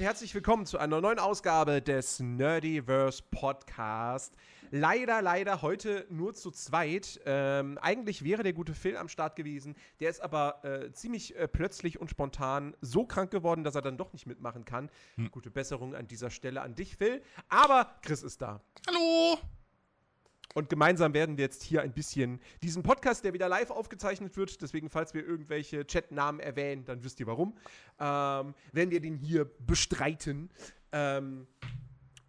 [0.00, 4.34] Und herzlich willkommen zu einer neuen Ausgabe des Nerdiverse Podcast.
[4.70, 7.20] Leider, leider heute nur zu zweit.
[7.26, 9.76] Ähm, eigentlich wäre der gute Phil am Start gewesen.
[10.00, 13.98] Der ist aber äh, ziemlich äh, plötzlich und spontan so krank geworden, dass er dann
[13.98, 14.88] doch nicht mitmachen kann.
[15.16, 15.30] Hm.
[15.30, 17.20] Gute Besserung an dieser Stelle an dich, Phil.
[17.50, 18.62] Aber Chris ist da.
[18.88, 19.38] Hallo!
[20.54, 24.60] Und gemeinsam werden wir jetzt hier ein bisschen diesen Podcast, der wieder live aufgezeichnet wird,
[24.60, 27.56] deswegen, falls wir irgendwelche Chatnamen erwähnen, dann wisst ihr warum,
[28.00, 30.50] ähm, werden wir den hier bestreiten.
[30.90, 31.46] Ähm,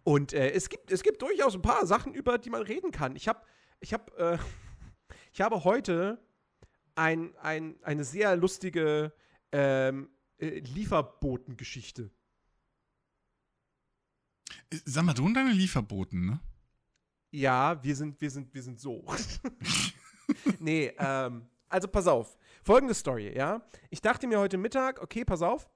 [0.04, 3.16] und äh, es, gibt, es gibt durchaus ein paar Sachen, über die man reden kann.
[3.16, 3.46] Ich, hab,
[3.80, 4.38] ich, hab, äh,
[5.32, 6.20] ich habe heute
[6.94, 9.12] ein, ein, eine sehr lustige
[9.50, 12.10] ähm, äh, Lieferbotengeschichte.
[14.84, 16.40] Sag mal, du und deine Lieferboten, ne?
[17.32, 19.04] Ja, wir sind, wir sind, wir sind so.
[20.60, 22.38] nee, ähm, also pass auf.
[22.62, 23.62] Folgende Story, ja.
[23.88, 25.68] Ich dachte mir heute Mittag, okay, pass auf.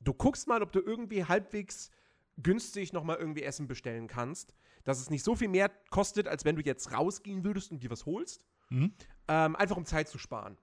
[0.00, 1.90] Du guckst mal, ob du irgendwie halbwegs
[2.36, 4.54] günstig nochmal irgendwie Essen bestellen kannst.
[4.84, 7.90] Dass es nicht so viel mehr kostet, als wenn du jetzt rausgehen würdest und dir
[7.90, 8.44] was holst.
[8.68, 8.92] Mhm.
[9.28, 10.58] Ähm, einfach um Zeit zu sparen.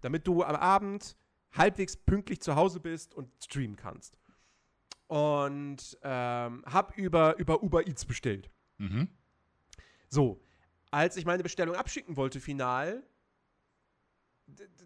[0.00, 1.16] Damit du am Abend
[1.52, 4.16] halbwegs pünktlich zu Hause bist und streamen kannst.
[5.08, 8.48] Und ähm, hab über, über Uber Eats bestellt.
[8.78, 9.08] Mhm.
[10.10, 10.42] So,
[10.90, 13.02] als ich meine Bestellung abschicken wollte, final,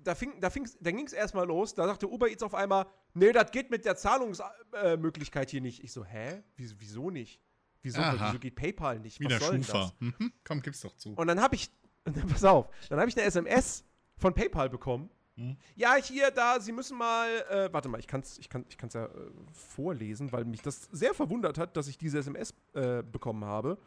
[0.03, 1.75] da, fing, da, da ging es erstmal los.
[1.75, 5.83] Da sagte Uber Eats auf einmal: Nee, das geht mit der Zahlungsmöglichkeit äh, hier nicht.
[5.83, 6.43] Ich so: Hä?
[6.57, 7.41] Wieso, nicht?
[7.83, 9.21] Wieso, wieso geht PayPal nicht?
[9.21, 9.79] Was Wieder soll Schufa.
[9.79, 9.95] Das?
[10.01, 10.33] Mhm.
[10.45, 11.15] Komm, gib's doch zu.
[11.15, 11.71] Und dann habe ich,
[12.31, 13.85] pass auf, dann habe ich eine SMS
[14.17, 15.11] von PayPal bekommen.
[15.37, 15.57] Mhm.
[15.75, 18.77] Ja, hier, da, Sie müssen mal, äh, warte mal, ich kann es ich kann, ich
[18.95, 19.11] ja äh,
[19.53, 23.79] vorlesen, weil mich das sehr verwundert hat, dass ich diese SMS äh, bekommen habe.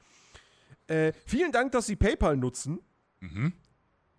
[0.88, 2.80] Äh, vielen Dank, dass Sie PayPal nutzen.
[3.20, 3.54] Mhm.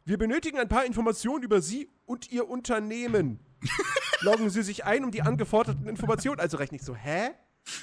[0.05, 3.41] Wir benötigen ein paar Informationen über Sie und Ihr Unternehmen.
[4.21, 6.41] Loggen Sie sich ein, um die angeforderten Informationen.
[6.41, 7.31] Also rechne ich so, hä?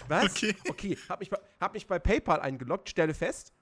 [0.07, 0.25] Was?
[0.25, 0.55] Okay.
[0.69, 1.29] Okay, hab mich,
[1.59, 3.53] hab mich bei PayPal eingeloggt, stelle fest,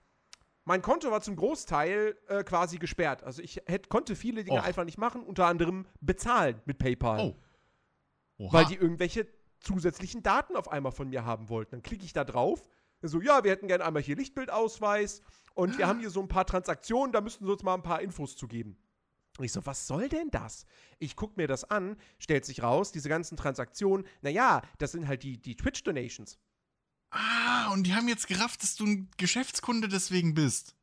[0.66, 3.24] mein Konto war zum Großteil äh, quasi gesperrt.
[3.24, 4.64] Also ich hätte, konnte viele Dinge Och.
[4.64, 7.36] einfach nicht machen, unter anderem bezahlen mit PayPal.
[8.38, 8.52] Oh.
[8.52, 9.28] Weil die irgendwelche
[9.60, 11.72] zusätzlichen Daten auf einmal von mir haben wollten.
[11.72, 12.64] Dann klicke ich da drauf,
[13.08, 15.22] so, ja, wir hätten gerne einmal hier Lichtbildausweis
[15.54, 18.02] und wir haben hier so ein paar Transaktionen, da müssten sie uns mal ein paar
[18.02, 18.78] Infos zu geben.
[19.38, 20.66] Und ich so, was soll denn das?
[21.00, 25.24] Ich guck mir das an, stellt sich raus, diese ganzen Transaktionen, naja, das sind halt
[25.24, 26.38] die, die Twitch-Donations.
[27.10, 30.76] Ah, und die haben jetzt gerafft, dass du ein Geschäftskunde deswegen bist.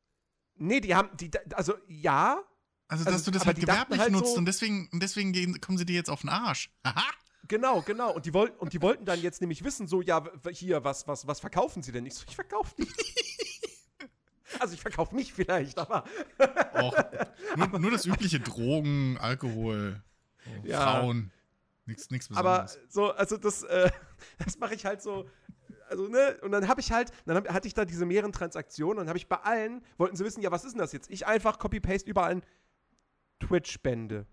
[0.57, 2.43] Nee, die haben, die, also ja.
[2.89, 5.87] Also, dass also, du das halt gewerblich halt nutzt so, und deswegen, deswegen kommen sie
[5.87, 6.71] dir jetzt auf den Arsch.
[6.83, 7.05] Aha.
[7.51, 8.15] Genau, genau.
[8.15, 10.23] Und die, woll und die wollten dann jetzt nämlich wissen, so, ja,
[10.53, 12.07] hier, was, was, was verkaufen sie denn?
[12.07, 12.95] Ich so, ich verkaufe nicht.
[14.61, 16.05] also ich verkaufe mich vielleicht, aber.
[16.75, 16.95] Och,
[17.57, 20.01] nur, nur, das übliche Drogen, Alkohol,
[20.47, 21.01] oh, ja.
[21.01, 21.33] Frauen.
[21.87, 22.77] Nichts, nichts Besonderes.
[22.77, 23.91] Aber so, also das, äh,
[24.45, 25.29] das mache ich halt so.
[25.89, 29.01] Also, ne, und dann habe ich halt, dann hab, hatte ich da diese mehreren Transaktionen
[29.01, 31.11] und habe ich bei allen, wollten sie wissen, ja, was ist denn das jetzt?
[31.11, 32.43] Ich einfach Copy-Paste überall
[33.41, 34.27] Twitch-Spende.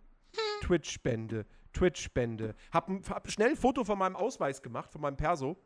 [0.61, 1.47] Twitch-Spende.
[1.77, 2.55] Twitch-Spende.
[2.71, 5.57] Hab, hab schnell ein Foto von meinem Ausweis gemacht, von meinem Perso.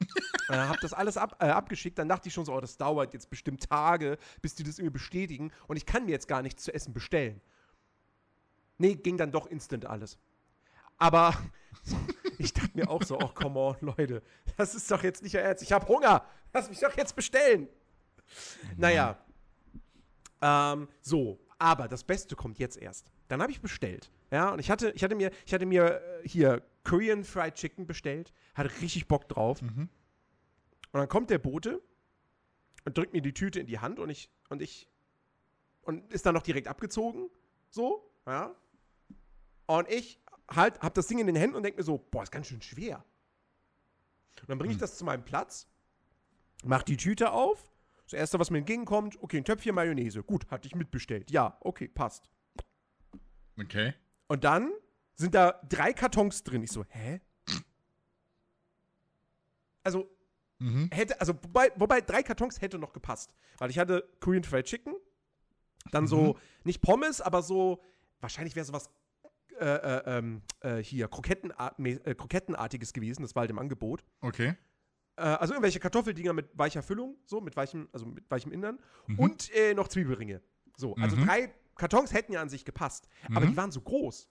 [0.48, 3.12] äh, hab das alles ab, äh, abgeschickt, dann dachte ich schon so, oh, das dauert
[3.14, 6.62] jetzt bestimmt Tage, bis die das irgendwie bestätigen und ich kann mir jetzt gar nichts
[6.62, 7.40] zu essen bestellen.
[8.78, 10.18] Nee, ging dann doch instant alles.
[10.98, 11.34] Aber
[12.38, 14.22] ich dachte mir auch so, oh, come on, Leute,
[14.56, 15.64] das ist doch jetzt nicht euer Ernst.
[15.64, 17.68] Ich habe Hunger, lass mich doch jetzt bestellen.
[18.76, 19.18] Naja,
[20.40, 23.10] ähm, so, aber das Beste kommt jetzt erst.
[23.28, 24.10] Dann habe ich bestellt.
[24.30, 27.86] Ja, und ich hatte, ich hatte mir, ich hatte mir äh, hier Korean Fried Chicken
[27.86, 29.62] bestellt, hatte richtig Bock drauf.
[29.62, 29.88] Mhm.
[30.92, 31.82] Und dann kommt der Bote
[32.84, 34.88] und drückt mir die Tüte in die Hand und ich, und ich,
[35.82, 37.30] und ist dann noch direkt abgezogen.
[37.70, 38.54] So, ja.
[39.66, 40.18] Und ich
[40.50, 42.62] halt, hab das Ding in den Händen und denke mir so, boah, ist ganz schön
[42.62, 43.04] schwer.
[44.40, 44.82] Und dann bringe ich mhm.
[44.82, 45.68] das zu meinem Platz,
[46.64, 47.70] mach die Tüte auf.
[48.04, 50.22] Das erste, was mir entgegenkommt, okay, ein Töpfchen Mayonnaise.
[50.22, 51.30] Gut, hatte ich mitbestellt.
[51.30, 52.30] Ja, okay, passt.
[53.60, 53.94] Okay.
[54.28, 54.72] Und dann
[55.14, 56.62] sind da drei Kartons drin.
[56.62, 57.20] Ich so, hä?
[59.82, 60.08] Also,
[60.58, 60.90] mhm.
[60.92, 63.34] hätte, also, wobei, wobei drei Kartons hätte noch gepasst.
[63.58, 64.94] Weil ich hatte Korean Fried Chicken,
[65.90, 66.08] dann mhm.
[66.08, 67.82] so, nicht Pommes, aber so,
[68.20, 68.90] wahrscheinlich wäre sowas
[69.58, 74.04] äh, äh, ähm, äh, hier, Krokettenart, äh, Krokettenartiges gewesen, das war halt im Angebot.
[74.20, 74.54] Okay.
[75.16, 78.78] Äh, also irgendwelche Kartoffeldinger mit weicher Füllung, so, mit weichem, also mit weichem Innern.
[79.06, 79.18] Mhm.
[79.18, 80.42] Und äh, noch Zwiebelringe.
[80.76, 81.24] So, also mhm.
[81.24, 83.36] drei Kartons hätten ja an sich gepasst, mhm.
[83.36, 84.28] aber die waren so groß.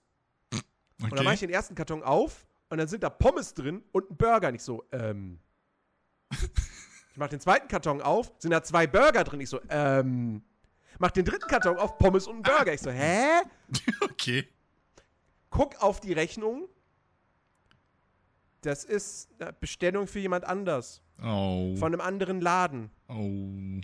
[0.52, 0.62] Okay.
[1.00, 4.10] Und dann mache ich den ersten Karton auf und dann sind da Pommes drin und
[4.10, 4.52] ein Burger.
[4.52, 5.40] Nicht so, ähm.
[6.30, 9.40] ich mache den zweiten Karton auf, sind da zwei Burger drin.
[9.40, 10.42] Ich so, ähm.
[11.00, 12.74] Mach den dritten Karton auf, Pommes und ein Burger.
[12.74, 13.42] Ich so, hä?
[14.02, 14.48] Okay.
[15.50, 16.68] Guck auf die Rechnung.
[18.62, 21.00] Das ist eine Bestellung für jemand anders.
[21.22, 21.76] Oh.
[21.76, 22.90] Von einem anderen Laden.
[23.08, 23.80] oh.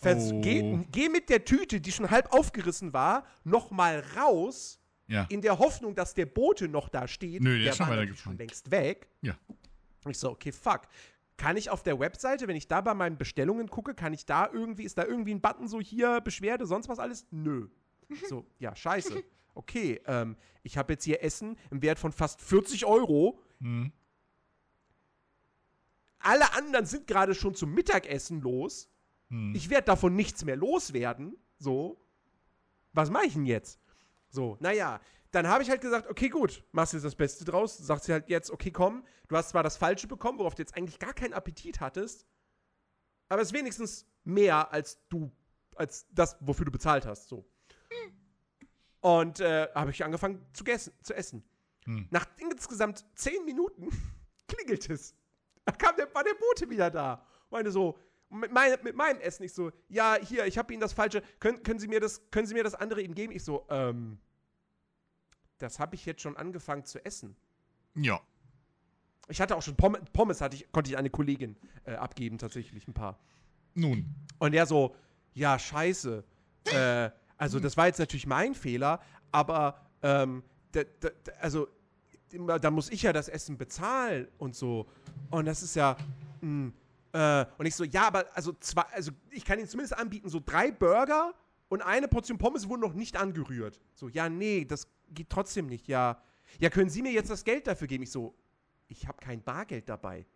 [0.00, 0.40] Vers Oh.
[0.40, 5.26] geh, geh mit der Tüte, die schon halb aufgerissen war, noch mal raus, Ja.
[5.28, 7.42] in der Hoffnung, dass der Bote noch da steht.
[7.42, 9.08] Nö, der ist schon war natürlich schon längst weg.
[9.20, 9.36] Ja.
[10.08, 10.82] Ich so, okay, fuck.
[11.36, 14.48] Kann ich auf der Webseite, wenn ich da bei meinen Bestellungen gucke, kann ich da
[14.52, 17.26] irgendwie, ist da irgendwie ein Button so hier, Beschwerde, sonst was alles?
[17.30, 17.68] Nö.
[18.28, 19.22] So, ja, scheiße.
[19.52, 23.40] Okay, ähm, ich habe jetzt hier Essen im Wert von fast 40 Euro.
[23.60, 23.92] Hm.
[26.20, 28.88] Alle anderen sind gerade schon zum Mittagessen los.
[29.30, 29.54] Hm.
[29.54, 31.36] Ich werde davon nichts mehr loswerden.
[31.58, 32.00] So.
[32.92, 33.80] Was mache ich denn jetzt?
[34.28, 35.00] So, naja,
[35.30, 37.78] dann habe ich halt gesagt, okay, gut, machst jetzt das Beste draus.
[37.78, 40.76] Sagst du halt jetzt, okay, komm, du hast zwar das Falsche bekommen, worauf du jetzt
[40.76, 42.26] eigentlich gar keinen Appetit hattest,
[43.28, 45.30] aber es ist wenigstens mehr als du,
[45.76, 47.28] als das, wofür du bezahlt hast.
[47.28, 47.48] So.
[49.00, 51.44] Und äh, habe ich angefangen zu, gessen, zu essen.
[51.84, 52.08] Hm.
[52.10, 53.88] Nach insgesamt zehn Minuten
[54.48, 55.14] klingelt es.
[55.64, 57.24] Da kam der, war der Bote wieder da.
[57.50, 57.98] Meine so,
[58.30, 61.62] mit, mein, mit meinem Essen, ich so, ja, hier, ich habe Ihnen das Falsche, können,
[61.62, 63.32] können, Sie mir das, können Sie mir das andere ihm geben?
[63.32, 64.18] Ich so, ähm,
[65.58, 67.36] das habe ich jetzt schon angefangen zu essen.
[67.94, 68.20] Ja.
[69.28, 72.86] Ich hatte auch schon Pommes, Pommes hatte ich, konnte ich eine Kollegin äh, abgeben, tatsächlich,
[72.88, 73.18] ein paar.
[73.74, 74.06] Nun.
[74.38, 74.94] Und der so,
[75.34, 76.24] ja, scheiße.
[76.72, 79.00] äh, also, das war jetzt natürlich mein Fehler,
[79.32, 80.42] aber, ähm,
[80.72, 81.68] da, da, da- also,
[82.60, 84.86] da muss ich ja das Essen bezahlen und so.
[85.30, 85.96] Und das ist ja,
[86.40, 86.72] mh,
[87.12, 90.40] äh, und ich so, ja, aber, also, zwei, also, ich kann Ihnen zumindest anbieten, so
[90.44, 91.34] drei Burger
[91.68, 93.80] und eine Portion Pommes wurden noch nicht angerührt.
[93.94, 96.22] So, ja, nee, das geht trotzdem nicht, ja.
[96.58, 98.02] Ja, können Sie mir jetzt das Geld dafür geben?
[98.02, 98.34] Ich so,
[98.88, 100.26] ich habe kein Bargeld dabei.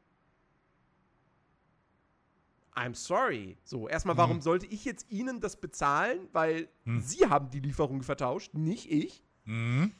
[2.74, 3.56] I'm sorry.
[3.64, 4.42] So, erstmal, warum Hm.
[4.42, 6.28] sollte ich jetzt Ihnen das bezahlen?
[6.32, 7.00] Weil Hm.
[7.00, 9.22] Sie haben die Lieferung vertauscht, nicht ich.
[9.44, 9.92] Hm.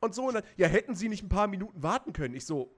[0.00, 2.34] Und so, und dann, ja, hätten Sie nicht ein paar Minuten warten können?
[2.34, 2.72] Ich so.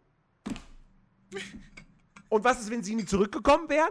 [2.29, 3.91] Und was ist, wenn Sie nie zurückgekommen wären?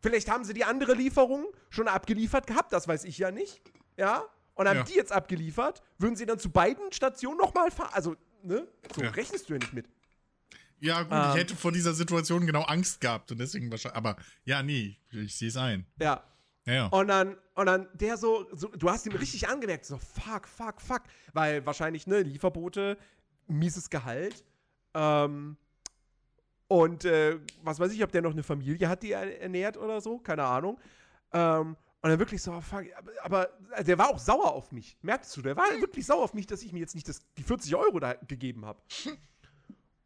[0.00, 3.60] Vielleicht haben Sie die andere Lieferung schon abgeliefert gehabt, das weiß ich ja nicht.
[3.96, 4.24] Ja?
[4.54, 4.82] Und haben Ja.
[4.84, 7.90] die jetzt abgeliefert, würden Sie dann zu beiden Stationen nochmal fahren?
[7.92, 8.66] Also, ne?
[8.94, 9.10] So Ja.
[9.10, 9.86] rechnest du ja nicht mit.
[10.78, 11.30] Ja, gut, Ähm.
[11.30, 13.96] ich hätte vor dieser Situation genau Angst gehabt und deswegen wahrscheinlich.
[13.98, 15.86] Aber ja, nee, ich sehe es ein.
[15.98, 16.24] Ja.
[16.66, 16.86] Ja, ja.
[16.86, 20.80] Und dann, und dann der so, so, du hast ihm richtig angemerkt, so fuck, fuck,
[20.80, 21.02] fuck.
[21.34, 22.96] Weil wahrscheinlich, ne, Lieferbote,
[23.46, 24.44] mieses Gehalt.
[24.94, 25.56] Ähm,
[26.70, 30.00] und äh, was weiß ich, ob der noch eine Familie hat, die er ernährt oder
[30.00, 30.78] so, keine Ahnung.
[31.32, 32.84] Ähm, und dann wirklich so, fuck,
[33.22, 34.96] aber, also der war auch sauer auf mich.
[35.02, 37.42] Merkst du, der war wirklich sauer auf mich, dass ich mir jetzt nicht das, die
[37.42, 38.80] 40 Euro da gegeben habe.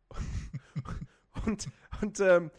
[1.44, 1.68] und,
[2.00, 2.50] und, ähm,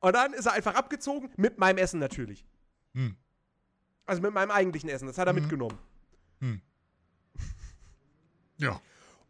[0.00, 2.44] und dann ist er einfach abgezogen, mit meinem Essen natürlich.
[2.92, 3.16] Hm.
[4.04, 5.40] Also mit meinem eigentlichen Essen, das hat er Mhm.
[5.40, 5.78] mitgenommen.
[8.58, 8.78] Ja.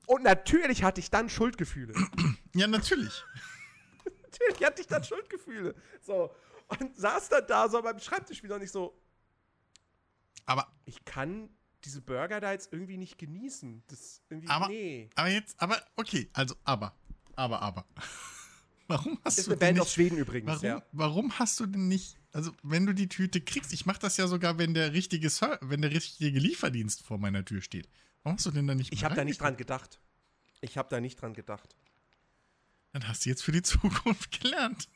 [0.06, 1.94] Und natürlich hatte ich dann Schuldgefühle.
[2.52, 3.24] Ja, natürlich.
[4.40, 5.74] Natürlich hatte ich dann Schuldgefühle.
[6.00, 6.34] So.
[6.68, 8.94] Und saß dann da so beim Schreibtisch wieder und ich so,
[10.46, 11.50] Aber, ich kann
[11.84, 13.82] diese Burger da jetzt irgendwie nicht genießen.
[13.88, 15.10] Das irgendwie, Aber- nee.
[15.14, 16.94] aber jetzt, aber, okay, also, aber,
[17.36, 17.86] aber, aber.
[18.88, 20.82] Warum hast Ist du eine Band aus nicht, Schweden übrigens, warum, ja.
[20.90, 24.26] warum hast du denn nicht, also, wenn du die Tüte kriegst, ich mache das ja
[24.26, 25.28] sogar, wenn der richtige,
[25.60, 27.88] wenn der richtige Lieferdienst vor meiner Tür steht.
[28.24, 30.00] Warum hast du denn da nicht Ich habe da nicht dran gedacht.
[30.60, 31.76] Ich habe da nicht dran gedacht.
[32.92, 34.88] Dann hast du jetzt für die Zukunft gelernt.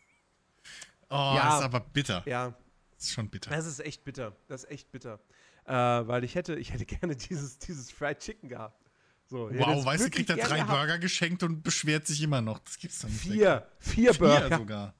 [1.10, 1.44] Oh, Ja.
[1.46, 2.22] das ist aber bitter.
[2.26, 2.54] Ja,
[2.96, 3.50] Das ist schon bitter.
[3.50, 4.34] das ist echt bitter.
[4.48, 5.20] Das ist echt bitter.
[5.66, 8.80] Äh, weil ich hätte, ich hätte gerne dieses, dieses Fried Chicken gehabt.
[9.26, 10.70] So, Wow, weißt du, kriegt er drei gehabt.
[10.70, 12.58] Burger geschenkt und beschwert sich immer noch.
[12.58, 13.20] Das gibt's doch nicht.
[13.22, 13.66] Vier.
[13.78, 14.58] Vier Vier Burger.
[14.58, 14.94] sogar.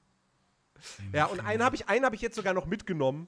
[1.13, 3.27] Ja, und einen habe ich, einen hab ich jetzt sogar noch mitgenommen.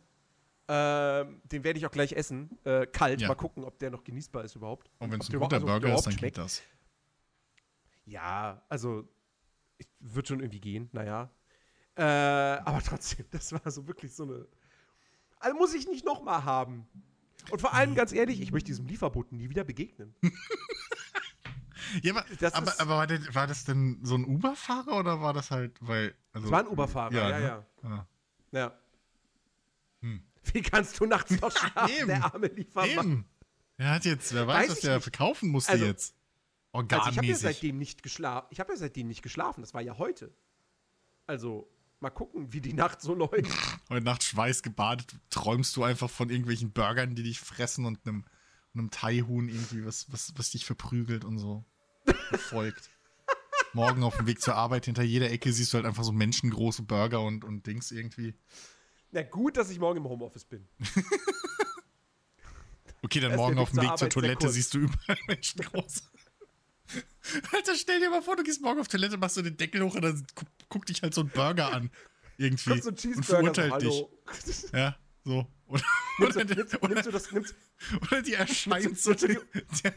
[0.67, 2.57] Ähm, den werde ich auch gleich essen.
[2.65, 3.21] Äh, kalt.
[3.21, 3.27] Ja.
[3.29, 4.89] Mal gucken, ob der noch genießbar ist überhaupt.
[4.99, 6.61] Und wenn es ein guter Burger ist, dann überhaupt geht das.
[8.05, 9.07] Ja, also
[9.77, 11.29] ich, wird schon irgendwie gehen, naja.
[11.95, 14.47] Äh, aber trotzdem, das war so wirklich so eine.
[15.39, 16.87] Also muss ich nicht nochmal haben.
[17.51, 20.13] Und vor allem, ganz ehrlich, ich möchte diesem Lieferboten nie wieder begegnen.
[22.03, 25.21] Ja, aber, Das aber, ist- aber war, der, war das denn so ein Uber-Fahrer oder
[25.21, 26.13] war das halt, weil.
[26.33, 27.37] Also, Es war ein Uberfahrer, ja, ja.
[27.39, 27.45] ne?
[27.45, 27.65] ja.
[27.83, 28.07] Ah.
[28.51, 28.77] ja.
[30.01, 30.21] Hm.
[30.51, 32.89] Wie kannst du nachts noch schlafen, der arme Liefermann?
[32.89, 33.25] Eben.
[33.77, 35.03] Er hat jetzt, wer weiß, Weiß was der nicht.
[35.03, 36.13] verkaufen musste Also- jetzt.
[36.77, 37.41] Also ich habe ja Organmäßig.
[37.41, 38.47] seitdem nicht geschlafen.
[38.51, 39.61] Ich habe ja seitdem nicht geschlafen.
[39.61, 40.33] Das war ja heute.
[41.25, 41.69] Also
[41.99, 43.33] mal gucken, wie die Nacht so läuft.
[43.89, 48.23] Heute Nacht schweißgebadet träumst du einfach von irgendwelchen Burgern, die dich fressen und einem,
[48.73, 51.65] einem Thai-Huhn irgendwie, was, was, was dich verprügelt und so
[52.29, 52.91] verfolgt.
[53.73, 56.83] Morgen auf dem Weg zur Arbeit, hinter jeder Ecke siehst du halt einfach so menschengroße
[56.83, 58.35] Burger und, und Dings irgendwie.
[59.11, 60.67] Na gut, dass ich morgen im Homeoffice bin.
[63.03, 64.79] Okay, dann Da ist der morgen auf dem zur Weg zur sehr Toilette siehst du
[64.79, 66.01] überall menschengroße.
[67.51, 69.95] Alter, stell dir mal vor, du gehst morgen auf Toilette, machst so den Deckel hoch
[69.95, 71.89] und dann guckt guck dich halt so ein Burger an.
[72.37, 72.79] Irgendwie.
[72.81, 74.71] So und verurteilt so, dich.
[74.71, 75.47] Ja, so.
[75.67, 75.83] Oder,
[76.19, 77.55] Nimmst du, oder, nimmst, oder, nimmst du das, nimmst,
[78.01, 79.37] oder die erscheint so, die,
[79.83, 79.93] der,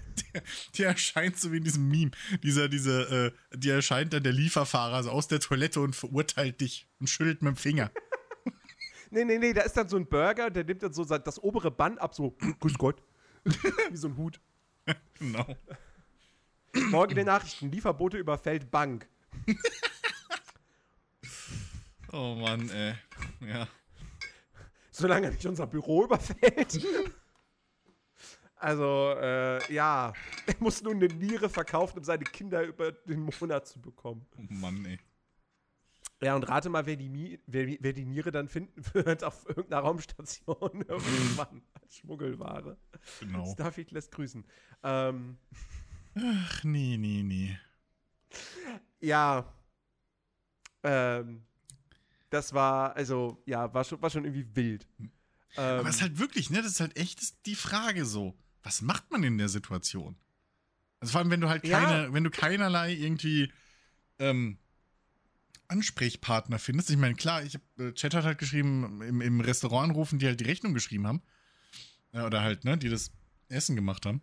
[0.75, 2.11] die erscheint so wie in diesem Meme.
[2.43, 6.89] Dieser, diese, äh, die erscheint dann der Lieferfahrer so aus der Toilette und verurteilt dich
[6.99, 7.91] und schüttelt mit dem Finger.
[9.13, 11.73] Nee, nee, nee, da ist dann so ein Burger, der nimmt dann so das obere
[11.73, 13.03] Band ab, so, grüß Gott.
[13.45, 14.41] Wie so ein Hut.
[15.15, 15.57] Genau.
[16.91, 19.09] Morgen in den Nachrichten, Lieferbote überfällt Bank.
[22.13, 22.95] Oh Mann, ey.
[23.41, 23.69] Ja.
[24.91, 26.85] Solange nicht unser Büro überfällt.
[28.57, 30.13] Also, äh, ja.
[30.47, 34.27] Er muss nun eine Niere verkaufen, um seine Kinder über den Monat zu bekommen.
[34.37, 34.99] Oh Mann, ey.
[36.23, 39.81] Ja, und rate mal, wer die, wer, wer die Niere dann finden wird auf irgendeiner
[39.81, 42.77] Raumstation irgendwann als Schmuggelware.
[43.21, 43.47] Genau.
[43.47, 44.45] Starfield lässt grüßen.
[44.83, 45.39] Ähm,
[46.15, 47.59] Ach, nee, nee, nee.
[49.01, 49.53] ja.
[50.83, 51.43] Ähm,
[52.31, 54.87] das war, also, ja, war schon, war schon irgendwie wild.
[55.01, 55.11] Ähm,
[55.57, 58.37] Aber es ist halt wirklich, ne, das ist halt echt die Frage so.
[58.63, 60.17] Was macht man in der Situation?
[61.01, 61.79] Also vor allem, wenn du halt Ja.
[61.81, 63.53] keine, wenn du keinerlei irgendwie
[64.19, 64.59] ähm,
[65.69, 66.91] Ansprechpartner findest.
[66.91, 70.41] Ich meine, klar, ich äh, Chat hat halt geschrieben, im, im Restaurant anrufen, die halt
[70.41, 71.23] die Rechnung geschrieben haben.
[72.13, 73.13] Äh, oder halt, ne, die das
[73.49, 74.21] Essen gemacht haben.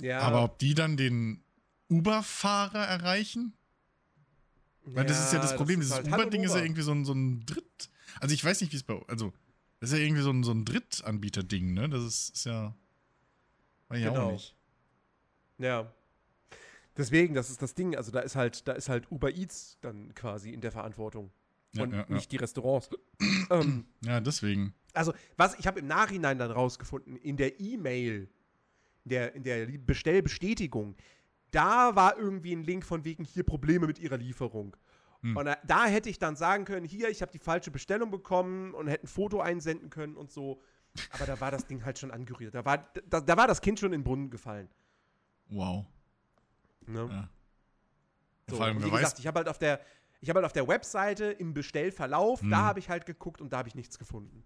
[0.00, 1.42] Ja, Aber ob die dann den
[1.90, 3.52] Uber-Fahrer erreichen?
[4.84, 5.80] Weil das ist ja das Problem.
[5.80, 6.64] ist Dieses halt- Uber-Ding ist ja Uber.
[6.66, 7.88] irgendwie so ein, so ein Dritt.
[8.20, 9.00] Also ich weiß nicht, wie es bei.
[9.08, 9.32] Also,
[9.80, 11.88] das ist ja irgendwie so ein, so ein Drittanbieter-Ding, ne?
[11.88, 12.74] Das ist, ist ja.
[13.88, 14.26] Weiß ich Genau.
[14.28, 14.54] auch nicht.
[15.58, 15.92] Ja.
[16.96, 17.96] Deswegen, das ist das Ding.
[17.96, 21.30] Also da ist halt, da ist halt Uber Eats dann quasi in der Verantwortung.
[21.72, 22.14] Ja, und ja, ja.
[22.14, 22.88] nicht die Restaurants.
[23.50, 24.74] ähm, Ja, deswegen.
[24.92, 28.28] also, was ich habe im Nachhinein dann rausgefunden, in der E-Mail,
[29.04, 30.96] in der, in der Bestellbestätigung,
[31.50, 34.76] da war irgendwie ein Link von wegen hier Probleme mit ihrer Lieferung.
[35.20, 35.36] Hm.
[35.36, 38.74] Und da, da hätte ich dann sagen können, hier, ich habe die falsche Bestellung bekommen
[38.74, 40.60] und hätte ein Foto einsenden können und so.
[41.10, 42.54] Aber da war das Ding halt schon angerührt.
[42.54, 44.68] Da war, da, da war das Kind schon in den Brunnen gefallen.
[45.48, 45.86] Wow.
[46.86, 47.08] Ne?
[47.10, 47.28] Ja.
[48.48, 49.18] So, Vor allem, wie gesagt, weiß.
[49.18, 49.80] ich habe halt auf der,
[50.20, 52.50] ich habe halt auf der Webseite im Bestellverlauf, Hm.
[52.50, 54.44] da habe ich halt geguckt und da habe ich nichts gefunden.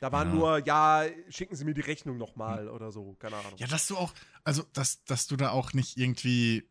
[0.00, 0.32] Da war Ja.
[0.32, 3.54] nur, ja, schicken Sie mir die Rechnung nochmal oder so, keine Ahnung.
[3.58, 4.12] Ja, dass du auch.
[4.44, 6.68] Also, dass, dass du da auch nicht irgendwie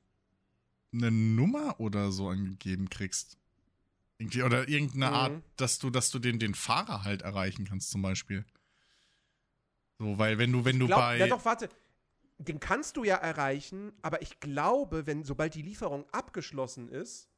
[0.94, 3.38] eine Nummer oder so angegeben kriegst.
[4.18, 5.14] Irgendwie, oder irgendeine Mhm.
[5.16, 8.46] Art, dass du, dass du den, den Fahrer halt erreichen kannst, zum Beispiel.
[10.00, 11.18] So, weil wenn du, wenn du Glaub, bei.
[11.18, 11.70] ja doch, warte.
[12.40, 17.30] Den kannst du ja erreichen, aber ich glaube, wenn, sobald die Lieferung abgeschlossen ist,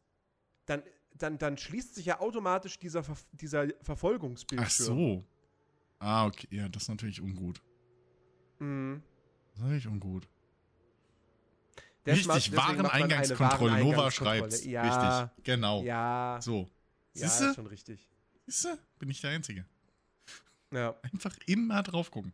[0.65, 0.83] dann,
[1.15, 4.65] dann, dann schließt sich ja automatisch dieser, Ver dieser Verfolgungsbildschirm.
[4.67, 5.25] Ach so.
[5.99, 6.47] Ah, okay.
[6.49, 7.61] Ja, das ist natürlich ungut.
[8.59, 9.01] Mhm.
[9.49, 10.27] Das ist natürlich ungut.
[12.05, 13.79] Deswegen eine Wareneingangskontrolle.
[13.83, 14.65] Nova schreibt's.
[14.65, 15.83] Ja, Richtig, genau.
[15.83, 16.69] Ja, So.
[17.13, 17.45] ja, Siehste?
[17.45, 18.07] ist schon richtig.
[18.47, 18.79] Siehste?
[18.97, 19.65] Bin ich der Einzige.
[20.71, 20.95] Ja.
[21.01, 22.33] Einfach immer drauf gucken.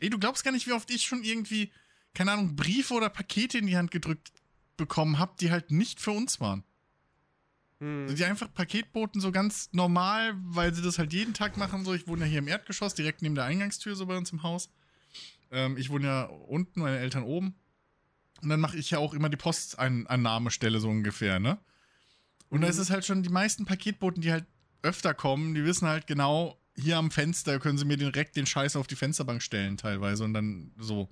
[0.00, 1.70] Ey, du glaubst gar nicht, wie oft ich schon irgendwie,
[2.14, 4.32] keine Ahnung, Briefe oder Pakete in die Hand gedrückt
[4.76, 6.64] bekommen habe, die halt nicht für uns waren.
[7.80, 8.04] Hm.
[8.04, 11.84] Also Die einfach Paketboten so ganz normal, weil sie das halt jeden Tag machen.
[11.84, 14.42] So, ich wohne ja hier im Erdgeschoss, direkt neben der Eingangstür, so bei uns im
[14.42, 14.70] Haus.
[15.50, 17.54] Ähm, ich wohne ja unten, meine Eltern oben.
[18.42, 21.58] Und dann mache ich ja auch immer die Postannahmestelle so ungefähr, ne?
[22.48, 22.70] Und da Mhm.
[22.70, 24.46] ist es halt schon die meisten Paketboten, die halt
[24.82, 28.76] öfter kommen, die wissen halt genau, hier am Fenster können sie mir direkt den Scheiß
[28.76, 31.08] auf die Fensterbank stellen teilweise und dann so,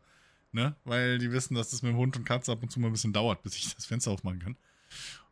[0.53, 0.77] ne?
[0.85, 2.93] Weil die wissen, dass das mit dem Hund und Katze ab und zu mal ein
[2.93, 4.57] bisschen dauert, bis ich das Fenster aufmachen kann.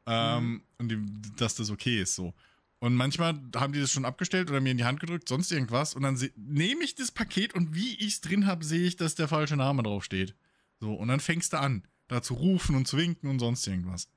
[0.07, 0.99] Ähm, und die,
[1.37, 2.35] dass das okay ist so.
[2.81, 5.95] Und manchmal haben die das schon abgestellt oder mir in die Hand gedrückt, sonst irgendwas.
[5.95, 9.15] Und dann nehme ich das Paket und wie ich es drin habe, sehe ich, dass
[9.15, 10.35] der falsche Name draufsteht.
[10.81, 14.09] So, und dann fängst du an, da zu rufen und zu winken und sonst irgendwas.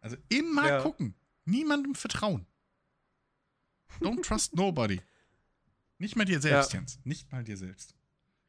[0.00, 0.80] Also immer Ja.
[0.80, 1.14] gucken.
[1.44, 2.46] Niemandem vertrauen.
[4.00, 5.00] Don't trust nobody.
[5.98, 6.78] Nicht mal dir selbst, Ja.
[6.80, 6.98] Jens.
[7.04, 7.94] Nicht mal dir selbst.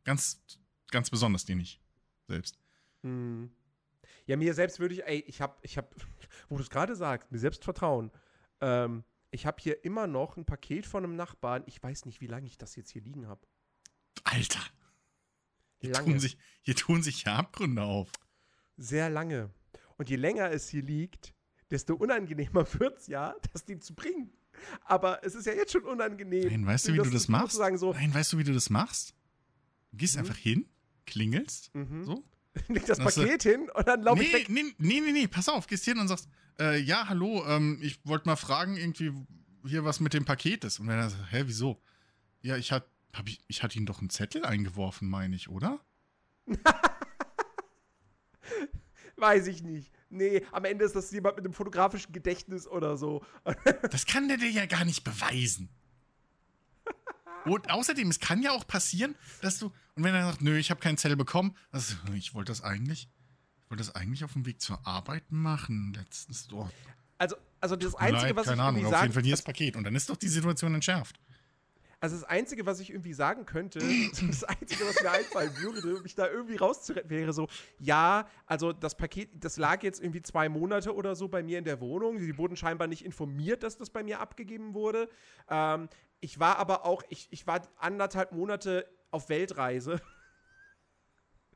[0.06, 0.42] Ganz,
[0.90, 1.82] ganz besonders dir nicht
[2.28, 2.58] selbst.
[3.04, 3.52] Hm.
[4.25, 5.94] Ja, mir selbst würde ich, ey, ich hab, ich hab,
[6.50, 8.12] wo du es gerade sagst, mir selbst vertrauen.
[8.62, 11.63] Ähm, ich habe hier immer noch ein Paket von einem Nachbarn.
[11.67, 13.46] Ich weiß nicht, wie lange ich das jetzt hier liegen habe.
[14.24, 14.62] Alter,
[15.77, 16.12] hier Lange.
[16.12, 18.10] tun, sich, hier tun sich ja Abgründe auf.
[18.77, 19.51] Sehr lange.
[19.98, 21.34] Und je länger es hier liegt,
[21.70, 24.32] desto unangenehmer wird es ja, das Ding zu bringen.
[24.86, 26.48] Aber es ist ja jetzt schon unangenehm.
[26.48, 27.58] Nein, weißt du, wie du das machst?
[27.58, 29.13] So, Nein, weißt du, wie du das machst?
[29.91, 30.20] Du gehst Mhm.
[30.22, 30.70] einfach hin,
[31.05, 32.05] klingelst, mhm.
[32.05, 32.24] so.
[32.68, 34.50] leg das Das, äh, Paket hin und dann laufe ich Nee, weg.
[34.50, 36.28] nee, nee, nee, nee, pass auf, gehst hin und sagst,
[36.60, 39.12] äh, ja, hallo, ähm, ich wollte mal fragen, irgendwie
[39.68, 40.80] hier was mit dem Paket ist.
[40.80, 41.82] Und dann sagt, hä, wieso?
[42.42, 45.80] Ja, ich hatte hab ich, ich hatte Ihnen doch einen Zettel eingeworfen, meine ich, oder?
[49.18, 49.92] Weiß ich nicht.
[50.10, 53.24] Nee, am Ende ist das jemand mit einem fotografischen Gedächtnis oder so.
[53.92, 55.70] Das kann der dir ja gar nicht beweisen.
[57.46, 60.72] Und außerdem, es kann ja auch passieren, dass du, und wenn er sagt, nö, ich
[60.72, 63.08] habe keinen Zettel bekommen, also, ich wollte das eigentlich,
[63.64, 66.74] ich wollte das eigentlich auf dem Weg zur Arbeit machen, letztens dort.
[67.18, 69.42] Also, also das Einzige, leid, was ich keine Ahnung, irgendwie auf jeden Fall hier das
[69.42, 69.75] Paket.
[69.75, 71.20] Und dann ist doch die Situation entschärft.
[72.02, 73.80] also das Einzige, was ich irgendwie sagen könnte,
[74.28, 77.48] das Einzige, was mir einfallen würde, mich da irgendwie rauszuretten, wäre so,
[77.80, 81.66] ja, also das Paket, das lag jetzt irgendwie zwei Monate oder so bei mir in
[81.66, 82.20] der Wohnung.
[82.20, 85.10] Sie wurden scheinbar nicht informiert, dass das bei mir abgegeben wurde.
[85.50, 85.88] Ähm,
[86.25, 90.01] ich war aber auch, ich, ich war anderthalb Monate auf Weltreise.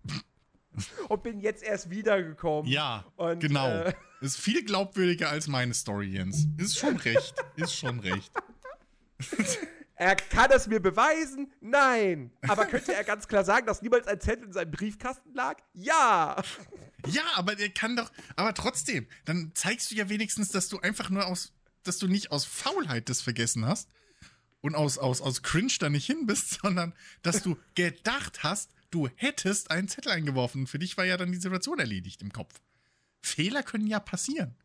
[1.10, 2.72] Und bin jetzt erst wiedergekommen.
[2.72, 3.68] Ja, Und, genau.
[3.68, 6.46] äh, ist viel glaubwürdiger als meine Story, Jens.
[6.58, 7.34] Ist schon recht.
[7.56, 8.32] Ist schon recht.
[10.02, 11.52] Er kann es mir beweisen?
[11.60, 12.32] Nein.
[12.48, 15.58] Aber könnte er ganz klar sagen, dass niemals ein Zettel in seinem Briefkasten lag?
[15.74, 16.42] Ja.
[17.06, 21.10] Ja, aber der kann doch, aber trotzdem, dann zeigst du ja wenigstens, dass du einfach
[21.10, 21.52] nur aus,
[21.84, 23.90] dass du nicht aus Faulheit das vergessen hast
[24.62, 29.08] und aus, aus, aus Cringe da nicht hin bist, sondern dass du gedacht hast, du
[29.16, 30.68] hättest einen Zettel eingeworfen.
[30.68, 32.60] Für dich war ja dann die Situation erledigt im Kopf.
[33.22, 34.56] Fehler können ja passieren.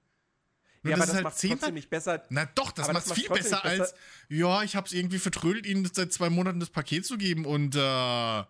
[0.82, 2.22] Nur ja, aber ist das halt macht nicht besser.
[2.28, 3.96] Na doch, das Aber macht's das macht's viel besser nicht als, besser.
[4.28, 7.78] ja, ich hab's irgendwie vertrödelt, ihnen seit zwei Monaten das Paket zu geben und, äh,
[7.78, 8.46] Ja,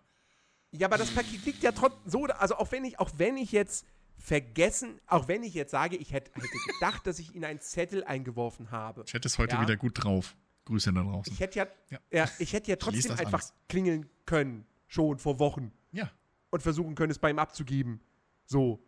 [0.81, 3.85] aber das Paket liegt ja trotzdem so, also auch wenn ich, auch wenn ich jetzt
[4.17, 8.03] vergessen, auch wenn ich jetzt sage, ich hätte, hätte gedacht, dass ich Ihnen einen Zettel
[8.03, 9.05] eingeworfen habe.
[9.05, 9.61] Chat ist heute Ja.
[9.61, 10.35] wieder gut drauf.
[10.65, 11.31] Grüße da draußen.
[11.33, 11.99] Ich hätte ja, Ja.
[12.11, 12.29] ja.
[12.39, 13.53] ich hätte ja trotzdem einfach alles.
[13.69, 16.11] klingeln können, schon vor Wochen Ja.
[16.49, 18.01] und versuchen können, es bei ihm abzugeben.
[18.45, 18.81] So.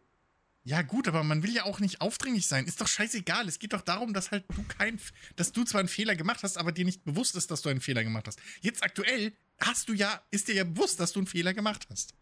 [0.63, 2.65] Ja, gut, aber man will ja auch nicht aufdringlich sein.
[2.65, 3.48] Ist doch scheißegal.
[3.48, 5.00] Es geht doch darum, dass halt du kein,
[5.38, 7.80] dass du zwar einen Fehler gemacht hast, aber dir nicht bewusst ist, dass du einen
[7.80, 8.39] Fehler gemacht hast.
[8.62, 12.15] Jetzt aktuell hast du ja, ist dir ja bewusst, dass du einen Fehler gemacht hast.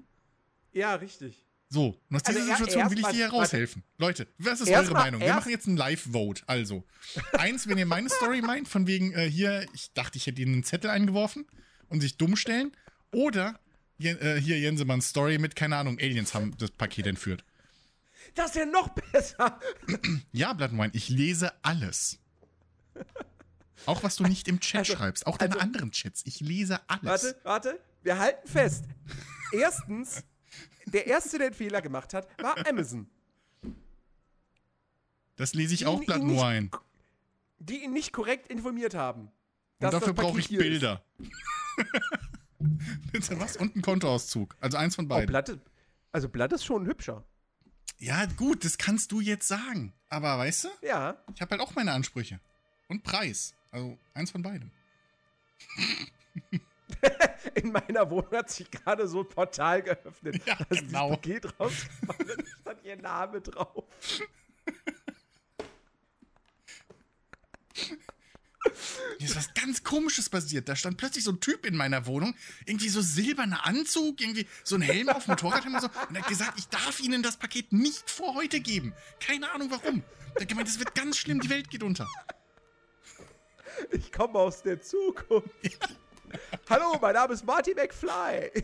[0.73, 1.44] Ja, richtig.
[1.69, 3.83] So, und aus Also dieser er- Situation will ich dir ja mal- raushelfen.
[3.97, 5.19] Leute, was ist eure Meinung?
[5.21, 6.43] Wir machen jetzt einen Live-Vote.
[6.47, 6.83] Also,
[7.33, 10.53] eins, wenn ihr meine Story meint, von wegen, äh, hier, ich dachte, ich hätte ihnen
[10.53, 11.45] einen Zettel eingeworfen
[11.89, 12.71] und sich dumm stellen.
[13.11, 13.59] Oder
[13.97, 17.45] Je, äh, hier Jensemanns Story mit, keine Ahnung, Aliens haben das Paket entführt.
[18.35, 19.57] Das ist ja noch besser.
[20.33, 22.19] Ja, Blood Wine, ich lese alles.
[23.85, 26.23] Auch was du nicht im Chat Also- schreibst, auch deine also- anderen Chats.
[26.25, 27.03] Ich lese alles.
[27.23, 27.79] Warte, warte.
[28.03, 28.83] Wir halten fest.
[29.53, 30.23] Erstens,
[30.85, 33.07] der Erste, der den Fehler gemacht hat, war Amazon.
[35.35, 36.69] Das lese ich Die auch and nicht- Wine.
[37.59, 39.31] Die ihn nicht korrekt informiert haben.
[39.79, 40.49] Und dafür brauche ich.
[40.49, 41.03] Bilder.
[43.11, 43.57] Bitte was?
[43.57, 44.55] Und einen Kontoauszug.
[44.59, 45.27] Also eins von Oh, beiden.
[45.27, 45.59] Blatt ist,
[46.11, 47.23] also Blatt ist schon hübscher.
[47.97, 49.93] ja, gut, das kannst du jetzt sagen.
[50.09, 51.17] Aber weißt du, Ja.
[51.33, 52.39] ich habe halt auch meine Ansprüche.
[52.87, 53.53] Und Preis.
[53.71, 54.71] Also eins von beidem.
[57.53, 60.41] In meiner Wohnung hat sich gerade so ein Portal geöffnet.
[60.45, 61.15] Ja, da ist genau.
[61.15, 63.85] dieses Paket rausgefallen da stand ihr Name drauf.
[69.17, 70.67] Hier ist was ganz Komisches passiert.
[70.67, 74.75] Da stand plötzlich so ein Typ in meiner Wohnung, irgendwie so silberner Anzug, irgendwie so
[74.75, 75.87] ein Helm auf dem Motorrad und so.
[76.09, 78.93] Und er hat gesagt, ich darf Ihnen das Paket nicht vor heute geben.
[79.19, 80.03] Keine Ahnung warum.
[80.35, 82.07] Er hat gemeint, es wird ganz schlimm, die Welt geht unter.
[83.91, 85.49] Ich komme aus der Zukunft.
[86.69, 88.51] Hallo, mein Name ist Marty McFly.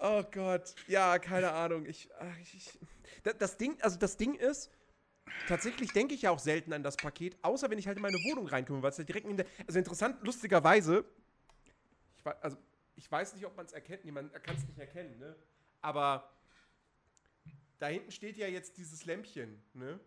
[0.00, 0.74] oh Gott.
[0.88, 1.86] Ja, keine Ahnung.
[1.86, 2.08] Ich,
[2.42, 2.78] ich, ich
[3.22, 4.70] Da- das Ding, also das Ding ist,
[5.48, 8.18] tatsächlich denke ich ja auch selten an das Paket, außer wenn ich halt in meine
[8.18, 11.04] Wohnung reinkomme, weil es ja direkt in der, also interessant, lustigerweise,
[12.18, 12.56] ich, also
[12.94, 15.36] ich weiß nicht, ob man es erkennt, nee, man kann es nicht erkennen, ne?
[15.82, 16.30] Aber
[17.78, 20.00] da hinten steht ja jetzt dieses Lämpchen, ne?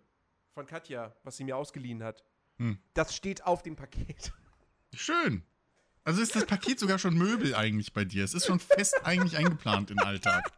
[0.54, 2.24] Von Katja, was sie mir ausgeliehen hat.
[2.58, 2.80] Hm.
[2.94, 4.34] Das steht auf dem Paket.
[4.94, 5.44] Schön.
[6.04, 8.24] Also ist das Paket sogar schon Möbel eigentlich bei dir.
[8.24, 10.52] Es ist schon fest eigentlich eingeplant in den Alltag.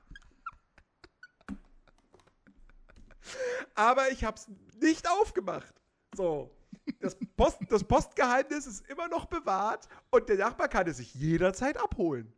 [3.75, 4.47] Aber ich hab's
[4.80, 5.73] nicht aufgemacht.
[6.15, 6.56] So.
[6.99, 11.77] Das, Post, das Postgeheimnis ist immer noch bewahrt und der Nachbar kann es sich jederzeit
[11.77, 12.34] abholen.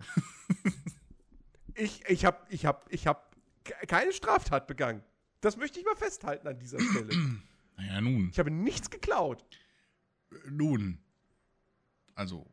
[1.76, 5.02] Ich, ich hab, ich hab, ich hab ke- keine Straftat begangen.
[5.44, 7.10] Das möchte ich mal festhalten an dieser Stelle.
[7.76, 8.28] Naja, nun.
[8.30, 9.44] Ich habe nichts geklaut.
[10.48, 11.02] Nun.
[12.14, 12.46] Also.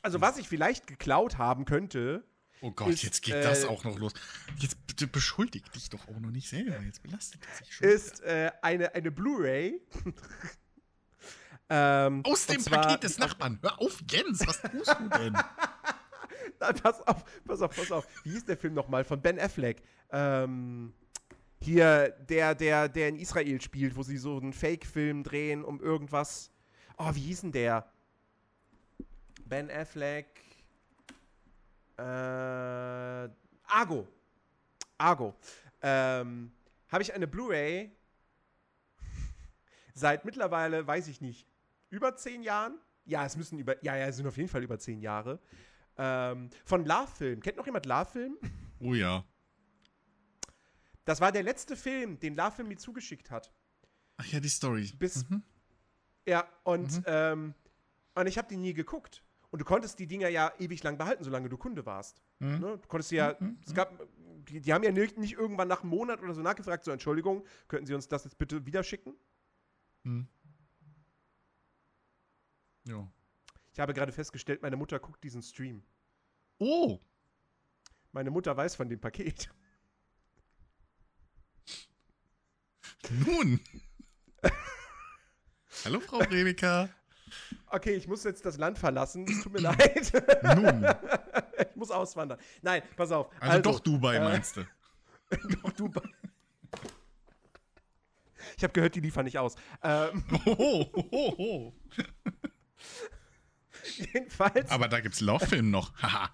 [0.00, 2.24] Also, was ich vielleicht geklaut haben könnte,
[2.62, 4.14] Oh Gott, Ist, jetzt geht äh, das auch noch los.
[4.56, 6.80] Jetzt bitte beschuldig dich doch auch noch nicht selber.
[6.80, 7.86] Jetzt belastet er sich schon.
[7.86, 9.82] ist äh, eine, eine Blu-ray.
[11.68, 13.58] ähm, Aus dem zwar- Paket des Nachbarn.
[13.60, 15.34] Hör auf, Jens, was tust du denn?
[16.60, 18.06] Nein, pass auf, pass auf, pass auf.
[18.24, 19.04] Wie hieß der Film nochmal?
[19.04, 19.82] Von Ben Affleck.
[20.10, 20.94] Ähm,
[21.64, 26.50] hier, der, der, der in Israel spielt, wo sie so einen Fake-Film drehen um irgendwas.
[26.98, 27.90] Oh, wie hieß denn der?
[29.46, 30.26] Ben Affleck.
[31.96, 34.06] Äh, Argo.
[34.98, 35.34] Argo.
[35.80, 36.52] Ähm,
[36.88, 37.90] habe ich eine Blu-ray
[39.94, 41.46] seit mittlerweile, weiß ich nicht,
[41.90, 42.78] über zehn Jahren.
[43.06, 45.38] Ja, es müssen über, ja, ja, es sind auf jeden Fall über zehn Jahre.
[45.96, 47.40] Ähm, von Love Film.
[47.40, 48.38] Kennt noch jemand Love Film?
[48.80, 49.24] Oh ja.
[51.04, 53.52] Das war der letzte Film, den Love Film mir zugeschickt hat.
[54.16, 54.90] Ach ja, die Story.
[54.98, 55.24] Bis,
[56.26, 57.54] Ja, und, ähm,
[58.14, 59.22] und ich habe die nie geguckt.
[59.50, 62.22] Und du konntest die Dinger ja ewig lang behalten, solange du Kunde warst.
[62.40, 62.58] Mhm.
[62.58, 62.78] Ne?
[62.78, 64.02] Du konntest ja, es gab,
[64.48, 67.46] die, die haben ja nicht, nicht irgendwann nach einem Monat oder so nachgefragt, so Entschuldigung,
[67.68, 69.14] könnten Sie uns das jetzt bitte wieder schicken?
[70.04, 70.26] Hm.
[72.86, 73.08] Ja.
[73.72, 75.82] Ich habe gerade festgestellt, meine Mutter guckt diesen Stream.
[76.58, 77.00] Oh,
[78.12, 79.50] Meine Mutter weiß von dem Paket.
[83.10, 83.60] Nun.
[85.84, 86.88] Hallo, Frau Rebeka.
[87.68, 89.26] Okay, ich muss jetzt das Land verlassen.
[89.28, 90.12] Es tut mir leid.
[90.56, 90.86] Nun.
[91.58, 92.38] ich muss auswandern.
[92.62, 93.30] Nein, pass auf.
[93.40, 94.66] Also, doch Dubai, äh, meinst du?
[95.62, 96.08] Doch Dubai.
[98.56, 99.56] Ich habe gehört, die liefern nicht aus.
[99.82, 101.72] Ähm, Oh, oh, oh, oh.
[103.96, 104.70] jedenfalls.
[104.70, 105.92] Aber da gibt's Love-Film noch.
[106.00, 106.30] Haha.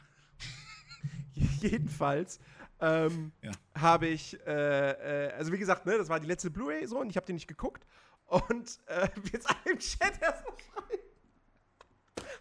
[1.62, 2.40] Jedenfalls
[2.80, 3.52] ähm, Ja.
[3.74, 7.10] habe ich, äh, äh, also wie gesagt, ne, das war die letzte Blu-ray so und
[7.10, 7.86] ich habe den nicht geguckt.
[8.26, 11.02] Und äh, jetzt alle im Chat erstmal schreiben.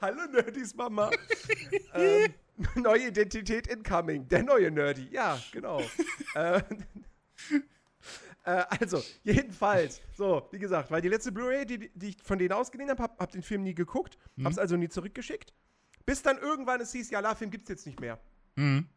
[0.01, 1.11] Hallo Nerdys Mama.
[1.93, 2.33] ähm,
[2.75, 4.27] neue Identität incoming.
[4.27, 5.09] Der neue Nerdy.
[5.11, 5.81] Ja, genau.
[6.35, 6.61] äh,
[8.43, 12.53] äh, also, jedenfalls, so, wie gesagt, weil die letzte Blu-ray, die, die ich von denen
[12.53, 15.53] ausgeliehen habe, hab, hab den Film nie geguckt, hab's also nie zurückgeschickt.
[16.05, 18.19] Bis dann irgendwann es hieß, ja, La-Film gibt's jetzt nicht mehr.
[18.55, 18.87] Mhm.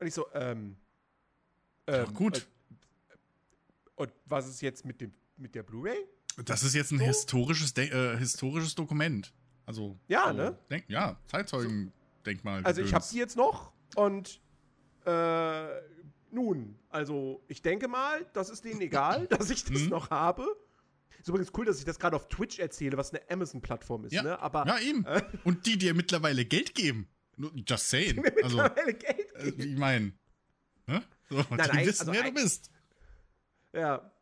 [0.00, 0.76] Und ich so, ähm.
[1.86, 2.46] Ähm, gut.
[3.96, 6.06] Und, und was ist jetzt mit, dem, mit der Blu-ray?
[6.44, 7.04] Das ist jetzt ein So?
[7.04, 9.32] historisches, äh, historisches Dokument.
[9.66, 9.98] Also.
[10.06, 10.58] Ja, so, ne?
[10.70, 12.62] Denk, ja, Zeitzeugen-Denkmal.
[12.64, 14.40] Also ich habe die jetzt noch und
[15.04, 15.66] äh,
[16.30, 19.88] nun, also ich denke mal, das ist denen egal, dass ich das Mhm.
[19.88, 20.46] noch habe.
[21.18, 24.22] Ist übrigens cool, dass ich das gerade auf Twitch erzähle, was eine Amazon-Plattform ist, Ja,
[24.22, 24.38] ne?
[24.40, 25.04] Aber ja, eben.
[25.06, 27.08] äh, Und die dir mittlerweile Geld geben.
[27.66, 28.22] Just saying.
[28.42, 30.12] Also, äh, ich meine.
[30.86, 31.02] Ne?
[31.28, 32.70] So, die nein, wissen, also wer du bist.
[33.72, 34.12] Ja.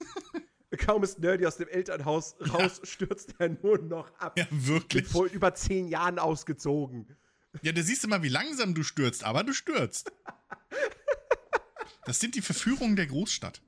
[0.78, 4.38] Kaum ist Nerdy aus dem Elternhaus raus, stürzt er nur noch ab.
[4.38, 5.06] Ja, Mit wirklich.
[5.06, 7.16] vor über zehn Jahren ausgezogen.
[7.62, 10.12] Ja, da siehst du mal, wie langsam du stürzt, aber du stürzt.
[12.04, 13.62] Das sind die Verführungen der Großstadt.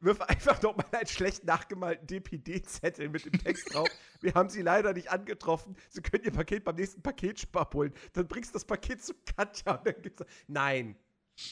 [0.00, 3.88] Wirf einfach noch mal einen schlecht nachgemalten DPD-Zettel mit dem Text drauf.
[4.20, 5.76] Wir haben sie leider nicht angetroffen.
[5.90, 7.92] Sie können ihr Paket beim nächsten Paketspar abholen.
[8.12, 10.24] Dann bringst du das Paket zu Katja und dann gibt's.
[10.46, 10.96] Nein.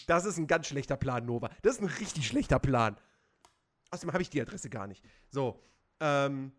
[0.06, 1.50] Das ist ein ganz schlechter Plan, Nova.
[1.62, 2.96] Das ist ein richtig schlechter Plan.
[3.90, 5.04] Außerdem habe ich die Adresse gar nicht.
[5.28, 5.62] So.
[6.00, 6.52] Ähm.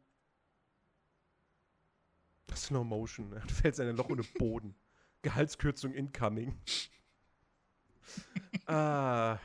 [2.55, 3.29] Slow Motion.
[3.31, 4.75] Du fällst in ein Loch ohne Boden.
[5.21, 6.59] Gehaltskürzung incoming.
[8.65, 9.37] ah.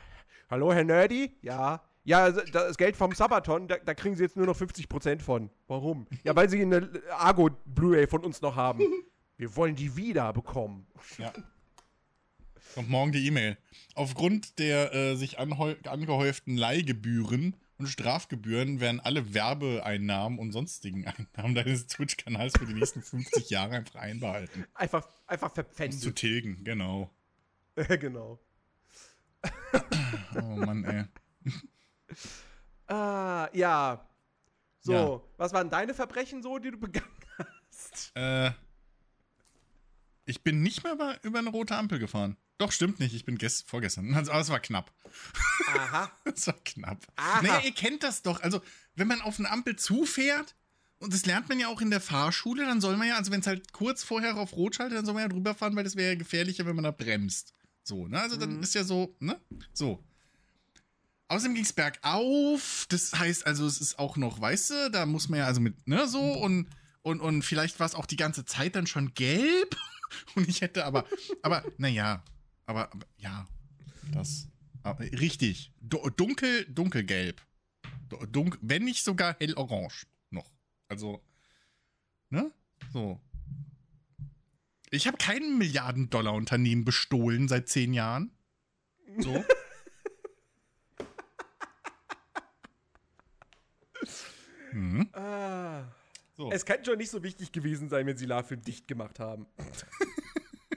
[0.49, 1.37] Hallo, Herr Nerdy?
[1.41, 1.83] Ja.
[2.05, 5.49] Ja, also, das Geld vom Sabaton, da, da kriegen Sie jetzt nur noch 50% von.
[5.67, 6.05] Warum?
[6.23, 8.83] Ja, weil Sie eine Argo-Blu-ray von uns noch haben.
[9.37, 10.85] Wir wollen die wieder bekommen.
[11.17, 11.33] Ja.
[12.75, 13.57] Kommt morgen die E-Mail.
[13.95, 21.87] Aufgrund der äh, sich angehäuften Leihgebühren und Strafgebühren werden alle Werbeeinnahmen und sonstigen Einnahmen deines
[21.87, 24.65] Twitch-Kanals für die nächsten 50 Jahre einfach einbehalten.
[24.73, 26.15] Einfach, einfach Zu verpfändet.
[26.15, 27.09] tilgen, genau.
[27.75, 28.39] genau.
[30.35, 31.05] Oh Mann, ey.
[32.87, 34.07] Ah, ja.
[34.81, 35.21] So, Ja.
[35.37, 38.11] was waren deine Verbrechen so, die du begangen hast?
[38.15, 38.51] Äh,
[40.25, 42.37] ich bin nicht mehr über, über eine rote Ampel gefahren.
[42.57, 43.13] Doch, stimmt nicht.
[43.13, 44.13] Ich bin gest vorgestern.
[44.13, 44.91] Also, aber es war knapp.
[45.75, 46.11] Aha.
[46.25, 47.05] Es war knapp.
[47.15, 47.41] Aha.
[47.41, 48.41] Naja, ihr kennt das doch.
[48.41, 48.61] Also,
[48.95, 50.55] wenn man auf eine Ampel zufährt,
[50.99, 53.41] und das lernt man ja auch in der Fahrschule, dann soll man ja, also wenn
[53.41, 55.95] es halt kurz vorher auf Rot schaltet, dann soll man ja drüber fahren, weil das
[55.97, 57.53] wäre ja gefährlicher, wenn man da bremst.
[57.83, 58.21] So, ne?
[58.21, 58.63] Also dann Mhm.
[58.63, 59.37] ist ja so, ne?
[59.73, 60.01] So.
[61.33, 62.85] Außerdem ging es bergauf.
[62.89, 65.87] Das heißt, also es ist auch noch, weißt du, da muss man ja also mit,
[65.87, 66.67] ne, so und,
[67.01, 69.75] und, und vielleicht war es auch die ganze Zeit dann schon gelb.
[70.35, 71.07] Und ich hätte aber,
[71.41, 72.23] aber, naja,
[72.67, 73.47] aber, aber ja,
[74.11, 74.47] das,
[74.83, 75.73] aber, richtig.
[75.81, 77.41] Du, dunkel, dunkelgelb.
[78.09, 79.89] Du- Dunk, wenn nicht sogar hellorange
[80.29, 80.51] noch.
[80.87, 81.19] Also,
[82.29, 82.51] ne?
[82.91, 83.19] So.
[84.91, 88.37] Ich habe kein Milliarden-Dollar-Unternehmen bestohlen seit zehn Jahren.
[89.17, 89.43] So.
[94.71, 95.83] hm, Ah.
[96.35, 96.51] so.
[96.51, 99.45] Es kann schon nicht so wichtig gewesen sein, wenn sie La-Film dicht gemacht haben.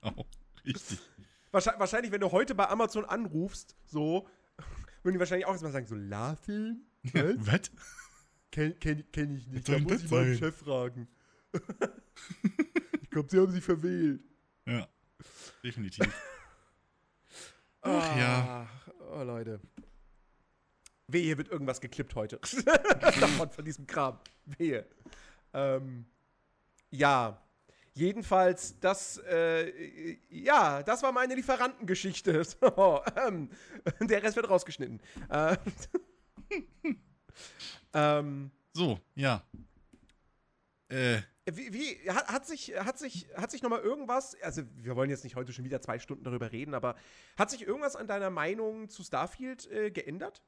[0.00, 0.26] Genau.
[0.66, 0.98] Richtig.
[1.50, 4.28] Wahrscheinlich, wahrscheinlich, wenn du heute bei Amazon anrufst, so,
[5.02, 6.82] würden die wahrscheinlich auch erstmal sagen, so, La-Film?
[7.12, 7.46] Was?
[7.46, 7.70] Was?
[8.50, 9.68] Kenn, kenn, ich nicht.
[9.68, 10.36] Da muss ich meinen?
[10.36, 11.08] Chef fragen.
[13.14, 14.20] glaube, sie haben sich verwählt.
[14.66, 14.88] Ja.
[15.62, 16.06] Definitiv.
[17.80, 18.68] Ach ja.
[19.12, 19.60] Oh, Leute.
[21.14, 22.38] Wehe, hier wird irgendwas geklippt heute.
[23.00, 24.18] Davon von diesem Kram.
[24.44, 24.84] Wehe.
[25.54, 26.04] Ähm,
[26.90, 27.40] ja.
[27.94, 32.44] Jedenfalls, das, äh, ja, das war meine Lieferantengeschichte.
[32.60, 33.48] So, ähm,
[34.00, 35.00] der Rest wird rausgeschnitten.
[35.30, 35.56] Äh,
[37.94, 39.42] ähm, So, ja.
[40.88, 44.96] Äh, wie, wie hat, hat sich, hat sich, hat sich noch mal irgendwas, also wir
[44.96, 46.96] wollen jetzt nicht heute schon wieder zwei Stunden darüber reden, aber
[47.36, 50.42] hat sich irgendwas an deiner Meinung zu Starfield äh, geändert?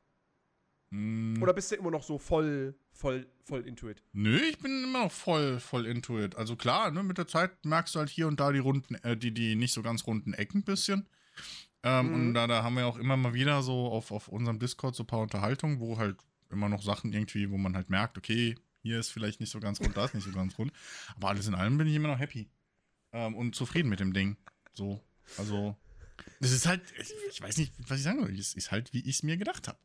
[0.91, 4.03] Mh, Oder bist du immer noch so voll, voll, voll into it?
[4.13, 6.37] Nö, ich bin immer noch voll, voll into it.
[6.37, 9.17] Also klar, ne, mit der Zeit merkst du halt hier und da die runden, äh,
[9.17, 11.07] die, die nicht so ganz runden Ecken ein bisschen.
[11.83, 12.15] Ähm, Mhm.
[12.15, 15.03] Und da, da haben wir auch immer mal wieder so auf, auf unserem Discord so
[15.05, 16.17] ein paar Unterhaltungen, wo halt
[16.51, 19.81] immer noch Sachen irgendwie, wo man halt merkt, okay, hier ist vielleicht nicht so ganz
[19.81, 20.73] rund, da ist nicht so ganz rund.
[21.17, 22.49] Aber alles in allem bin ich immer noch happy.
[23.13, 24.37] Ähm, und zufrieden mit dem Ding.
[24.73, 25.01] So.
[25.39, 25.77] Also.
[26.41, 28.39] Das ist halt, ich, ich weiß nicht, was ich sagen soll.
[28.39, 29.79] Es ist halt, wie ich es mir gedacht habe.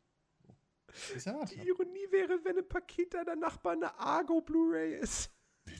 [1.14, 1.66] Ist erwartet Die.
[1.68, 5.30] Ironie wäre, wenn ein Paket deiner Nachbarn eine Argo Blu-ray ist.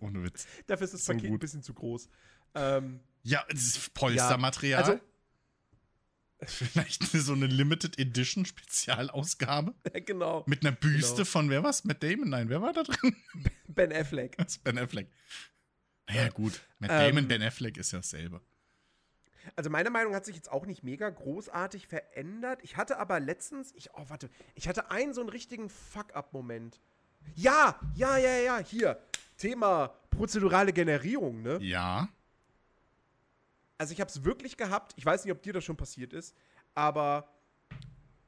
[0.00, 0.46] Ohne Witz.
[0.66, 1.40] Dafür ist das So Paket ein gut.
[1.40, 2.08] bisschen zu groß.
[2.54, 4.82] Ähm, Ja, es ist Polstermaterial.
[4.82, 5.00] also,
[6.46, 9.74] Vielleicht so eine Limited Edition Spezialausgabe
[10.06, 10.42] genau.
[10.46, 11.24] mit einer Büste Genau.
[11.26, 11.84] von wer was?
[11.84, 12.30] Matt Damon?
[12.30, 13.14] Nein, wer war da drin?
[13.68, 14.38] Ben Affleck.
[14.38, 15.10] Das ist Ben Affleck.
[16.08, 16.60] Naja, gut.
[16.78, 18.40] Matt Ähm, Damon, Ben Affleck ist ja dasselbe.
[19.56, 22.60] Also meine Meinung hat sich jetzt auch nicht mega großartig verändert.
[22.62, 26.80] Ich hatte aber letztens, ich, oh warte, ich hatte einen so einen richtigen Fuck-up-Moment.
[27.34, 29.00] Ja, ja, ja, ja, hier.
[29.36, 31.58] Thema prozedurale Generierung, ne?
[31.62, 32.08] Ja.
[33.78, 34.92] Also ich habe es wirklich gehabt.
[34.96, 36.36] Ich weiß nicht, ob dir das schon passiert ist,
[36.74, 37.32] aber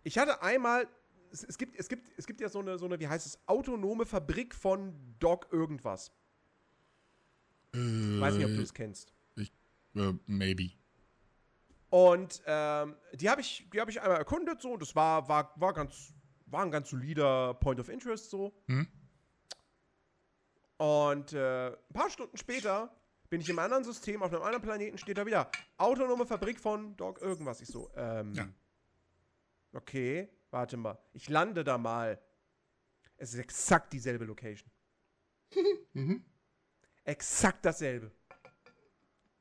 [0.03, 0.88] ich hatte einmal,
[1.31, 3.38] es, es, gibt, es, gibt, es gibt ja so eine, so eine, wie heißt es,
[3.46, 6.11] autonome Fabrik von Dog irgendwas.
[7.75, 7.79] Äh,
[8.20, 9.12] Weiß nicht, ob du es kennst.
[9.37, 10.70] äh, maybe.
[11.92, 15.52] Und ähm, die habe ich, die hab ich einmal erkundet so und das war, war,
[15.61, 16.14] war, ganz,
[16.46, 18.50] war ein ganz solider Point of Interest so.
[18.66, 18.88] Hm?
[20.78, 22.90] Und äh, ein paar Stunden später
[23.28, 26.96] bin ich im anderen System, auf einem anderen Planeten steht da wieder autonome Fabrik von
[26.96, 27.61] Dog irgendwas.
[27.61, 28.48] Ich so, ähm, Ja.
[29.74, 30.96] okay, warte mal.
[31.12, 32.18] Ich lande da mal.
[33.18, 34.70] Es ist exakt dieselbe Location.
[35.92, 36.24] Mhm.
[37.05, 38.11] Exakt dasselbe.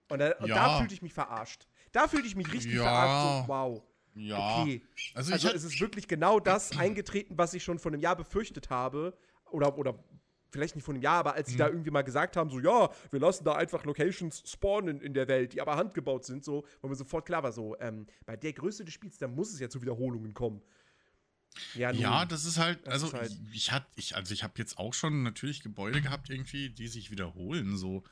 [0.10, 0.56] Und, da, und Ja.
[0.56, 1.66] da fühlte ich mich verarscht.
[1.92, 2.84] Da fühlte ich mich richtig Ja.
[2.84, 3.48] verarscht.
[3.48, 3.84] So, wow.
[4.16, 4.62] Ja.
[4.62, 4.82] Okay.
[5.14, 8.70] Also, Also es ist wirklich genau das eingetreten, was ich schon vor einem Jahr befürchtet
[8.70, 9.18] habe.
[9.52, 10.02] Oder, oder
[10.50, 11.60] vielleicht nicht vor einem Jahr, aber als sie Mhm.
[11.60, 15.28] da irgendwie mal gesagt haben, so, ja, wir lassen da einfach Locations spawnen in der
[15.30, 18.52] Welt, die aber handgebaut sind, so, wo mir sofort klar war, so, ähm, bei der
[18.52, 20.62] Größe des Spiels, da muss es ja zu Wiederholungen kommen.
[21.74, 22.02] Ja, nun.
[22.02, 24.54] Ja, das ist halt, Das also ist halt- ich, ich hat, ich, also ich habe
[24.58, 28.04] jetzt auch schon natürlich Gebäude gehabt irgendwie, die sich wiederholen so.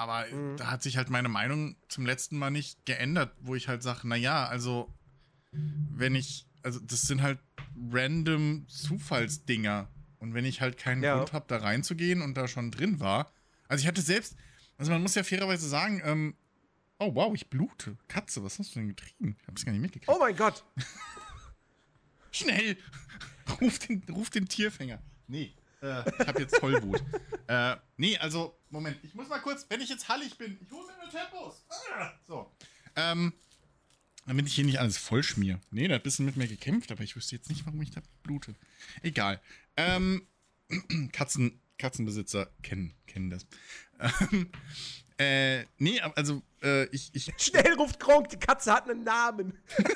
[0.00, 0.56] Aber Mhm.
[0.56, 4.08] da hat sich halt meine Meinung zum letzten Mal nicht geändert, wo ich halt sage,
[4.08, 4.90] naja, also
[5.52, 7.38] wenn ich, also das sind halt
[7.92, 9.90] random Zufallsdinger.
[10.18, 11.16] Und wenn ich halt keinen Ja.
[11.18, 13.30] Grund habe, da reinzugehen und da schon drin war.
[13.68, 14.36] Also ich hatte selbst,
[14.78, 16.34] also man muss ja fairerweise sagen, ähm,
[16.98, 17.98] oh wow, ich blute.
[18.08, 19.36] Katze, was hast du denn getrieben?
[19.42, 20.08] Ich hab's gar nicht mitgekriegt.
[20.10, 20.64] Oh mein Gott!
[22.30, 22.78] Schnell!
[23.60, 25.02] Ruf den, ruf den Tierfänger.
[25.26, 27.02] Nee, äh, ich hab jetzt Tollwut.
[27.48, 30.86] äh, nee, also, Moment, ich muss mal kurz, wenn ich jetzt hallig bin, ich hole
[30.86, 31.64] mir nur Tempos.
[31.68, 32.52] Ah, so.
[32.96, 33.32] Ähm,
[34.26, 35.60] damit ich hier nicht alles vollschmier.
[35.70, 37.90] Nee, da hat ein bisschen mit mir gekämpft, aber ich wüsste jetzt nicht, warum ich
[37.90, 38.54] da blute.
[39.02, 39.40] Egal.
[39.76, 40.26] Ähm,
[41.12, 43.46] Katzen, Katzenbesitzer kennen, kennen das.
[43.98, 44.50] Ähm,
[45.18, 49.58] äh, nee, also, äh, ich, ich, Schnell ruft Kronk, die Katze hat einen Namen.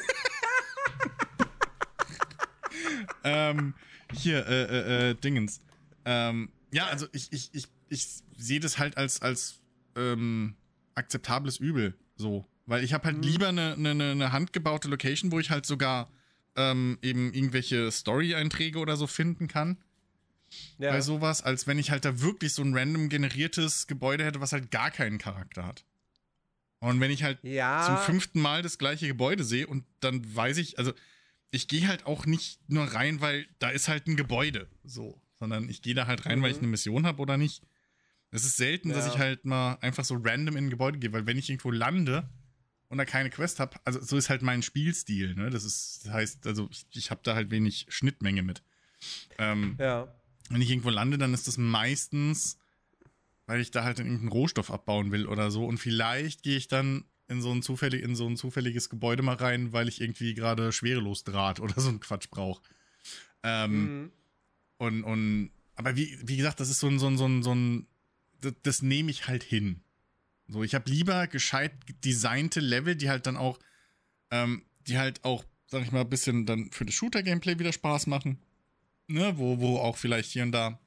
[3.25, 3.75] ähm,
[4.13, 5.61] hier, äh, äh, äh, Dingens.
[6.05, 9.61] Ähm, ja, also ich, ich, ich, ich sehe das halt als, als
[9.97, 10.57] ähm,
[10.95, 12.47] akzeptables Übel so.
[12.67, 13.23] Weil ich habe halt Mhm.
[13.23, 16.11] lieber eine ne, ne, handgebaute Location, wo ich halt sogar
[16.57, 19.79] ähm, eben irgendwelche Story-Einträge oder so finden kann
[20.79, 20.91] Ja.
[20.93, 24.53] bei sowas, als wenn ich halt da wirklich so ein random generiertes Gebäude hätte, was
[24.53, 25.85] halt gar keinen Charakter hat.
[26.81, 27.83] Und wenn ich halt ja.
[27.87, 30.93] zum fünften Mal das gleiche Gebäude sehe und dann weiß ich, also
[31.51, 35.69] ich gehe halt auch nicht nur rein, weil da ist halt ein Gebäude, so, sondern
[35.69, 36.63] ich gehe da halt rein, weil ich Mhm.
[36.65, 37.63] eine Mission habe oder nicht.
[38.31, 39.13] Es ist selten, dass Ja.
[39.13, 42.29] ich halt mal einfach so random in ein Gebäude gehe, weil wenn ich irgendwo lande
[42.89, 45.51] und da keine Quest habe, also so ist halt mein Spielstil, ne?
[45.51, 48.63] Das ist, das heißt, also ich, ich habe da halt wenig Schnittmenge mit.
[49.39, 50.09] Ähm, Ja.
[50.49, 52.59] wenn ich irgendwo lande, dann ist das meistens,
[53.47, 55.67] weil ich da halt irgendeinen Rohstoff abbauen will oder so.
[55.67, 59.37] Und vielleicht gehe ich dann in so ein, zufällig, in so ein zufälliges Gebäude mal
[59.37, 62.63] rein, weil ich irgendwie gerade Schwerelosdraht oder so ein Quatsch brauche.
[63.43, 64.11] Ähm, Mhm.
[64.79, 67.55] Und, und, aber wie, wie gesagt, das ist so ein, so ein, so ein, so
[67.55, 67.87] ein
[68.41, 69.81] das, das nehme ich halt hin.
[70.49, 71.73] So, ich habe lieber gescheit
[72.05, 73.59] designte Level, die halt dann auch,
[74.31, 78.07] ähm, die halt auch, sag ich mal, ein bisschen dann für das Shooter-Gameplay wieder Spaß
[78.07, 78.39] machen.
[79.07, 80.79] Ne, wo, wo auch vielleicht hier und da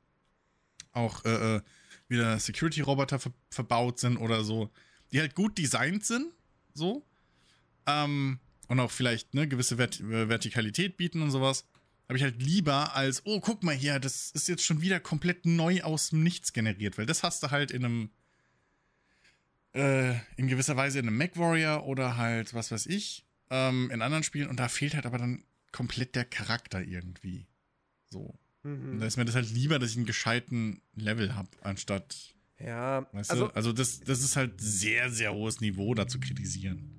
[0.92, 1.62] auch äh, äh
[2.10, 4.72] wieder Security-Roboter ver verbaut sind oder so,
[5.12, 6.32] die halt gut designt sind,
[6.74, 7.06] so.
[7.86, 11.66] Ähm, und auch vielleicht eine gewisse Vert Vertikalität bieten und sowas.
[12.08, 15.46] Habe ich halt lieber als, oh, guck mal hier, das ist jetzt schon wieder komplett
[15.46, 18.10] neu aus dem Nichts generiert, weil das hast du halt in einem,
[19.74, 24.24] äh, in gewisser Weise in einem MacWarrior oder halt, was weiß ich, ähm, in anderen
[24.24, 25.44] Spielen und da fehlt halt aber dann
[25.74, 27.46] komplett der Charakter irgendwie.
[28.10, 28.40] So.
[28.64, 29.00] Mhm.
[29.00, 32.36] Da ist mir das halt lieber, dass ich einen gescheiten Level habe, anstatt.
[32.60, 33.54] Ja, weißt also, du?
[33.54, 36.98] also das, das ist halt sehr, sehr hohes Niveau, da zu kritisieren.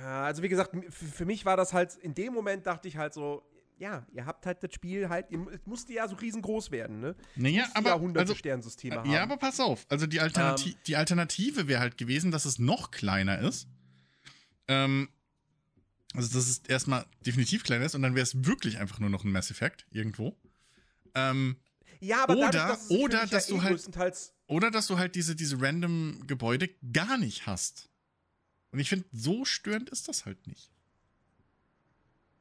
[0.00, 3.12] Ja, also wie gesagt, für mich war das halt, in dem Moment dachte ich halt
[3.12, 3.42] so,
[3.78, 7.16] ja, ihr habt halt das Spiel halt, es musste ja so riesengroß werden, ne?
[7.36, 7.90] Naja, aber.
[7.90, 9.10] Jahrhunderte also, Sternsysteme haben.
[9.10, 9.86] Ja, aber pass auf.
[9.88, 13.68] Also die, Alternati ähm, die Alternative wäre halt gewesen, dass es noch kleiner ist.
[14.66, 15.08] Ähm,
[16.14, 19.24] also, dass es erstmal definitiv kleiner ist und dann wäre es wirklich einfach nur noch
[19.24, 20.36] ein Mass Effect irgendwo.
[21.14, 21.56] Ähm,
[22.00, 25.36] ja, aber oder, dadurch, dass oder dass ja du halt oder dass du halt diese
[25.36, 27.90] diese random Gebäude gar nicht hast.
[28.70, 30.70] Und ich finde, so störend ist das halt nicht.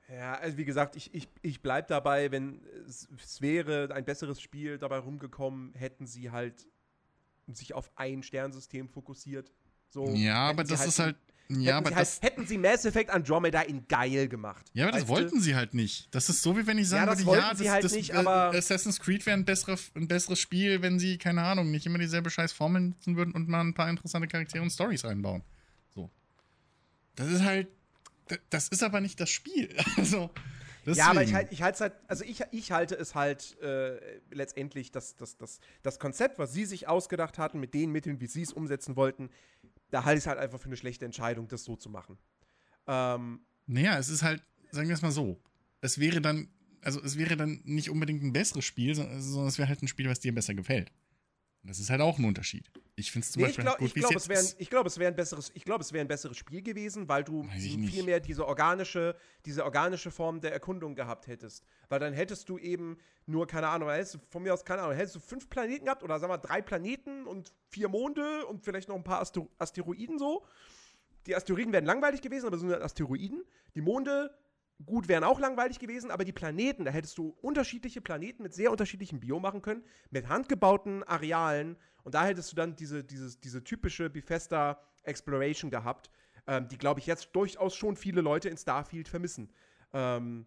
[0.09, 4.39] Ja, also wie gesagt, ich, ich, ich bleib dabei, wenn es, es wäre ein besseres
[4.39, 6.67] Spiel dabei rumgekommen, hätten sie halt
[7.47, 9.51] sich auf ein Sternsystem fokussiert.
[9.89, 11.15] So, ja, aber das halt ist halt
[11.49, 14.65] ja, aber das, halt, hätten sie Mass Effect Andromeda in geil gemacht.
[14.73, 15.41] Ja, aber das wollten du?
[15.41, 16.13] sie halt nicht.
[16.13, 18.09] Das ist so, wie wenn ich sagen ja, das würde, ja, das, halt das, nicht,
[18.09, 21.99] äh, Assassin's Creed wäre ein, bessere, ein besseres Spiel, wenn sie, keine Ahnung, nicht immer
[21.99, 25.41] dieselbe scheiß Formel nutzen würden und mal ein paar interessante Charaktere und Stories einbauen.
[25.95, 26.09] So.
[27.15, 27.69] Das ist halt,
[28.49, 29.75] das ist aber nicht das Spiel.
[29.97, 30.29] Also,
[30.87, 31.05] Deswegen.
[31.05, 34.89] Ja, aber ich, halt, ich halte halt, also ich, ich halte es halt äh, letztendlich,
[34.89, 38.41] das, das, das, das Konzept, was sie sich ausgedacht hatten, mit den Mitteln, wie sie
[38.41, 39.29] es umsetzen wollten,
[39.89, 42.17] da halte ich es halt einfach für eine schlechte Entscheidung, das so zu machen.
[42.87, 45.41] Ähm, naja, es ist halt, sagen wir es mal so,
[45.81, 46.47] es wäre dann,
[46.79, 50.07] also es wäre dann nicht unbedingt ein besseres Spiel, sondern es wäre halt ein Spiel,
[50.07, 50.89] was dir besser gefällt.
[51.67, 52.71] Das ist halt auch ein Unterschied.
[52.95, 54.85] Ich finde es zum nee, Beispiel halt ich glaub, gut, ich glaube, es wäre glaub,
[54.87, 58.03] es wär ein besseres, ich glaube, es wäre ein besseres Spiel gewesen, weil du viel
[58.03, 61.63] mehr diese organische, diese organische Form der Erkundung gehabt hättest.
[61.89, 64.95] Weil dann hättest du eben nur, keine Ahnung, hättest du von mir aus, keine Ahnung,
[64.95, 68.87] hättest du fünf Planeten gehabt oder sagen wir drei Planeten und vier Monde und vielleicht
[68.87, 70.45] noch ein paar Aster Asteroiden so.
[71.27, 73.43] Die Asteroiden wären langweilig gewesen, aber so sind Asteroiden.
[73.75, 74.33] Die Monde
[74.85, 78.71] gut, wären auch langweilig gewesen, aber die Planeten, da hättest du unterschiedliche Planeten mit sehr
[78.71, 83.63] unterschiedlichen Bio machen können, mit handgebauten Arealen und da hättest du dann diese, dieses, diese
[83.63, 86.09] typische Bethesda Exploration gehabt,
[86.45, 89.49] ähm, die, glaube ich, jetzt durchaus schon viele Leute in Starfield vermissen.
[89.93, 90.45] Ähm,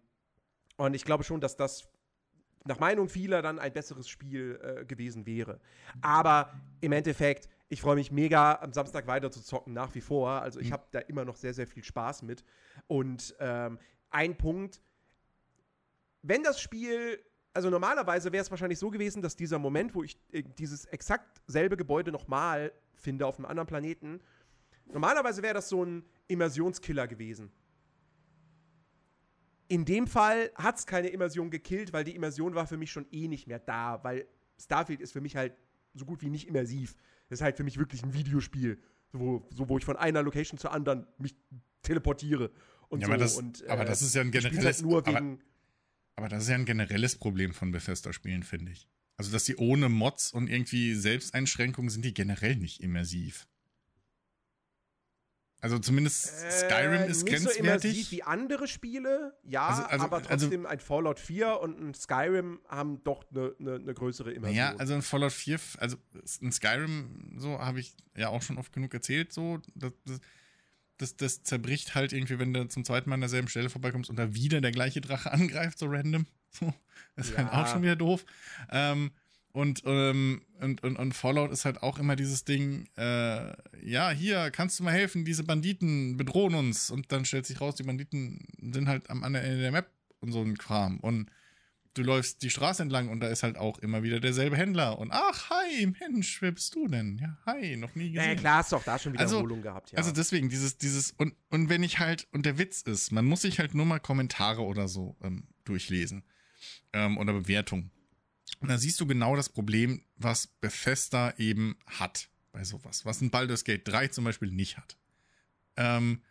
[0.77, 1.89] und ich glaube schon, dass das
[2.63, 5.59] nach Meinung vieler dann ein besseres Spiel äh, gewesen wäre.
[6.01, 10.29] Aber im Endeffekt, ich freue mich mega, am Samstag weiter zu zocken, nach wie vor.
[10.41, 10.73] Also ich mhm.
[10.73, 12.43] habe da immer noch sehr, sehr viel Spaß mit.
[12.87, 13.79] Und ähm,
[14.11, 14.81] ein Punkt.
[16.21, 17.19] Wenn das Spiel,
[17.53, 21.41] also normalerweise wäre es wahrscheinlich so gewesen, dass dieser Moment, wo ich äh, dieses exakt
[21.47, 24.21] selbe Gebäude nochmal finde auf einem anderen Planeten,
[24.85, 27.51] normalerweise wäre das so ein Immersionskiller gewesen.
[29.67, 33.07] In dem Fall hat es keine Immersion gekillt, weil die Immersion war für mich schon
[33.11, 34.27] eh nicht mehr da, weil
[34.59, 35.55] Starfield ist für mich halt
[35.93, 36.95] so gut wie nicht immersiv.
[37.29, 38.81] Das ist halt für mich wirklich ein Videospiel,
[39.13, 41.35] wo, so, wo ich von einer Location zur anderen mich
[41.81, 42.51] teleportiere
[42.91, 43.13] und ja, so.
[43.13, 45.37] Aber das, und, äh, aber das ist ja ein generelles halt nur wegen aber,
[46.15, 48.87] aber das ist ja ein generelles Problem von Bethesda-Spielen, finde ich.
[49.17, 53.47] Also, dass sie ohne Mods und irgendwie Selbsteinschränkungen sind die generell nicht immersiv.
[55.61, 57.53] Also zumindest äh, Skyrim ist nicht grenzwertig.
[57.53, 61.59] So immersiv wie andere Spiele, ja, also, also, aber also trotzdem also, ein Fallout 4
[61.59, 64.57] und ein Skyrim haben doch eine ne, ne größere Immersion.
[64.57, 65.97] Ja, also ein Fallout 4, also
[66.41, 70.19] ein Skyrim, so habe ich ja auch schon oft genug erzählt, so, das, das,
[71.01, 74.17] das, das zerbricht halt irgendwie, wenn du zum zweiten Mal an derselben Stelle vorbeikommst und
[74.17, 76.25] da wieder der gleiche Drache angreift, so random.
[76.51, 76.73] So,
[77.15, 77.45] das ist ja.
[77.45, 78.25] halt auch schon wieder doof.
[78.71, 79.11] Ähm,
[79.53, 83.51] und, ähm, und, und, und Fallout ist halt auch immer dieses Ding, äh,
[83.83, 86.89] ja, hier, kannst du mal helfen, diese Banditen bedrohen uns.
[86.89, 89.89] Und dann stellt sich raus, die Banditen sind halt am anderen Ende der Map
[90.19, 90.99] und so ein Kram.
[90.99, 91.29] Und
[91.93, 94.97] du läufst die Straße entlang und da ist halt auch immer wieder derselbe Händler.
[94.97, 97.17] Und ach, hi, Mensch, wer bist du denn?
[97.17, 98.29] Ja, hi, noch nie gesehen.
[98.29, 99.97] Ja, klar, hast du auch da schon wieder also, gehabt, ja.
[99.97, 103.41] Also deswegen, dieses, dieses, und, und wenn ich halt, und der Witz ist, man muss
[103.41, 106.23] sich halt nur mal Kommentare oder so ähm, durchlesen.
[106.93, 107.91] Ähm, oder Bewertungen.
[108.59, 113.05] Und da siehst du genau das Problem, was Bethesda eben hat bei sowas.
[113.05, 114.97] Was ein Baldur's Gate 3 zum Beispiel nicht hat.
[115.77, 116.21] Ähm,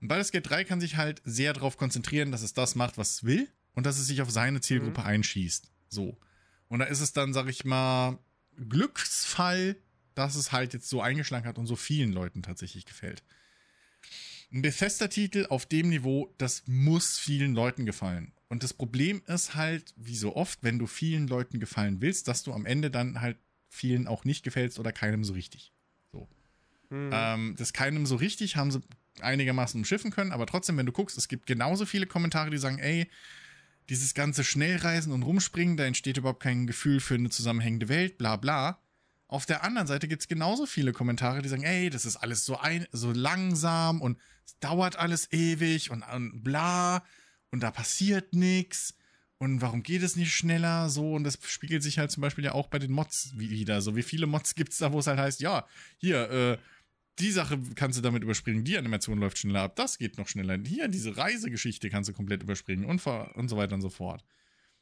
[0.00, 3.24] Baldur's Gate 3 kann sich halt sehr darauf konzentrieren, dass es das macht, was es
[3.24, 5.06] will und dass es sich auf seine Zielgruppe mhm.
[5.06, 5.70] einschießt.
[5.88, 6.18] So.
[6.68, 8.18] Und da ist es dann, sag ich mal,
[8.68, 9.76] Glücksfall,
[10.14, 13.22] dass es halt jetzt so eingeschlagen hat und so vielen Leuten tatsächlich gefällt.
[14.52, 18.32] Ein Bethesda-Titel auf dem Niveau, das muss vielen Leuten gefallen.
[18.48, 22.44] Und das Problem ist halt, wie so oft, wenn du vielen Leuten gefallen willst, dass
[22.44, 23.36] du am Ende dann halt
[23.68, 25.72] vielen auch nicht gefällst oder keinem so richtig.
[26.12, 26.28] So.
[26.90, 27.10] Mhm.
[27.12, 28.80] Ähm, das keinem so richtig haben sie
[29.20, 32.78] einigermaßen umschiffen können, aber trotzdem, wenn du guckst, es gibt genauso viele Kommentare, die sagen,
[32.78, 33.08] ey,
[33.88, 38.36] dieses ganze Schnellreisen und Rumspringen, da entsteht überhaupt kein Gefühl für eine zusammenhängende Welt, bla
[38.36, 38.80] bla.
[39.26, 42.44] Auf der anderen Seite gibt es genauso viele Kommentare, die sagen, ey, das ist alles
[42.44, 47.04] so, ein, so langsam und es dauert alles ewig und, und bla
[47.50, 48.94] und da passiert nichts
[49.38, 52.52] und warum geht es nicht schneller so und das spiegelt sich halt zum Beispiel ja
[52.52, 53.82] auch bei den Mods wieder.
[53.82, 55.66] So wie viele Mods gibt es da, wo es halt heißt, ja,
[55.98, 56.58] hier, äh,
[57.18, 60.58] die Sache kannst du damit überspringen, die Animation läuft schneller ab, das geht noch schneller.
[60.66, 64.24] Hier, diese Reisegeschichte kannst du komplett überspringen und, und so weiter und so fort.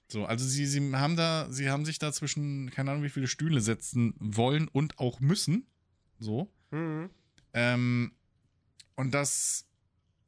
[0.08, 3.26] So, also sie, sie haben da, sie haben sich da zwischen, keine Ahnung, wie viele
[3.26, 5.66] Stühle setzen wollen und auch müssen.
[6.18, 6.50] So.
[6.70, 7.10] Mhm.
[7.54, 8.12] Ähm,
[8.96, 9.66] und das,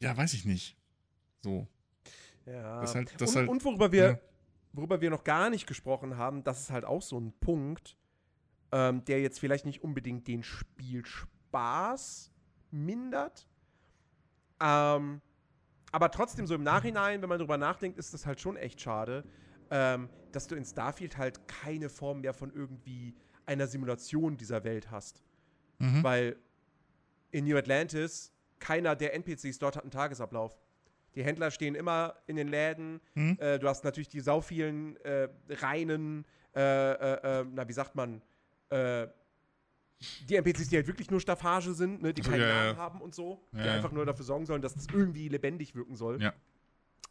[0.00, 0.76] ja, weiß ich nicht.
[1.42, 1.68] So.
[2.46, 2.80] Ja.
[2.80, 4.18] Das halt, das und, halt, und worüber wir, ja.
[4.72, 7.96] worüber wir noch gar nicht gesprochen haben, das ist halt auch so ein Punkt,
[8.72, 11.33] ähm, der jetzt vielleicht nicht unbedingt den Spielspaß
[12.70, 13.48] mindert.
[14.60, 15.20] Ähm,
[15.92, 19.24] aber trotzdem, so im Nachhinein, wenn man drüber nachdenkt, ist das halt schon echt schade,
[19.70, 23.14] ähm, dass du in Starfield halt keine Form mehr von irgendwie
[23.46, 25.22] einer Simulation dieser Welt hast.
[25.78, 26.02] Mhm.
[26.02, 26.36] Weil
[27.30, 30.58] in New Atlantis keiner der NPCs dort hat einen Tagesablauf.
[31.14, 33.00] Die Händler stehen immer in den Läden.
[33.14, 33.36] Mhm.
[33.38, 36.24] Äh, du hast natürlich die sau vielen äh, reinen,
[36.54, 38.22] äh, äh, äh na, wie sagt man,
[38.70, 39.06] äh,
[40.28, 42.76] die NPCs, die halt wirklich nur Staffage sind, ne, die keinen ja, Namen ja.
[42.76, 45.94] haben und so, ja, die einfach nur dafür sorgen sollen, dass das irgendwie lebendig wirken
[45.94, 46.20] soll.
[46.22, 46.32] Ja.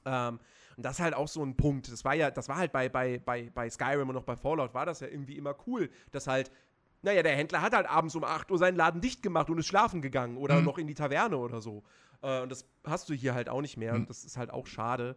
[0.05, 0.39] Ähm,
[0.75, 1.91] und das ist halt auch so ein Punkt.
[1.91, 4.73] Das war ja, das war halt bei, bei, bei, bei Skyrim und noch bei Fallout
[4.73, 6.51] war das ja irgendwie immer cool, dass halt,
[7.01, 9.67] naja, der Händler hat halt abends um 8 Uhr seinen Laden dicht gemacht und ist
[9.67, 10.65] schlafen gegangen oder mhm.
[10.65, 11.83] noch in die Taverne oder so.
[12.21, 13.93] Äh, und das hast du hier halt auch nicht mehr.
[13.93, 14.01] Mhm.
[14.01, 15.15] Und das ist halt auch schade.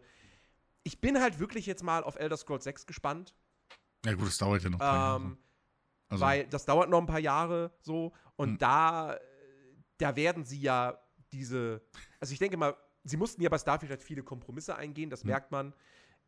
[0.83, 3.33] Ich bin halt wirklich jetzt mal auf Elder Scrolls 6 gespannt.
[4.05, 4.79] Ja, gut, das dauert ja noch.
[4.81, 5.37] Ähm,
[6.09, 6.23] also.
[6.23, 8.13] Weil das dauert noch ein paar Jahre so.
[8.35, 8.57] Und mhm.
[8.59, 9.19] da,
[9.97, 10.99] da werden sie ja
[11.31, 11.81] diese.
[12.19, 15.31] Also ich denke mal, sie mussten ja bei Starfield halt viele Kompromisse eingehen, das mhm.
[15.31, 15.73] merkt man.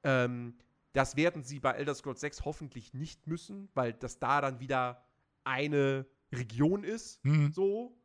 [0.03, 0.57] Ähm,
[0.93, 5.03] das werden sie bei Elder Scrolls 6 hoffentlich nicht müssen, weil das da dann wieder
[5.43, 7.51] eine Region ist, mhm.
[7.51, 7.97] so,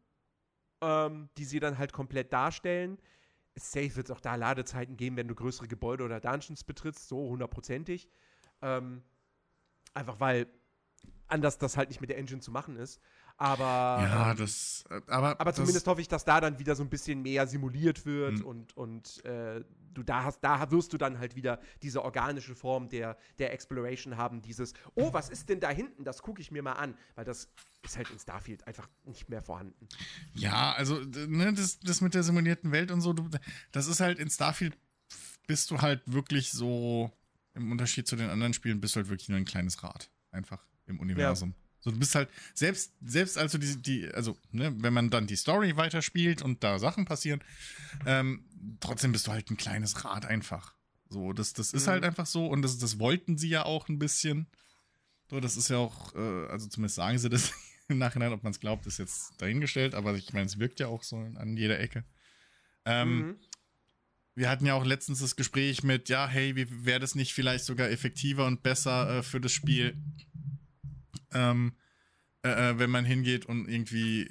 [0.80, 2.98] ähm, die sie dann halt komplett darstellen.
[3.56, 7.28] Safe wird es auch da Ladezeiten geben, wenn du größere Gebäude oder Dungeons betrittst, so
[7.28, 8.08] hundertprozentig.
[8.60, 9.02] Ähm,
[9.94, 10.48] einfach weil
[11.28, 13.00] anders das halt nicht mit der Engine zu machen ist.
[13.36, 16.84] Aber, ja, ähm, das, äh, aber, aber zumindest hoffe ich, dass da dann wieder so
[16.84, 18.44] ein bisschen mehr simuliert wird mhm.
[18.44, 22.88] und, und äh, du da hast, da wirst du dann halt wieder diese organische Form
[22.88, 26.04] der, der Exploration haben, dieses, oh, was ist denn da hinten?
[26.04, 27.48] Das gucke ich mir mal an, weil das
[27.82, 29.88] ist halt in Starfield einfach nicht mehr vorhanden.
[30.34, 33.28] Ja, also, ne, das, das mit der simulierten Welt und so, du,
[33.72, 34.78] das ist halt in Starfield
[35.46, 37.10] bist du halt wirklich so,
[37.54, 40.10] im Unterschied zu den anderen Spielen, bist du halt wirklich nur ein kleines Rad.
[40.30, 41.50] Einfach im Universum.
[41.50, 41.64] Ja.
[41.84, 45.36] So, du bist halt, selbst, selbst also die, die, also, ne, wenn man dann die
[45.36, 47.44] Story weiterspielt und da Sachen passieren,
[48.06, 48.46] ähm,
[48.80, 50.74] trotzdem bist du halt ein kleines Rad einfach.
[51.10, 51.90] So, das, das ist mhm.
[51.90, 54.46] halt einfach so und das, das wollten sie ja auch ein bisschen.
[55.28, 57.52] So, das ist ja auch, äh, also zumindest sagen sie das
[57.88, 60.86] im Nachhinein, ob man es glaubt, ist jetzt dahingestellt, aber ich meine, es wirkt ja
[60.86, 62.04] auch so an jeder Ecke.
[62.86, 63.36] Ähm, mhm.
[64.36, 66.54] Wir hatten ja auch letztens das Gespräch mit, ja, hey,
[66.84, 70.02] wäre das nicht vielleicht sogar effektiver und besser äh, für das Spiel,
[71.34, 71.74] ähm,
[72.44, 74.28] äh, äh, wenn man hingeht und irgendwie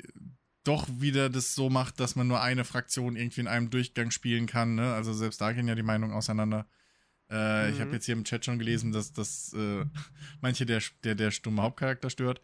[0.64, 4.45] doch wieder das so macht, dass man nur eine Fraktion irgendwie in einem Durchgang spielen
[4.45, 4.76] kann.
[4.76, 4.93] Ne?
[4.93, 6.68] Also selbst da gehen ja die Meinungen auseinander.
[7.30, 7.74] Äh, mhm.
[7.74, 9.86] Ich habe jetzt hier im Chat schon gelesen, dass, dass äh,
[10.41, 12.41] manche der, der, der stumme Hauptcharakter stört.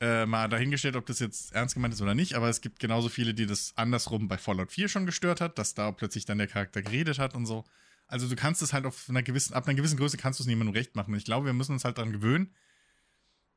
[0.00, 3.08] Äh, mal dahingestellt, ob das jetzt ernst gemeint ist oder nicht, aber es gibt genauso
[3.08, 6.48] viele, die das andersrum bei Fallout 4 schon gestört hat, dass da plötzlich dann der
[6.48, 7.64] Charakter geredet hat und so.
[8.08, 10.48] Also du kannst es halt auf einer gewissen, ab einer gewissen Größe kannst du es
[10.48, 11.14] niemandem recht machen.
[11.14, 12.52] Ich glaube, wir müssen uns halt daran gewöhnen,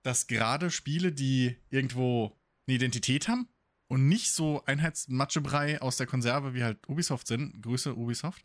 [0.05, 2.37] dass gerade Spiele, die irgendwo
[2.67, 3.49] eine Identität haben
[3.87, 8.43] und nicht so Einheitsmatschebrei aus der Konserve wie halt Ubisoft sind, Grüße Ubisoft,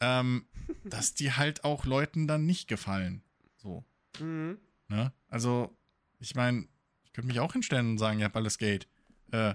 [0.00, 0.46] ähm,
[0.84, 3.22] dass die halt auch Leuten dann nicht gefallen.
[3.56, 3.84] So.
[4.18, 4.56] Mhm.
[4.88, 5.12] Ne?
[5.28, 5.76] Also,
[6.20, 6.66] ich meine,
[7.04, 8.88] ich könnte mich auch hinstellen und sagen, ja, alles Gate.
[9.30, 9.54] Äh,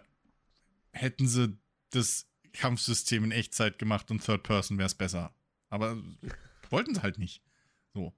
[0.92, 1.58] hätten sie
[1.90, 5.34] das Kampfsystem in Echtzeit gemacht und Third Person wäre es besser.
[5.70, 5.98] Aber
[6.70, 7.42] wollten sie halt nicht.
[7.96, 8.14] So.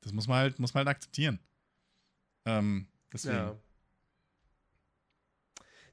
[0.00, 1.40] Das muss man halt, muss man halt akzeptieren.
[2.44, 3.36] Ähm, deswegen.
[3.36, 3.56] Ja.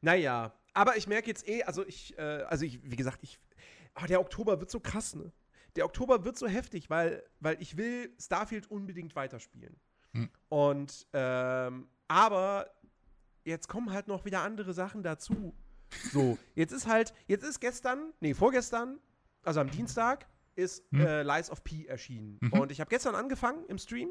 [0.02, 3.40] Naja, aber ich merke jetzt eh, also ich, äh, also ich, wie gesagt, ich,
[4.02, 5.32] oh, der Oktober wird so krass, ne?
[5.76, 9.80] Der Oktober wird so heftig, weil, weil ich will Starfield unbedingt weiterspielen.
[10.14, 10.30] Hm.
[10.50, 12.70] Und, ähm, aber
[13.46, 15.56] jetzt kommen halt noch wieder andere Sachen dazu.
[16.12, 19.00] So, jetzt ist halt, jetzt ist gestern, nee, vorgestern,
[19.44, 21.02] also am Dienstag, ist Hm.
[21.06, 22.38] äh, Lies of P erschienen.
[22.42, 22.54] Mhm.
[22.54, 24.10] Und ich habe gestern angefangen im Stream.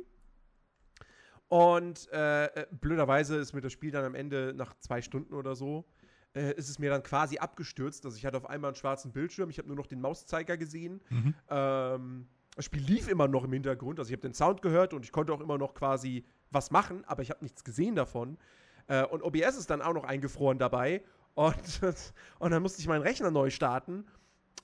[1.50, 5.56] Und äh, äh, blöderweise ist mir das Spiel dann am Ende nach zwei Stunden oder
[5.56, 5.84] so,
[6.32, 8.04] äh, ist es mir dann quasi abgestürzt.
[8.04, 11.00] Also ich hatte auf einmal einen schwarzen Bildschirm, ich habe nur noch den Mauszeiger gesehen.
[11.10, 11.34] Mhm.
[11.48, 15.04] Ähm, das Spiel lief immer noch im Hintergrund, also ich habe den Sound gehört und
[15.04, 18.38] ich konnte auch immer noch quasi was machen, aber ich habe nichts gesehen davon.
[18.86, 21.02] Äh, und OBS ist dann auch noch eingefroren dabei
[21.34, 21.80] und,
[22.38, 24.06] und dann musste ich meinen Rechner neu starten.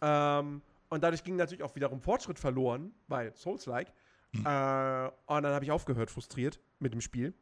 [0.02, 3.92] Ähm, und dadurch ging natürlich auch wiederum Fortschritt verloren, weil Souls-like.
[4.30, 4.46] Mhm.
[4.46, 7.34] Äh, und dann habe ich aufgehört, frustriert mit dem Spiel.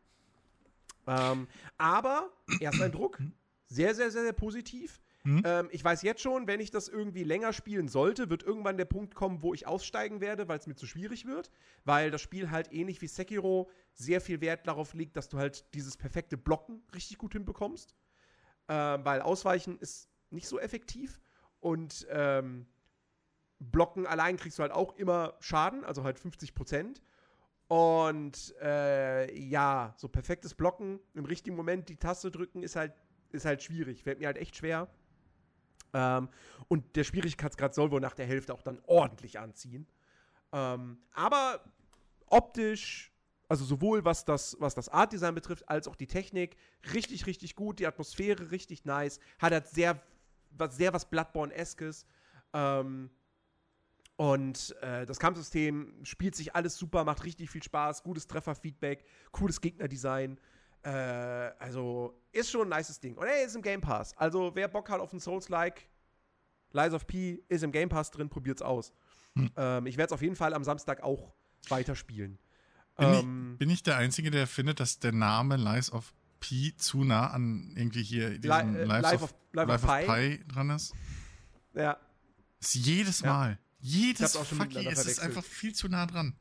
[1.07, 3.19] Ähm, aber Ersteindruck,
[3.67, 5.01] sehr, sehr, sehr, sehr positiv.
[5.25, 5.43] Mhm.
[5.45, 8.85] Ähm, ich weiß jetzt schon, wenn ich das irgendwie länger spielen sollte, wird irgendwann der
[8.85, 11.51] Punkt kommen, wo ich aussteigen werde, weil es mir zu schwierig wird.
[11.85, 15.65] Weil das Spiel halt ähnlich wie Sekiro sehr viel Wert darauf legt, dass du halt
[15.75, 17.95] dieses perfekte Blocken richtig gut hinbekommst.
[18.69, 21.21] Ähm, weil Ausweichen ist nicht so effektiv.
[21.61, 22.67] Und ähm,
[23.59, 27.03] Blocken allein kriegst du halt auch immer Schaden, also halt 50 Prozent.
[27.75, 32.93] Und äh, ja, so perfektes Blocken, im richtigen Moment die Taste drücken, ist halt,
[33.33, 34.05] ist halt schwierig.
[34.05, 34.87] Fällt mir halt echt schwer.
[35.93, 36.29] Ähm,
[36.69, 39.89] und der Schwierigkeitsgrad soll wohl nach der Hälfte auch dann ordentlich anziehen.
[40.53, 41.65] Ähm, aber
[42.27, 43.13] optisch,
[43.49, 46.57] also sowohl was das, was das Art-Design betrifft, als auch die Technik,
[46.93, 47.81] richtig, richtig gut.
[47.81, 49.19] Die Atmosphäre richtig nice.
[49.41, 50.01] Hat halt sehr,
[50.53, 52.07] was, sehr was Bloodborne-eskes.
[52.53, 53.11] Ähm,
[54.17, 59.61] und äh, das Kampfsystem spielt sich alles super, macht richtig viel Spaß, gutes Trefferfeedback, cooles
[59.61, 60.39] Gegnerdesign.
[60.83, 63.17] Äh, also ist schon ein nices Ding.
[63.17, 64.17] Und ey, ist im Game Pass.
[64.17, 65.89] Also wer Bock hat auf ein Souls-like,
[66.73, 68.93] Lies of P ist im Game Pass drin, probiert's aus.
[69.37, 69.51] Hm.
[69.57, 71.33] Ähm, ich werde es auf jeden Fall am Samstag auch
[71.69, 72.39] weiterspielen.
[72.97, 76.75] Bin, Ähm, ich, bin ich der Einzige, der findet, dass der Name Lies of P
[76.77, 80.37] zu nah an irgendwie hier Li- äh, Lives Life of, of- Life of Life Pi?
[80.39, 80.95] Pi dran ist?
[81.75, 81.97] ja.
[82.61, 83.57] ist jedes Ja.
[83.87, 86.35] Jedes miteinander es ist einfach viel zu nah dran.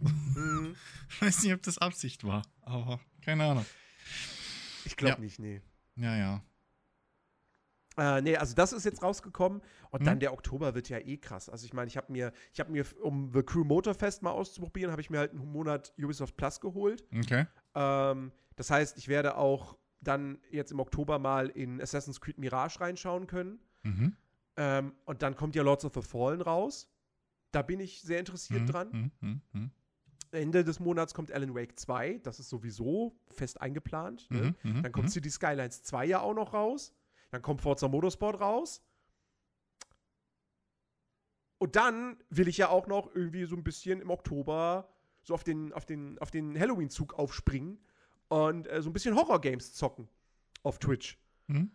[0.00, 0.74] Mhm.
[1.08, 3.66] Ich weiß nicht, ob das Absicht war, aber keine Ahnung.
[4.84, 5.20] Ich glaube Ja.
[5.20, 5.60] nicht, nee.
[5.96, 6.42] Ja, ja.
[7.96, 9.60] Äh, nee, also das ist jetzt rausgekommen
[9.90, 10.04] und Mhm.
[10.04, 11.48] dann der Oktober wird ja eh krass.
[11.48, 14.90] Also ich meine, ich habe mir, ich habe mir, um The Crew Motorfest mal auszuprobieren,
[14.92, 17.04] habe ich mir halt einen Monat Ubisoft Plus geholt.
[17.16, 17.46] Okay.
[17.74, 22.80] Ähm, das heißt, ich werde auch dann jetzt im Oktober mal in Assassin's Creed Mirage
[22.80, 23.58] reinschauen können.
[23.82, 24.16] Mhm.
[24.62, 26.86] Ähm, und dann kommt ja Lords of the Fallen raus.
[27.50, 28.66] Da bin ich sehr interessiert Mhm.
[28.66, 29.12] dran.
[29.22, 29.40] Mhm.
[29.52, 29.70] Mhm.
[30.32, 32.18] Ende des Monats kommt Alan Wake 2.
[32.22, 34.30] Das ist sowieso fest eingeplant.
[34.30, 34.54] Ne?
[34.62, 34.70] Mhm.
[34.76, 34.82] Mhm.
[34.82, 35.12] Dann kommt Mhm.
[35.12, 36.92] City Skylines 2 ja auch noch raus.
[37.30, 38.82] Dann kommt Forza Motorsport raus.
[41.58, 44.88] Und dann will ich ja auch noch irgendwie so ein bisschen im Oktober
[45.22, 47.78] so auf den, auf den, auf den Halloween-Zug aufspringen
[48.28, 50.06] und äh, so ein bisschen Horror-Games zocken
[50.62, 51.18] auf Twitch.
[51.46, 51.70] Mhm.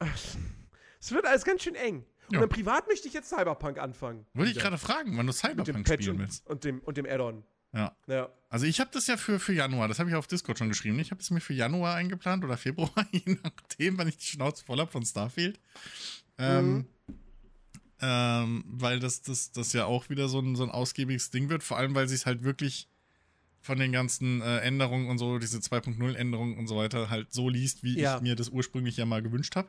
[1.04, 2.04] Es wird alles ganz schön eng.
[2.30, 4.24] Und dann privat möchte ich jetzt Cyberpunk anfangen.
[4.32, 6.46] Wollte ich gerade fragen, wann du Cyberpunk spielen willst.
[6.46, 7.44] und dem, und dem Add-on.
[7.74, 7.94] Ja.
[8.06, 8.30] Ja.
[8.48, 10.98] Also ich habe das ja für, für Januar, das habe ich auf Discord schon geschrieben.
[11.00, 14.64] Ich habe es mir für Januar eingeplant oder Februar, je nachdem, wann ich die Schnauze
[14.64, 15.60] voll habe von Starfield.
[16.38, 16.86] Ähm, Mhm.
[18.00, 21.62] ähm, weil das, das, das ja auch wieder so ein, so ein ausgiebiges Ding wird,
[21.62, 22.88] vor allem weil sie es halt wirklich
[23.60, 27.48] von den ganzen äh, Änderungen und so, diese 2.0 Änderungen und so weiter, halt so
[27.50, 28.16] liest, wie Ja.
[28.16, 29.68] ich mir das ursprünglich ja mal gewünscht habe.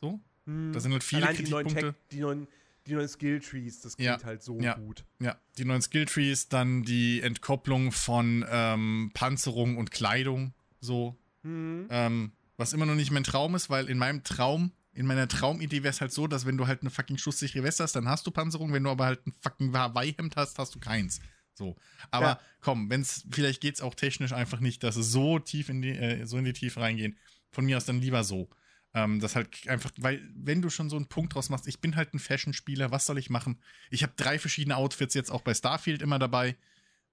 [0.00, 0.20] So.
[0.46, 0.72] Hm.
[0.72, 1.98] Da sind halt viele Allein die neuen, Kritikpunkte.
[2.00, 2.48] Tech, die neuen,
[2.86, 4.26] die neuen Skill-Trees, das klingt Ja.
[4.26, 4.74] halt so Ja.
[4.74, 5.04] gut.
[5.20, 11.16] Ja, die neuen Skilltrees, dann die Entkopplung von ähm, Panzerung und Kleidung, so.
[11.42, 11.86] Hm.
[11.90, 15.82] Ähm, was immer noch nicht mein Traum ist, weil in meinem Traum, in meiner Traumidee
[15.82, 18.26] wäre es halt so, dass wenn du halt eine fucking schusssichere Weste hast, dann hast
[18.26, 18.72] du Panzerung.
[18.72, 21.20] Wenn du aber halt ein fucking Hawaii-Hemd hast, hast du keins.
[21.54, 21.74] So.
[22.12, 22.40] Aber Ja.
[22.60, 26.24] komm, wenn's, vielleicht geht's auch technisch einfach nicht, dass es so tief in die, äh,
[26.26, 27.16] so in die Tiefe reingehen.
[27.50, 28.48] Von mir aus dann lieber so.
[28.96, 31.96] Ähm, das halt einfach, weil, wenn du schon so einen Punkt draus machst, ich bin
[31.96, 33.60] halt ein Fashion-Spieler, was soll ich machen?
[33.90, 36.56] Ich habe drei verschiedene Outfits jetzt auch bei Starfield immer dabei.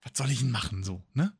[0.03, 1.35] Was soll ich denn machen, so, ne?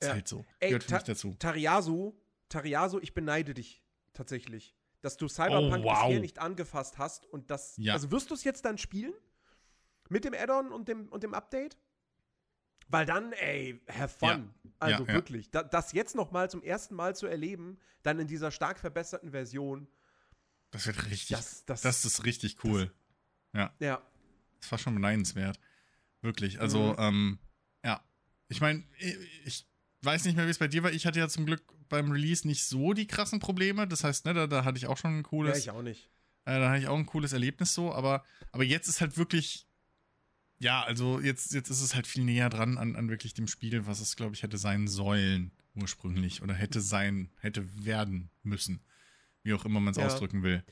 [0.00, 0.14] Ist Ja.
[0.14, 0.44] halt so.
[0.60, 1.36] Ey, Gehört für mich dazu.
[1.38, 2.14] Tariasu,
[2.48, 3.82] Tariasu, ich beneide dich
[4.14, 6.04] tatsächlich, dass du Cyberpunk Oh, wow.
[6.06, 7.74] bisher nicht angefasst hast und das.
[7.76, 7.92] Ja.
[7.92, 9.12] Also wirst du es jetzt dann spielen?
[10.08, 11.76] Mit dem Add-on und dem, und dem Update?
[12.92, 14.52] Weil dann, ey, have fun.
[14.78, 15.14] Also Ja, ja.
[15.14, 15.50] wirklich.
[15.50, 19.30] Da, das jetzt noch mal zum ersten Mal zu erleben, dann in dieser stark verbesserten
[19.30, 19.88] Version,
[20.70, 21.36] Das wird richtig.
[21.36, 22.92] das, das, Das ist richtig cool.
[23.54, 23.72] ja.
[24.60, 25.58] Das war schon beneidenswert.
[26.20, 26.60] Wirklich.
[26.60, 26.96] Also, Mhm.
[26.98, 27.38] ähm,
[27.84, 28.04] ja.
[28.48, 28.84] Ich meine,
[29.44, 29.66] ich
[30.02, 30.92] weiß nicht mehr, wie es bei dir war.
[30.92, 33.88] Ich hatte ja zum Glück beim Release nicht so die krassen Probleme.
[33.88, 36.10] Das heißt, ne, da, da hatte ich auch schon ein Ja, cooles, ich auch nicht.
[36.44, 37.92] äh, da hatte ich auch ein cooles Erlebnis so.
[37.92, 39.66] Aber, aber jetzt ist halt wirklich,
[40.62, 43.86] ja, also jetzt, jetzt ist es halt viel näher dran an, an wirklich dem Spiel,
[43.86, 45.50] was es, glaube ich, hätte sein sollen.
[45.74, 48.80] ursprünglich oder hätte sein, hätte werden müssen.
[49.42, 50.06] Wie auch immer man es Ja.
[50.06, 50.62] ausdrücken will.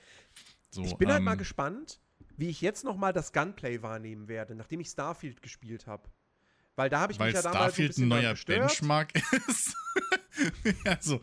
[0.70, 2.00] So, ich bin halt mal ähm, gespannt,
[2.36, 6.08] wie ich jetzt noch mal das Gunplay wahrnehmen werde, nachdem ich Starfield gespielt habe.
[6.80, 8.34] Weil da habe ich Weil mich ja damals ein Starfield ein dran neuer.
[8.46, 9.12] Benchmark
[9.48, 9.76] ist.
[10.86, 11.20] also,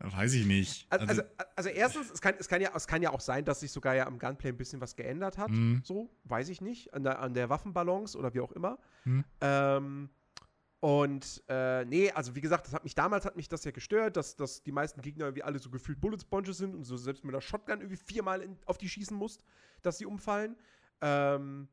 [0.00, 0.86] weiß ich nicht.
[0.90, 1.22] Also, also,
[1.56, 3.94] also erstens, es kann, es, kann ja, es kann ja auch sein, dass sich sogar
[3.94, 5.48] ja am Gunplay ein bisschen was geändert hat.
[5.48, 5.80] Mhm.
[5.82, 6.92] So, weiß ich nicht.
[6.92, 8.78] An der, an der Waffenbalance oder wie auch immer.
[9.06, 9.24] Mhm.
[9.40, 10.10] Ähm,
[10.80, 14.18] und äh, nee, also wie gesagt, das hat mich damals hat mich das ja gestört,
[14.18, 17.24] dass, dass die meisten Gegner irgendwie alle so gefühlt Bullet Sponges sind und so selbst
[17.24, 19.42] mit einer Shotgun irgendwie viermal in, auf die schießen musst,
[19.80, 20.54] dass sie umfallen.
[21.00, 21.68] Ähm,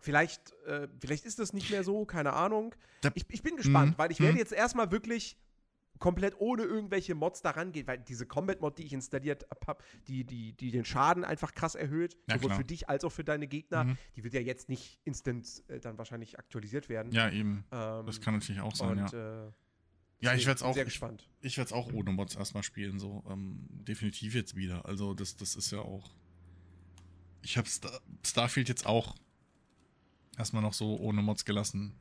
[0.00, 2.74] vielleicht, äh, vielleicht ist das nicht mehr so, keine Ahnung.
[3.14, 3.98] Ich, ich bin gespannt, Mhm.
[3.98, 4.38] weil ich werde Mhm.
[4.38, 5.36] jetzt erstmal wirklich
[5.98, 10.54] komplett ohne irgendwelche Mods daran gehen, weil diese Combat-Mod, die ich installiert habe, die, die,
[10.54, 12.58] die den Schaden einfach krass erhöht, Ja, sowohl klar.
[12.60, 13.98] für dich als auch für deine Gegner, Mhm.
[14.16, 17.12] die wird ja jetzt nicht instant äh, dann wahrscheinlich aktualisiert werden.
[17.12, 17.64] ja, eben.
[17.70, 19.46] Ähm, Das kann natürlich auch sein, und, ja.
[19.48, 19.52] Äh,
[20.22, 20.72] Ja, ich werde es auch.
[20.74, 21.28] sehr Ich, gespannt.
[21.42, 23.22] ich werde es auch ohne Mods erstmal spielen, so.
[23.28, 24.86] Ähm, definitiv jetzt wieder.
[24.86, 26.10] Also, das, das ist ja auch.
[27.42, 29.16] Ich habe Star Starfield jetzt auch
[30.36, 31.94] erstmal noch so ohne Mods gelassen.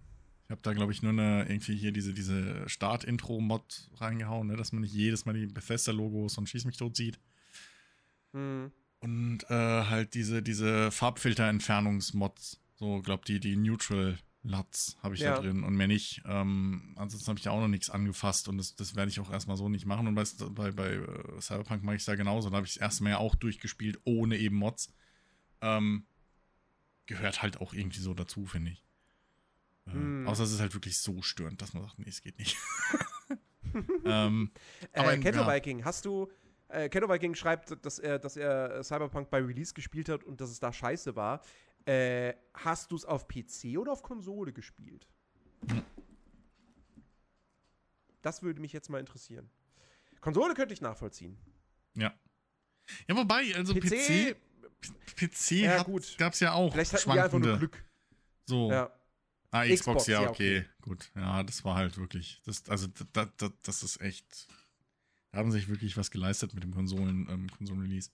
[0.46, 4.72] Ich habe da, glaube ich, nur eine, irgendwie hier diese, diese Start-Intro-Mod reingehauen, ne, dass
[4.72, 7.20] man nicht jedes Mal die Bethesda-Logos und Schieß mich tot sieht.
[8.34, 8.72] Mhm.
[9.02, 12.60] Und äh, halt diese, diese Farbfilter-Entfernungsmods.
[12.76, 15.36] So, glaub die, die Neutral LUTs habe ich Ja.
[15.36, 16.22] da drin und mehr nicht.
[16.26, 19.32] Ähm, ansonsten habe ich da auch noch nichts angefasst und das, das werde ich auch
[19.32, 20.08] erstmal so nicht machen.
[20.08, 22.50] Und bei, bei, bei äh, Cyberpunk mache ich es da genauso.
[22.50, 24.94] Da habe ich das erste Mal ja auch durchgespielt, ohne eben Mods.
[25.62, 26.06] Ähm,
[27.10, 28.84] gehört halt auch irgendwie so dazu, finde ich.
[29.88, 30.28] Äh, Hm.
[30.28, 32.56] Außer es ist halt wirklich so störend, dass man sagt, nee, es geht nicht.
[34.06, 34.52] ähm,
[34.94, 35.54] Äh, Aber, Keto ja.
[35.54, 36.32] Viking, hast du.
[36.70, 40.52] Äh, Keto Viking schreibt, dass er, dass er Cyberpunk bei Release gespielt hat und dass
[40.52, 41.42] es da scheiße war.
[41.86, 45.08] Äh, hast du es auf PC oder auf Konsole gespielt?
[45.68, 45.82] Hm.
[48.22, 49.50] Das würde mich jetzt mal interessieren.
[50.22, 51.38] Konsole könnte ich nachvollziehen.
[51.96, 52.14] ja.
[53.08, 54.36] Ja, wobei, also PC, PC
[55.50, 56.16] ja, hat, gut.
[56.18, 57.50] gab's ja auch Vielleicht hatten die einfach schwankende.
[57.50, 57.84] nur Glück.
[58.46, 58.72] So.
[58.72, 58.92] Ja.
[59.52, 60.66] Ah, Xbox, Xbox, ja, ja, okay.
[60.82, 61.12] Gut.
[61.16, 62.42] Ja, das war halt wirklich.
[62.46, 64.48] Das, also, da, da, das ist echt.
[65.32, 68.10] Da haben sich wirklich was geleistet mit dem Konsolen, ähm, Konsolen-Release.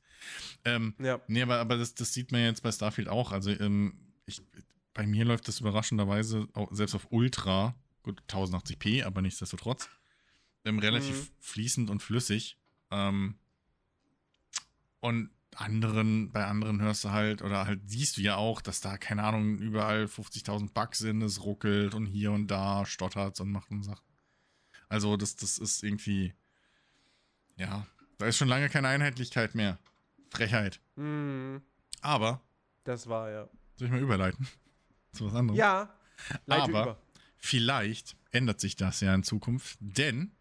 [0.66, 1.22] Ähm, ja.
[1.28, 3.32] nee, aber, aber das, das sieht man jetzt bei Starfield auch.
[3.32, 4.42] Also, ähm, ich,
[4.94, 9.90] bei mir läuft das überraschenderweise auch, selbst auf Ultra, gut, 1080p, aber nichtsdestotrotz,
[10.66, 11.28] ähm, relativ Mhm.
[11.40, 12.58] fließend und flüssig.
[12.92, 13.38] Ähm,
[15.00, 18.98] und anderen, bei anderen hörst du halt, oder halt siehst du ja auch, dass da,
[18.98, 23.72] keine Ahnung, überall 50.000 Bugs sind, es ruckelt und hier und da stottert und macht
[23.72, 24.06] und Sachen.
[24.90, 26.34] Also, das, das ist irgendwie,
[27.58, 27.86] ja,
[28.18, 29.80] da ist schon lange keine Einheitlichkeit mehr.
[30.30, 30.82] Frechheit.
[30.96, 31.62] Mhm.
[32.02, 32.42] Aber,
[32.84, 33.50] Das war ja.
[33.78, 34.48] soll ich mal überleiten?
[35.14, 35.58] Zu was anderem?
[35.58, 35.94] Ja.
[36.48, 37.02] Aber- über.
[37.38, 40.32] Vielleicht ändert sich das ja in Zukunft, denn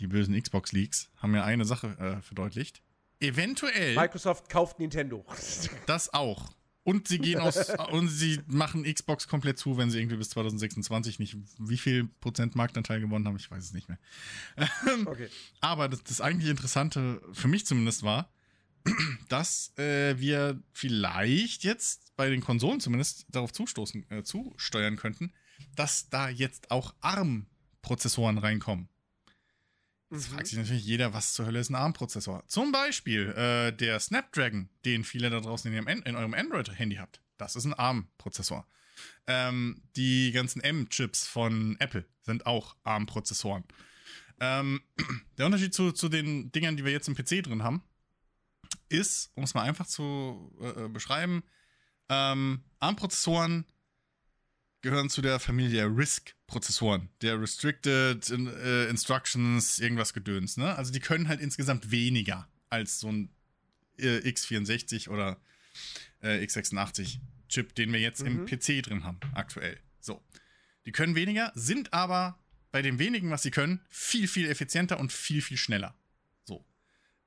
[0.00, 2.82] die bösen Xbox-Leaks haben ja eine Sache äh, verdeutlicht.
[3.20, 5.24] Eventuell Microsoft kauft Nintendo.
[5.86, 6.52] das auch.
[6.84, 11.18] Und sie gehen aus und sie machen Xbox komplett zu, wenn sie irgendwie bis 2026
[11.18, 13.98] nicht wie viel Prozent Marktanteil gewonnen haben, ich weiß es nicht mehr.
[15.06, 15.28] okay.
[15.62, 18.30] Aber das, das eigentlich Interessante, für mich zumindest, war,
[19.30, 25.32] dass äh, wir vielleicht jetzt bei den Konsolen zumindest darauf zustoßen, äh, zusteuern könnten,
[25.76, 28.90] dass da jetzt auch ARM-Prozessoren reinkommen.
[30.14, 30.34] Jetzt Mhm.
[30.34, 32.44] fragt sich natürlich jeder, was zur Hölle ist ein ARM-Prozessor?
[32.46, 37.20] Zum Beispiel äh, der Snapdragon, den viele da draußen in, ihrem in eurem Android-Handy habt.
[37.36, 38.64] Das ist ein ARM-Prozessor.
[39.26, 43.64] Ähm, die ganzen M-Chips von Apple sind auch ARM-Prozessoren.
[44.38, 44.82] Ähm,
[45.38, 47.82] der Unterschied zu, zu den Dingern, die wir jetzt im PC drin haben,
[48.88, 51.42] ist, um es mal einfach zu äh, äh, beschreiben,
[52.08, 53.66] ähm, ARM-Prozessoren
[54.84, 60.58] gehören zu der Familie RISC-Prozessoren, der Restricted in, äh, Instructions, irgendwas Gedöns.
[60.58, 60.76] Ne?
[60.76, 63.30] Also die können halt insgesamt weniger als so ein
[63.98, 65.40] äh, x64 oder
[66.20, 68.46] äh, x86-Chip, den wir jetzt im Mhm.
[68.46, 69.80] PC drin haben, aktuell.
[70.00, 70.22] So.
[70.84, 72.38] Die können weniger, sind aber
[72.70, 75.94] bei dem wenigen, was sie können, viel, viel effizienter und viel, viel schneller.
[76.44, 76.62] So.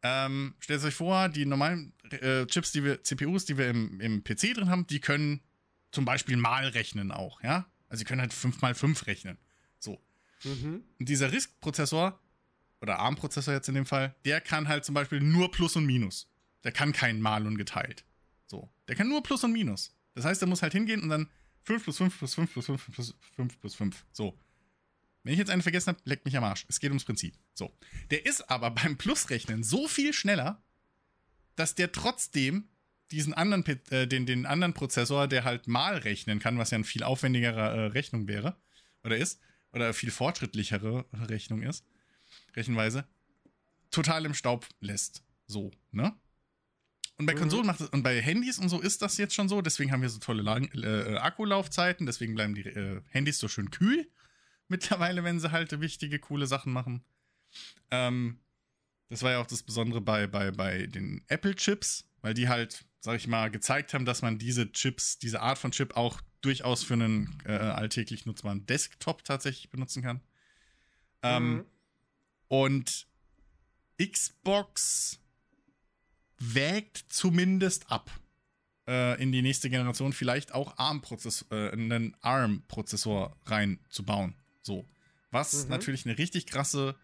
[0.03, 4.23] Ähm, stellt euch vor, die normalen äh, Chips, die wir, CPUs, die wir im, im
[4.23, 5.41] PC drin haben, die können
[5.91, 7.65] zum Beispiel mal rechnen auch, ja?
[7.89, 9.37] Also sie können halt 5 mal 5 rechnen.
[9.79, 10.01] So.
[10.43, 10.83] Mhm.
[10.99, 12.19] Und dieser RISC-Prozessor,
[12.81, 16.29] oder ARM-Prozessor jetzt in dem Fall, der kann halt zum Beispiel nur Plus und Minus.
[16.63, 18.05] Der kann kein Mal und geteilt.
[18.45, 18.69] So.
[18.87, 19.95] Der kann nur Plus und Minus.
[20.15, 21.29] Das heißt, er muss halt hingehen und dann
[21.63, 24.05] 5 plus 5 plus 5 plus 5 plus 5 plus 5.
[24.11, 24.39] So.
[25.23, 26.65] Wenn ich jetzt einen vergessen habe, leckt mich am Arsch.
[26.69, 27.37] Es geht ums Prinzip.
[27.53, 27.75] So.
[28.11, 30.63] Der ist aber beim Plusrechnen so viel schneller,
[31.55, 32.69] dass der trotzdem
[33.11, 36.83] diesen anderen, äh, den, den anderen Prozessor, der halt mal rechnen kann, was ja eine
[36.83, 38.57] viel aufwendigere äh, Rechnung wäre,
[39.03, 39.39] oder ist,
[39.71, 41.85] oder viel fortschrittlichere Rechnung ist,
[42.55, 43.07] Rechenweise,
[43.91, 45.23] total im Staub lässt.
[45.45, 46.13] So, ne?
[47.17, 47.39] Und bei Mhm.
[47.39, 50.01] Konsolen macht es, und bei Handys und so ist das jetzt schon so, deswegen haben
[50.01, 54.07] wir so tolle Lang äh, Akkulaufzeiten, deswegen bleiben die äh, Handys so schön kühl
[54.67, 57.03] mittlerweile, wenn sie halt wichtige, coole Sachen machen.
[57.89, 58.39] Ähm,
[59.09, 63.15] das war ja auch das Besondere bei, bei, bei den Apple-Chips, weil die halt, sag
[63.17, 66.93] ich mal, gezeigt haben, dass man diese Chips, diese Art von Chip auch durchaus für
[66.93, 70.21] einen äh, alltäglich nutzbaren Desktop tatsächlich benutzen kann.
[71.23, 71.65] Ähm, Mhm.
[72.47, 73.07] und
[74.01, 75.19] Xbox
[76.39, 78.11] wägt zumindest ab,
[78.87, 84.35] äh, in die nächste Generation vielleicht auch ARM-Prozess, äh, einen ARM-Prozessor reinzubauen.
[84.61, 84.87] So.
[85.31, 85.69] Was Mhm.
[85.71, 86.95] natürlich eine richtig krasse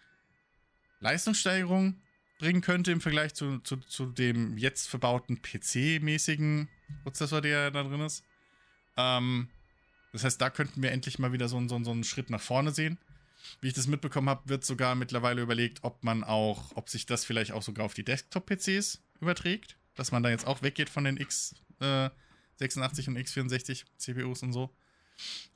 [1.00, 2.00] Leistungssteigerung
[2.44, 6.68] bringen könnte im Vergleich zu, zu, zu dem jetzt verbauten PC-mäßigen
[7.04, 8.22] Prozessor, der da drin ist.
[8.98, 9.48] Ähm,
[10.12, 12.42] das heißt, da könnten wir endlich mal wieder so, einen- so, so einen Schritt nach
[12.42, 12.98] vorne sehen.
[13.62, 17.24] Wie ich das mitbekommen habe, wird sogar mittlerweile überlegt, ob man auch, ob sich das
[17.24, 19.78] vielleicht auch sogar auf die Desktop-PCs überträgt.
[19.96, 24.76] Dass man da jetzt auch weggeht von den x86 und x64 CPUs und so.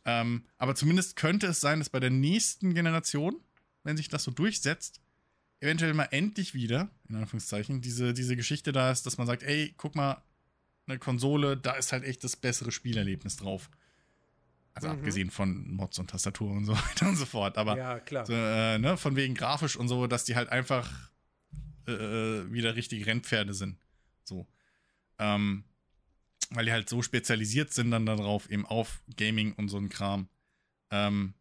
[0.06, 3.36] Ähm, aber zumindest könnte es sein, dass bei der nächsten Generation,
[3.84, 5.02] wenn sich das so durchsetzt,
[5.60, 9.74] eventuell mal endlich wieder, in Anführungszeichen, diese, diese Geschichte da ist, dass man sagt, ey,
[9.78, 10.22] guck mal,
[10.86, 13.70] eine Konsole, da ist halt echt das bessere Spielerlebnis drauf.
[14.74, 14.94] Also Mhm.
[14.94, 17.58] abgesehen von Mods und Tastatur und so weiter und so fort.
[17.58, 18.26] Aber ja, klar.
[18.26, 21.12] so, äh, ne, von wegen grafisch und so, dass die halt einfach
[21.88, 23.78] äh, äh, wieder richtige Rennpferde sind.
[24.24, 24.48] So.
[25.20, 25.64] Ähm,
[26.52, 30.30] weil die halt so spezialisiert sind dann darauf, eben auf Gaming und so ein Kram.
[30.92, 31.34] Ähm,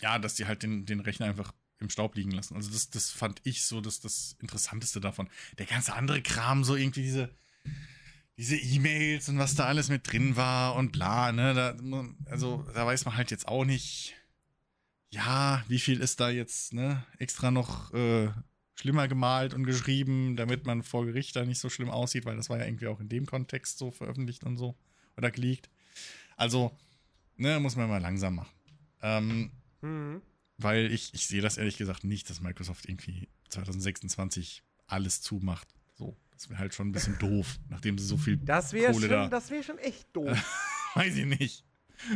[0.00, 2.54] ja, dass die halt den, den Rechner einfach im Staub liegen lassen.
[2.54, 5.28] Also das, das fand ich so das, das Interessanteste davon.
[5.58, 7.34] Der ganze andere Kram, so irgendwie diese,
[8.36, 11.76] diese E-Mails und was da alles mit drin war und bla, ne, da,
[12.30, 14.14] also da weiß man halt jetzt auch nicht,
[15.10, 18.28] ja, wie viel ist da jetzt, ne, extra noch äh,
[18.74, 22.48] schlimmer gemalt und geschrieben, damit man vor Gericht da nicht so schlimm aussieht, weil das
[22.50, 24.76] war ja irgendwie auch in dem Kontext so veröffentlicht und so
[25.16, 25.68] oder geleakt.
[26.36, 26.76] Also,
[27.36, 28.50] ne, muss man mal langsam machen.
[29.02, 29.50] Ähm,
[29.82, 30.20] Mhm.
[30.62, 35.68] Weil ich, ich sehe das ehrlich gesagt nicht, dass Microsoft irgendwie 2026 alles zumacht.
[35.94, 39.06] So, das wäre halt schon ein bisschen doof, nachdem sie so viel Das wäre Kohle
[39.08, 39.28] schon, da.
[39.28, 40.38] das wär schon echt doof.
[40.94, 41.64] Weiß ich nicht.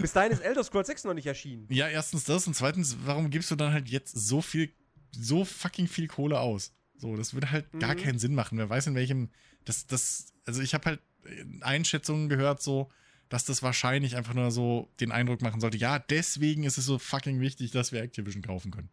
[0.00, 1.66] Bis dahin ist Elder Scrolls 6 noch nicht erschienen.
[1.70, 4.72] Ja, erstens das und zweitens, warum gibst du dann halt jetzt so viel,
[5.12, 6.72] so fucking viel Kohle aus?
[6.96, 7.98] So, das würde halt gar Mhm.
[8.00, 8.56] keinen Sinn machen.
[8.56, 9.28] Wer weiß in welchem,
[9.66, 11.00] das, das, also ich habe halt
[11.60, 12.90] Einschätzungen gehört, so,
[13.34, 17.00] dass das wahrscheinlich einfach nur so den Eindruck machen sollte, ja, deswegen ist es so
[17.00, 18.90] fucking wichtig, dass wir Activision kaufen können.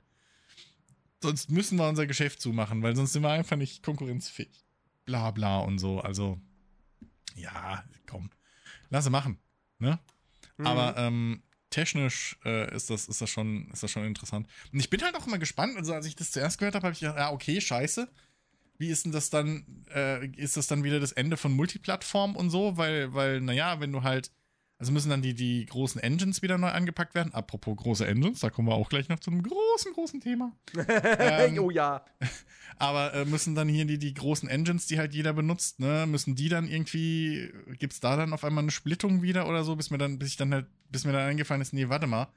[1.21, 4.65] Sonst müssen wir unser Geschäft zumachen, weil sonst sind wir einfach nicht konkurrenzfähig.
[5.05, 6.01] Bla bla und so.
[6.01, 6.41] Also,
[7.35, 8.31] ja, komm.
[8.89, 9.37] Lass sie machen.
[9.77, 9.99] Ne?
[10.57, 10.65] Mhm.
[10.65, 14.47] Aber ähm, technisch äh, ist, das, ist, das schon, ist das schon interessant.
[14.73, 15.77] Und ich bin halt auch immer gespannt.
[15.77, 18.11] Also, als ich das zuerst gehört habe, habe ich gedacht, ja, okay, scheiße.
[18.82, 19.86] Wie ist denn das dann?
[19.93, 22.77] Äh, ist das dann wieder das Ende von Multiplattform und so?
[22.77, 24.32] Weil, weil, naja, wenn du halt.
[24.79, 27.32] Also müssen dann die, die großen Engines wieder neu angepackt werden.
[27.36, 30.57] Apropos große Engines, da kommen wir auch gleich noch zu einem großen, großen Thema.
[31.19, 32.03] ähm, oh ja.
[32.77, 36.34] Aber äh, müssen dann hier die, die großen Engines, die halt jeder benutzt, ne, müssen
[36.34, 39.99] die dann irgendwie, gibt's da dann auf einmal eine Splittung wieder oder so, bis mir
[39.99, 42.29] dann, bis ich dann halt, bis mir dann eingefallen ist, nee, warte mal.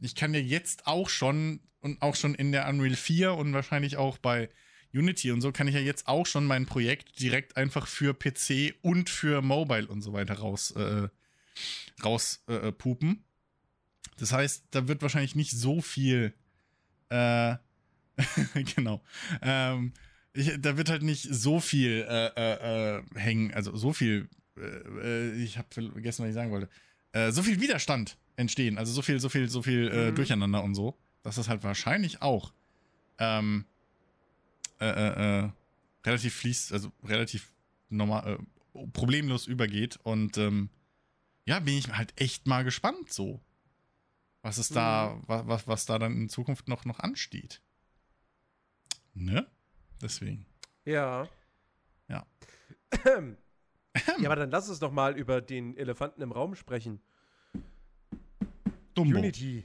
[0.00, 3.98] Ich kann ja jetzt auch schon und auch schon in der Unreal 4 und wahrscheinlich
[3.98, 4.48] auch bei
[4.94, 8.74] Unity und so kann ich ja jetzt auch schon mein Projekt direkt einfach für PC
[8.82, 11.08] und für Mobile und so weiter raus, äh,
[12.04, 13.24] raus äh, äh, pupen.
[14.18, 16.34] Das heißt, da wird wahrscheinlich nicht so viel
[17.08, 17.56] äh,
[18.76, 19.02] genau.
[19.40, 19.92] Ähm,
[20.34, 24.60] ich, da wird halt nicht so viel äh, äh, äh, hängen, also so viel, äh,
[24.60, 26.68] äh, ich habe vergessen, was ich sagen wollte,
[27.12, 30.14] äh, so viel Widerstand entstehen, also so viel, so viel, so viel äh, Mhm.
[30.14, 32.52] Durcheinander und so, das halt wahrscheinlich auch
[33.18, 33.66] ähm,
[34.82, 35.50] äh, äh, äh,
[36.04, 37.52] relativ fließt, also relativ
[37.88, 38.38] normal,
[38.74, 40.70] äh, problemlos übergeht und ähm,
[41.44, 43.40] ja, bin ich halt echt mal gespannt so.
[44.42, 47.62] Was es da, was, was, was da dann in Zukunft noch, noch ansteht.
[49.14, 49.46] Ne?
[50.00, 50.46] Deswegen.
[50.84, 51.28] Ja.
[52.08, 52.26] Ja.
[53.06, 57.00] ja, aber dann lass uns doch mal über den Elefanten im Raum sprechen.
[58.94, 59.18] Dumbo.
[59.18, 59.64] Unity.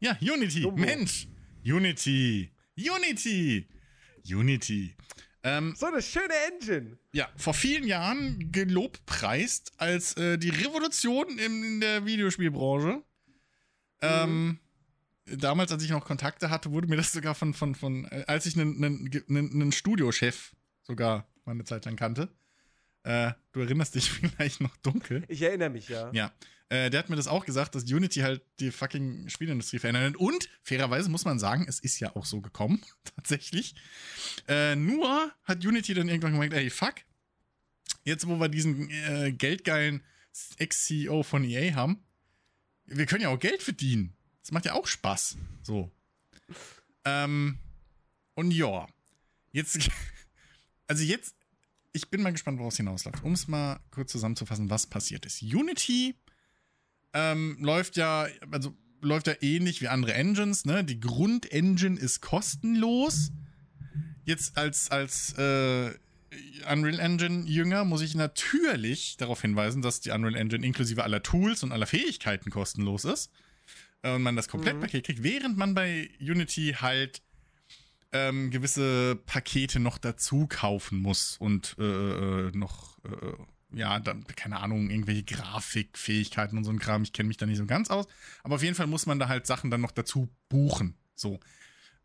[0.00, 0.60] Ja, Unity.
[0.60, 0.80] Dumbo.
[0.82, 1.28] Mensch.
[1.64, 2.52] Unity.
[2.76, 3.68] Unity.
[4.26, 4.94] Unity.
[5.42, 6.98] Ähm, So eine schöne Engine.
[7.12, 13.02] ja, vor vielen Jahren gelobpreist als äh, die Revolution in, in der Videospielbranche.
[14.00, 14.58] Ähm,
[15.26, 18.46] damals, als ich noch Kontakte hatte, wurde mir das sogar von, von, von äh, als
[18.46, 22.28] ich einen, einen, einen, einen Studiochef sogar mal eine Zeit lang kannte,
[23.04, 25.24] Äh, du erinnerst dich vielleicht noch dunkel.
[25.28, 26.10] Ich erinnere mich, ja.
[26.12, 26.32] Ja.
[26.70, 30.16] Äh, der hat mir das auch gesagt, dass Unity halt die fucking Spielindustrie verändert.
[30.16, 32.82] Und fairerweise muss man sagen, es ist ja auch so gekommen,
[33.16, 33.74] tatsächlich.
[34.48, 36.94] Äh, nur hat Unity dann irgendwann gemeint, ey, fuck,
[38.04, 40.02] jetzt wo wir diesen äh, geldgeilen
[40.58, 42.02] Ex-CEO von EA haben,
[42.86, 44.14] wir können ja auch Geld verdienen.
[44.40, 45.36] Das macht ja auch Spaß.
[45.62, 45.90] So.
[47.04, 47.58] Ähm,
[48.34, 48.86] und ja,
[49.52, 49.78] jetzt,
[50.86, 51.34] also jetzt,
[51.94, 53.22] ich bin mal gespannt, woraus hinausläuft.
[53.22, 55.42] Um es mal kurz zusammenzufassen, was passiert ist.
[55.42, 56.16] Unity
[57.14, 60.82] ähm, läuft ja, also läuft ja ähnlich wie andere Engines, ne?
[60.82, 63.30] Die Grundengine ist kostenlos.
[64.24, 65.92] Jetzt als, als äh,
[66.70, 71.62] Unreal Engine Jünger muss ich natürlich darauf hinweisen, dass die Unreal Engine inklusive aller Tools
[71.62, 73.30] und aller Fähigkeiten kostenlos ist.
[74.02, 77.22] Äh, und man das Komplettpaket kriegt, während man bei Unity halt
[78.14, 84.60] ähm, gewisse Pakete noch dazu kaufen muss und äh, äh, noch, äh, ja, dann, keine
[84.60, 87.02] Ahnung, irgendwelche Grafikfähigkeiten und so ein Kram.
[87.02, 88.06] Ich kenne mich da nicht so ganz aus.
[88.44, 90.94] Aber auf jeden Fall muss man da halt Sachen dann noch dazu buchen.
[91.16, 91.40] So.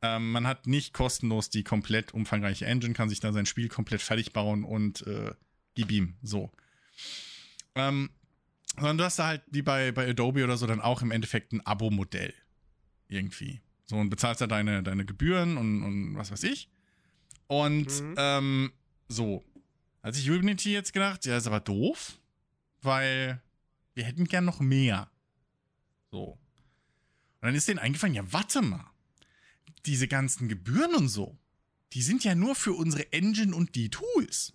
[0.01, 4.01] Ähm, man hat nicht kostenlos die komplett umfangreiche Engine, kann sich da sein Spiel komplett
[4.01, 5.31] fertig bauen und äh,
[5.75, 6.15] gib ihm.
[6.23, 6.51] So.
[7.75, 8.09] Ähm,
[8.75, 11.53] sondern du hast da halt, wie bei, bei Adobe oder so, dann auch im Endeffekt
[11.53, 12.33] ein Abo-Modell.
[13.09, 13.61] Irgendwie.
[13.89, 16.69] So, und bezahlst da deine, deine Gebühren und, und was weiß ich.
[17.47, 18.15] Und Mhm.
[18.17, 18.71] ähm,
[19.07, 19.43] so.
[20.03, 22.19] Hat sich Unity jetzt gedacht, ja, ist aber doof,
[22.83, 23.41] weil
[23.95, 25.09] wir hätten gern noch mehr.
[26.11, 26.23] So.
[27.41, 28.85] Und dann ist denen eingefallen, ja, warte mal.
[29.87, 31.39] Diese ganzen Gebühren und so,
[31.93, 34.53] die sind ja nur für unsere Engine und die Tools.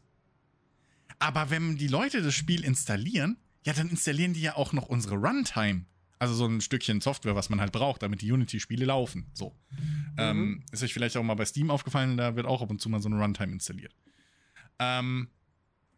[1.18, 5.16] Aber wenn die Leute das Spiel installieren, ja, dann installieren die ja auch noch unsere
[5.16, 5.86] Runtime.
[6.18, 9.26] Also so ein Stückchen Software, was man halt braucht, damit die Unity-Spiele laufen.
[9.34, 9.54] So.
[10.16, 12.88] Ähm, ist euch vielleicht auch mal bei Steam aufgefallen, da wird auch ab und zu
[12.88, 13.94] mal so eine Runtime installiert.
[14.78, 15.28] Ähm,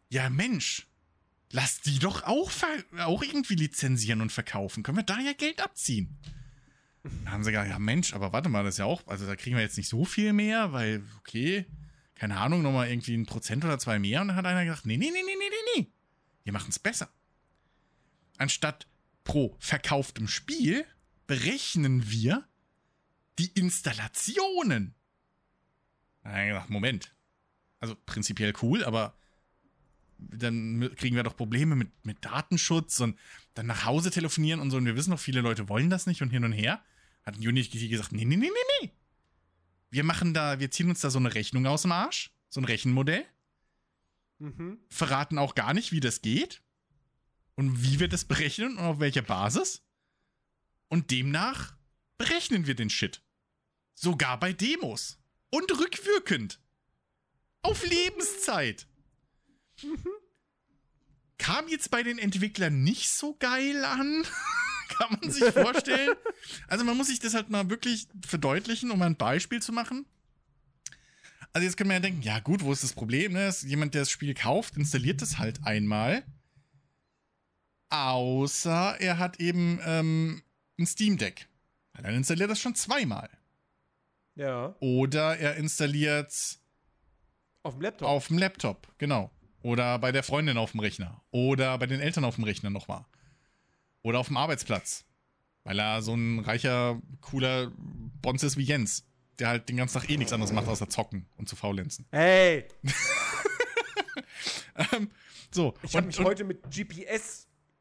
[0.09, 0.87] ja, Mensch,
[1.53, 2.51] lass die doch auch,
[2.99, 4.83] auch irgendwie lizenzieren und verkaufen.
[4.83, 6.17] Können wir da ja Geld abziehen?
[7.25, 9.37] Da haben sie gesagt, ja Mensch, aber warte mal, das ist ja auch, also da
[9.37, 11.67] kriegen wir jetzt nicht so viel mehr, weil, okay,
[12.15, 14.23] keine Ahnung, nochmal irgendwie ein Prozent oder zwei mehr.
[14.23, 15.93] Und dann hat einer gesagt, nee, nee, nee, nee, nee, nee, nee.
[16.45, 17.11] Wir machen es besser.
[18.39, 18.87] Anstatt
[19.27, 20.87] pro verkauftem Spiel
[21.27, 22.49] berechnen wir
[23.39, 24.95] die Installationen.
[26.69, 27.15] Moment.
[27.81, 29.15] Also prinzipiell cool, aber
[30.19, 33.19] dann kriegen wir doch Probleme mit, mit Datenschutz und
[33.53, 34.79] dann nach Hause telefonieren und so.
[34.79, 36.83] Und wir wissen noch, viele Leute wollen das nicht und hin und her.
[37.23, 38.91] Hat Unity gesagt, nee, nee, nee, nee, nee.
[39.91, 42.65] Wir machen da, wir ziehen uns da so eine Rechnung aus dem Arsch, so ein
[42.65, 43.25] Rechenmodell,
[44.39, 44.79] Mhm.
[44.91, 46.61] verraten auch gar nicht, wie das geht
[47.57, 49.83] und wie wir das berechnen und auf welcher Basis.
[50.89, 51.75] Und demnach
[52.19, 53.23] berechnen wir den Shit.
[53.95, 55.19] Sogar bei Demos.
[55.51, 56.61] Und rückwirkend.
[57.63, 58.87] Auf Lebenszeit.
[61.39, 64.25] Kam jetzt bei den Entwicklern nicht so geil an.
[64.89, 66.15] Kann man sich vorstellen.
[66.69, 70.07] Also man muss sich das halt mal wirklich verdeutlichen, um ein Beispiel zu machen.
[71.53, 73.33] Also jetzt können wir ja denken, ja gut, wo ist das Problem?
[73.33, 73.49] Ne?
[73.49, 76.25] Ist jemand, der das Spiel kauft, installiert das halt einmal.
[77.89, 80.43] Außer er hat eben ähm,
[80.79, 81.49] ein Steam Deck.
[81.95, 83.31] Dann installiert er das schon zweimal.
[84.35, 84.77] Ja.
[84.81, 86.59] Oder er installiert
[87.63, 88.09] Auf dem Laptop.
[88.09, 89.31] auf dem Laptop, genau.
[89.63, 91.23] Oder bei der Freundin auf dem Rechner.
[91.31, 93.05] Oder bei den Eltern auf dem Rechner nochmal.
[94.03, 95.05] Oder auf dem Arbeitsplatz.
[95.65, 97.73] Weil er so ein reicher, cooler
[98.23, 99.05] Bonz ist wie Jens.
[99.39, 102.07] Der halt den ganzen Tag eh nichts anderes macht, außer zocken und zu faulenzen.
[102.11, 102.67] Hey,
[104.93, 105.11] Ähm,
[105.51, 105.75] so.
[105.83, 106.61] ich habe mich und- heute mit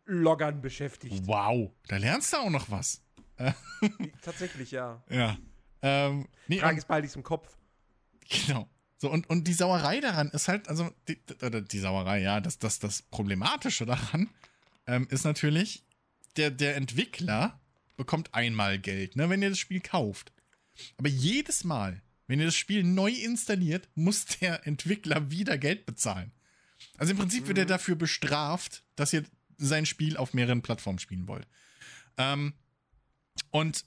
[0.05, 1.27] GPS-Loggern beschäftigt.
[1.27, 3.01] Wow, da lernst du auch noch was.
[4.21, 5.03] Tatsächlich, ja.
[5.09, 5.37] Ja.
[5.81, 7.55] Ähm, nee, Frage ist bald im Kopf.
[8.29, 8.67] genau.
[8.97, 11.19] So, und, und die Sauerei daran ist halt, also die,
[11.69, 14.29] die Sauerei, ja, das, das, das Problematische daran
[14.87, 15.83] ähm, ist natürlich,
[16.37, 17.59] der, der Entwickler
[17.97, 20.31] bekommt einmal Geld, ne, wenn ihr das Spiel kauft.
[20.97, 26.31] Aber jedes Mal, wenn ihr das Spiel neu installiert, muss der Entwickler wieder Geld bezahlen.
[26.97, 29.25] Also im Prinzip wird er dafür bestraft, dass ihr
[29.57, 31.47] sein Spiel auf mehreren Plattformen spielen wollt.
[32.17, 32.53] Ähm,
[33.51, 33.85] und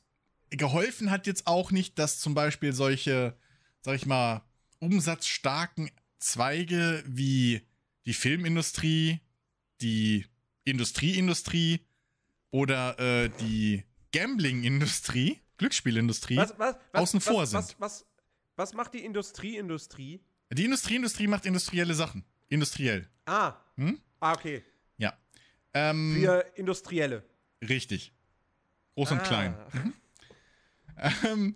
[0.50, 3.36] geholfen hat jetzt auch nicht, dass zum Beispiel solche,
[3.80, 4.42] sag ich mal,
[4.80, 7.62] umsatzstarken Zweige wie
[8.06, 9.20] die Filmindustrie,
[9.80, 10.26] die
[10.64, 11.80] Industrieindustrie
[12.50, 17.58] oder äh, die Gambling-Industrie, Glücksspielindustrie, Was, was, was, außen vor sind.
[17.58, 18.06] Was, was,
[18.56, 20.20] was macht die Industrieindustrie?
[20.50, 22.24] die Industrieindustrie macht industrielle Sachen.
[22.48, 23.08] Industriell.
[23.26, 23.54] Ah.
[23.76, 24.00] Hm?
[24.20, 24.64] Ah, okay.
[25.90, 27.24] Ähm, Für Industrielle.
[27.66, 28.12] Richtig.
[28.94, 29.22] Groß und Ah.
[29.22, 29.56] klein.
[31.24, 31.54] Ähm,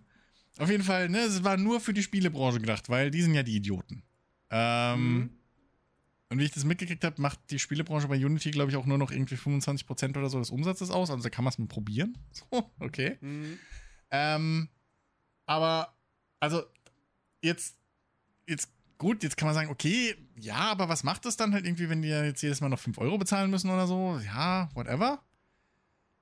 [0.58, 3.42] auf jeden Fall, ne, es war nur für die Spielebranche gedacht, weil die sind ja
[3.42, 4.02] die Idioten.
[4.50, 5.30] Ähm, Mhm.
[6.28, 8.96] Und wie ich das mitgekriegt habe, macht die Spielebranche bei Unity, glaube ich, auch nur
[8.96, 11.10] noch irgendwie 25% oder so des Umsatzes aus.
[11.10, 12.16] Also da kann man es mal probieren.
[12.50, 13.18] So, okay.
[13.20, 13.58] Mhm.
[14.10, 14.68] Ähm,
[15.44, 15.94] aber,
[16.40, 16.62] also,
[17.42, 17.76] jetzt,
[18.48, 18.70] jetzt,
[19.02, 22.02] gut, jetzt kann man sagen, okay, ja, aber was macht das dann halt irgendwie, wenn
[22.02, 24.18] die jetzt jedes Mal noch 5 Euro bezahlen müssen oder so?
[24.24, 25.22] Ja, whatever.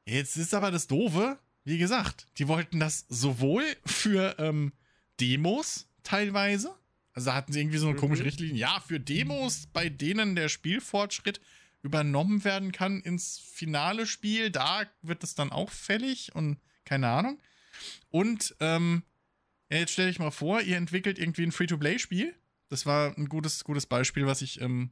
[0.06, 4.72] Jetzt ist aber das Doofe, wie gesagt, die wollten das sowohl für ähm,
[5.20, 6.74] Demos teilweise,
[7.12, 8.00] also da hatten sie irgendwie so eine Mhm.
[8.00, 11.40] komische Richtlinie, ja, für Demos, bei denen der Spielfortschritt
[11.82, 17.38] übernommen werden kann ins finale Spiel, da wird es dann auch fällig und keine Ahnung.
[18.08, 19.02] Und ähm,
[19.70, 22.34] jetzt stelle ich mal vor, ihr entwickelt irgendwie ein Free-to-Play-Spiel.
[22.70, 24.90] Das war ein gutes, gutes Beispiel, was ich ähm,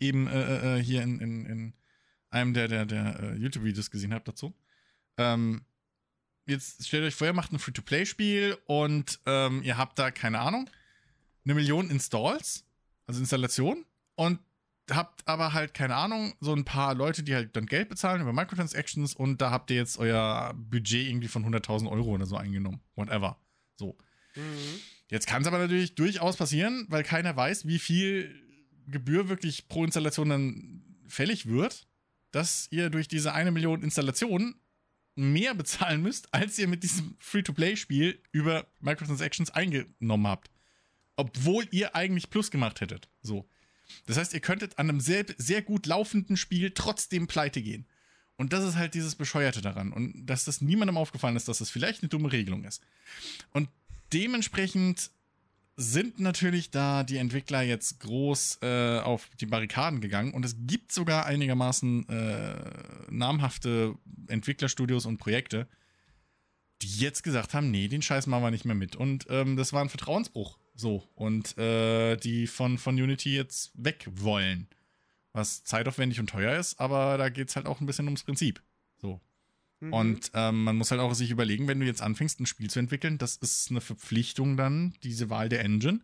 [0.00, 1.74] eben äh, äh, hier in, in, in
[2.30, 4.54] einem der, der, der äh, YouTube-Videos gesehen habe dazu.
[5.18, 5.64] Ähm,
[6.46, 10.68] jetzt stellt euch vor, ihr macht ein Free-to-Play-Spiel und ähm, ihr habt da, keine Ahnung,
[11.44, 12.64] eine Million Installs,
[13.06, 13.84] also Installationen,
[14.14, 14.40] und
[14.90, 18.32] habt aber halt, keine Ahnung, so ein paar Leute, die halt dann Geld bezahlen über
[18.32, 22.80] Microtransactions und da habt ihr jetzt euer Budget irgendwie von 100.000 Euro oder so eingenommen.
[22.94, 23.38] Whatever.
[23.76, 23.98] So.
[24.34, 24.80] Mhm.
[25.08, 28.34] Jetzt kann es aber natürlich durchaus passieren, weil keiner weiß, wie viel
[28.86, 31.86] Gebühr wirklich pro Installation dann fällig wird,
[32.30, 34.60] dass ihr durch diese eine Million Installationen
[35.14, 40.50] mehr bezahlen müsst, als ihr mit diesem Free-to-Play-Spiel über Microtransactions eingenommen habt.
[41.16, 43.08] Obwohl ihr eigentlich Plus gemacht hättet.
[43.22, 43.48] So.
[44.06, 47.86] Das heißt, ihr könntet an einem sehr, sehr gut laufenden Spiel trotzdem pleite gehen.
[48.36, 49.92] Und das ist halt dieses Bescheuerte daran.
[49.92, 52.82] Und dass das niemandem aufgefallen ist, dass das vielleicht eine dumme Regelung ist.
[53.50, 53.68] Und
[54.12, 55.10] dementsprechend
[55.76, 60.90] sind natürlich da die Entwickler jetzt groß äh, auf die Barrikaden gegangen und es gibt
[60.90, 62.54] sogar einigermaßen äh,
[63.10, 63.94] namhafte
[64.26, 65.68] Entwicklerstudios und Projekte,
[66.82, 68.96] die jetzt gesagt haben, nee, den Scheiß machen wir nicht mehr mit.
[68.96, 70.58] Und ähm, das war ein Vertrauensbruch.
[70.74, 71.08] So.
[71.14, 74.68] Und äh, die von, von Unity jetzt weg wollen.
[75.32, 78.62] Was zeitaufwendig und teuer ist, aber da geht es halt auch ein bisschen ums Prinzip.
[78.96, 79.20] So.
[79.80, 79.92] Mhm.
[79.92, 82.78] Und ähm, man muss halt auch sich überlegen, wenn du jetzt anfängst, ein Spiel zu
[82.78, 86.00] entwickeln, das ist eine Verpflichtung dann, diese Wahl der Engine.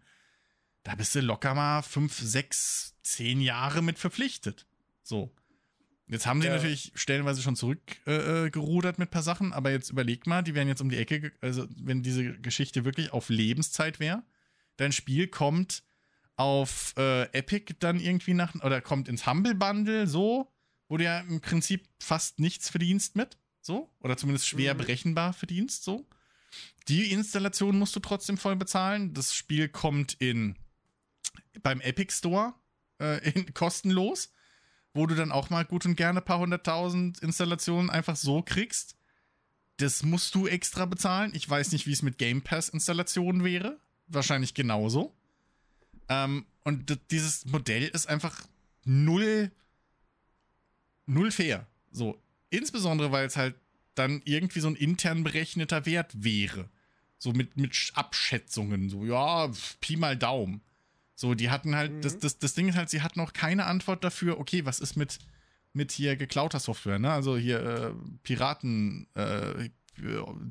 [0.83, 4.67] Da bist du locker mal fünf, sechs, zehn Jahre mit verpflichtet.
[5.03, 5.35] So.
[6.07, 6.55] Jetzt haben sie Ja.
[6.55, 10.55] natürlich stellenweise schon zurückgerudert äh, gerudert mit ein paar Sachen, aber jetzt überleg mal, die
[10.55, 14.23] wären jetzt um die Ecke, also wenn diese Geschichte wirklich auf Lebenszeit wäre,
[14.77, 15.83] dein Spiel kommt
[16.37, 20.53] auf äh, Epic dann irgendwie nach, oder kommt ins Humble Bundle so,
[20.89, 24.79] wo du ja im Prinzip fast nichts verdienst mit, so, oder zumindest schwer Mhm.
[24.79, 26.07] berechenbar verdienst, so.
[26.89, 29.15] Die Installation musst du trotzdem voll bezahlen.
[29.15, 30.55] Das Spiel kommt in
[31.63, 32.55] beim Epic Store
[33.01, 34.33] äh, in, kostenlos,
[34.93, 38.97] wo du dann auch mal gut und gerne ein paar hunderttausend Installationen einfach so kriegst.
[39.79, 41.33] Das musst du extra bezahlen.
[41.35, 43.81] Ich weiß nicht, wie es mit Game Pass Installationen wäre.
[44.07, 45.13] Wahrscheinlich genauso.
[46.09, 48.47] Ähm, und dieses Modell ist einfach
[48.85, 49.51] null,
[51.07, 51.67] null fair.
[51.91, 52.21] So.
[52.55, 53.55] Insbesondere, weil es halt
[53.95, 56.69] dann irgendwie so ein intern berechneter Wert wäre.
[57.19, 58.89] So mit, mit Sch- Abschätzungen.
[58.91, 59.51] So, ja,
[59.81, 60.61] Pi mal Daumen.
[61.15, 62.01] So, die hatten halt, Mhm.
[62.03, 64.97] das, das, das Ding ist halt, sie hatten noch keine Antwort dafür, okay, was ist
[64.97, 65.19] mit,
[65.73, 67.13] mit hier geklauter Software, ne?
[67.13, 67.93] Also hier äh,
[68.25, 69.69] Piraten, äh,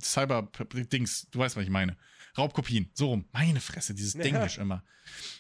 [0.02, 1.98] Cyber-Dings, du weißt, was ich meine.
[2.38, 3.26] Raubkopien, so rum.
[3.32, 4.24] Meine Fresse, dieses Ja.
[4.24, 4.84] Denglisch immer.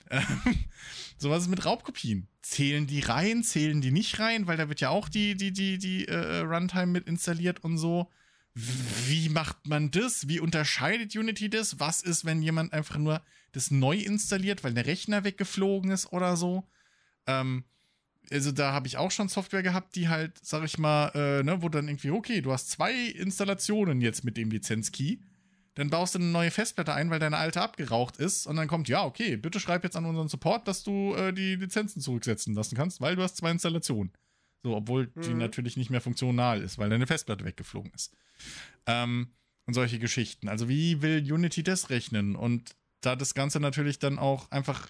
[0.09, 0.25] Ähm,
[1.17, 2.27] so, was ist mit Raubkopien?
[2.41, 4.47] Zählen die rein, zählen die nicht rein?
[4.47, 8.11] Weil da wird ja auch die, die, die, die äh, Runtime mit installiert und so.
[8.53, 10.27] Wie macht man das?
[10.27, 11.79] Wie unterscheidet Unity das?
[11.79, 16.37] Was ist, wenn jemand einfach nur das neu installiert, weil der Rechner weggeflogen ist oder
[16.37, 16.67] so?
[17.25, 17.63] Ähm,
[18.31, 21.61] also da habe ich auch schon Software gehabt, die halt, sag ich mal, äh, ne,
[21.61, 25.19] wo dann irgendwie, okay, du hast zwei Installationen jetzt mit dem Lizenzkey.
[25.75, 28.45] Dann baust du eine neue Festplatte ein, weil deine alte abgeraucht ist.
[28.45, 31.55] Und dann kommt, ja, okay, bitte schreib jetzt an unseren Support, dass du äh, die
[31.55, 34.13] Lizenzen zurücksetzen lassen kannst, weil du hast zwei Installationen.
[34.61, 35.39] So, obwohl die Mhm.
[35.39, 38.13] natürlich nicht mehr funktional ist, weil deine Festplatte weggeflogen ist.
[38.85, 39.33] Ähm,
[39.65, 40.47] und solche Geschichten.
[40.47, 42.35] Also, wie will Unity das rechnen?
[42.35, 44.89] Und da das Ganze natürlich dann auch einfach,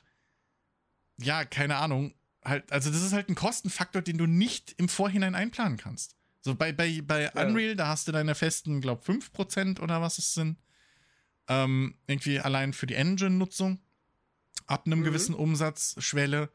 [1.22, 2.14] ja, keine Ahnung,
[2.44, 6.16] halt, also das ist halt ein Kostenfaktor, den du nicht im Vorhinein einplanen kannst.
[6.42, 7.48] So bei, bei, bei Ja.
[7.48, 10.58] Unreal, da hast du deine festen, glaub 5% oder was es sind.
[11.48, 13.80] Ähm, irgendwie allein für die Engine-Nutzung.
[14.66, 15.04] Ab einem Mhm.
[15.04, 16.50] gewissen Umsatzschwelle.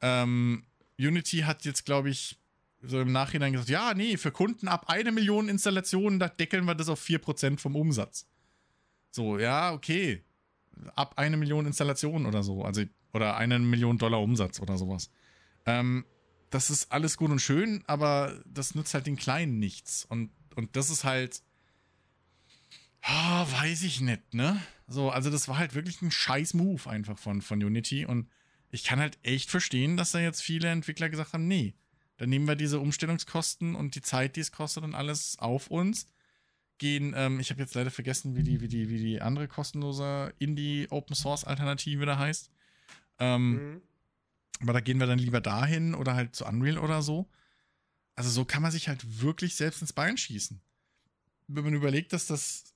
[0.00, 0.64] Ähm,
[0.98, 2.38] Unity hat jetzt, glaube ich,
[2.82, 6.74] so im Nachhinein gesagt, ja, nee, für Kunden ab eine Million Installationen, da deckeln wir
[6.74, 8.26] das auf 4% vom Umsatz.
[9.10, 10.22] So, ja, okay.
[10.94, 12.64] Ab eine Million Installationen oder so.
[12.64, 15.10] Also, oder eine Million Dollar Umsatz oder sowas.
[15.66, 16.04] Ähm,
[16.50, 20.04] das ist alles gut und schön, aber das nützt halt den Kleinen nichts.
[20.04, 21.42] Und, und das ist halt.
[23.02, 24.60] Ah, weiß ich nicht, ne?
[24.86, 28.06] So, also das war halt wirklich ein scheiß Move einfach von, von Unity.
[28.06, 28.28] Und
[28.70, 31.74] ich kann halt echt verstehen, dass da jetzt viele Entwickler gesagt haben, nee,
[32.16, 36.06] dann nehmen wir diese Umstellungskosten und die Zeit, die es kostet und alles auf uns.
[36.78, 40.32] Gehen, ähm, ich habe jetzt leider vergessen, wie die, wie die, wie die andere kostenlose
[40.38, 42.50] Indie-Open-Source-Alternative da heißt.
[43.18, 43.82] Ähm, mhm.
[44.60, 47.28] Aber da gehen wir dann lieber dahin oder halt zu Unreal oder so.
[48.14, 50.60] Also so kann man sich halt wirklich selbst ins Bein schießen.
[51.48, 52.71] Wenn man überlegt, dass das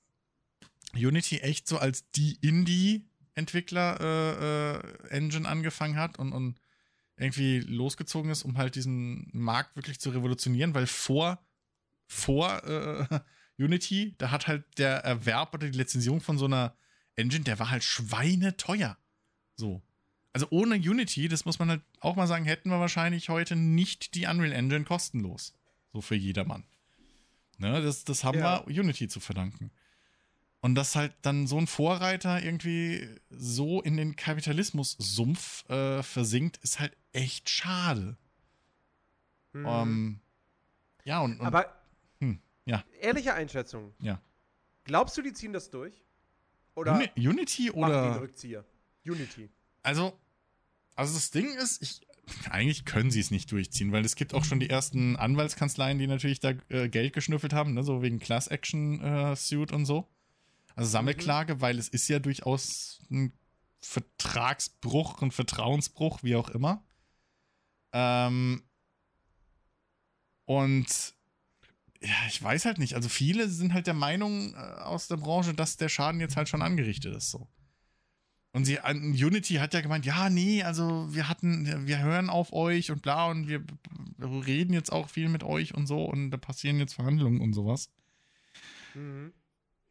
[0.95, 6.59] Unity echt so als die Indie-Entwickler-Engine äh, äh, angefangen hat und, und
[7.17, 11.45] irgendwie losgezogen ist, um halt diesen Markt wirklich zu revolutionieren, weil vor,
[12.05, 13.19] vor äh,
[13.57, 16.75] Unity, da hat halt der Erwerb oder die Lizenzierung von so einer
[17.15, 18.97] Engine, der war halt schweineteuer.
[19.55, 19.81] So.
[20.31, 24.13] Also ohne Unity, das muss man halt auch mal sagen, hätten wir wahrscheinlich heute nicht
[24.13, 25.55] die Unreal Engine kostenlos.
[25.93, 26.63] So für jedermann.
[27.57, 28.63] Ne, das, das haben ja.
[28.67, 29.71] wir Unity zu verdanken.
[30.61, 36.79] Und dass halt dann so ein Vorreiter irgendwie so in den Kapitalismus-Sumpf äh, versinkt, ist
[36.79, 38.17] halt echt schade.
[39.53, 39.65] Mhm.
[39.65, 40.19] Um, ähm,
[41.03, 41.73] ja, und, und Aber
[42.19, 42.83] hm, ja.
[42.99, 43.93] ehrliche Einschätzung.
[43.99, 44.21] Ja.
[44.83, 46.03] Glaubst du, die ziehen das durch?
[46.75, 48.65] Oder Uni Unity oder Rückzieher?
[49.05, 49.49] Unity.
[49.83, 50.19] Also,
[50.95, 52.01] also das Ding ist, ich,
[52.49, 56.07] eigentlich können sie es nicht durchziehen, weil es gibt auch schon die ersten Anwaltskanzleien, die
[56.07, 60.07] natürlich da äh, Geld geschnüffelt haben, ne, so wegen Class Action äh, Suit und so.
[60.77, 61.61] Also Sammelklage, mhm.
[61.61, 63.33] weil es ist ja durchaus ein
[63.81, 66.85] Vertragsbruch, ein Vertrauensbruch, wie auch immer.
[67.93, 68.61] Ähm,
[70.45, 71.15] und
[71.99, 72.93] ja, ich weiß halt nicht.
[72.93, 76.47] Also viele sind halt der Meinung äh, aus der Branche, dass der Schaden jetzt halt
[76.47, 77.31] schon angerichtet ist.
[77.31, 77.47] So.
[78.51, 82.91] Und sie, Unity hat ja gemeint, ja, nee, also wir hatten, wir hören auf euch
[82.91, 83.63] und bla und wir
[84.19, 87.89] reden jetzt auch viel mit euch und so und da passieren jetzt Verhandlungen und sowas.
[88.93, 89.33] Mhm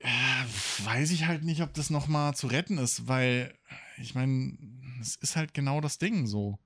[0.01, 3.55] weiß ich halt nicht, ob das noch mal zu retten ist, weil
[3.99, 4.57] ich meine,
[5.01, 6.59] es ist halt genau das Ding so.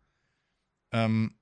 [0.93, 1.37] Ähm,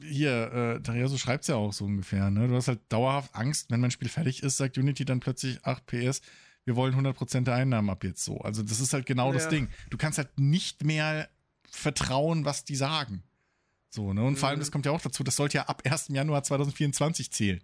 [0.00, 2.46] hier, äh, so schreibt es ja auch so ungefähr, ne?
[2.46, 5.84] Du hast halt dauerhaft Angst, wenn mein Spiel fertig ist, sagt Unity dann plötzlich 8
[5.86, 6.20] PS,
[6.64, 8.38] wir wollen 100% der Einnahmen ab jetzt so.
[8.38, 9.34] Also das ist halt genau ja.
[9.34, 9.68] das Ding.
[9.90, 11.28] Du kannst halt nicht mehr
[11.68, 13.24] vertrauen, was die sagen.
[13.90, 14.22] So, ne?
[14.22, 14.36] Und mhm.
[14.36, 14.60] vor allem, mhm.
[14.60, 16.08] das kommt ja auch dazu, das sollte ja ab 1.
[16.08, 17.62] Januar 2024 zählen.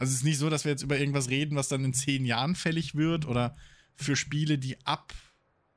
[0.00, 2.24] Also es ist nicht so, dass wir jetzt über irgendwas reden, was dann in zehn
[2.24, 3.54] Jahren fällig wird oder
[3.94, 5.12] für Spiele, die ab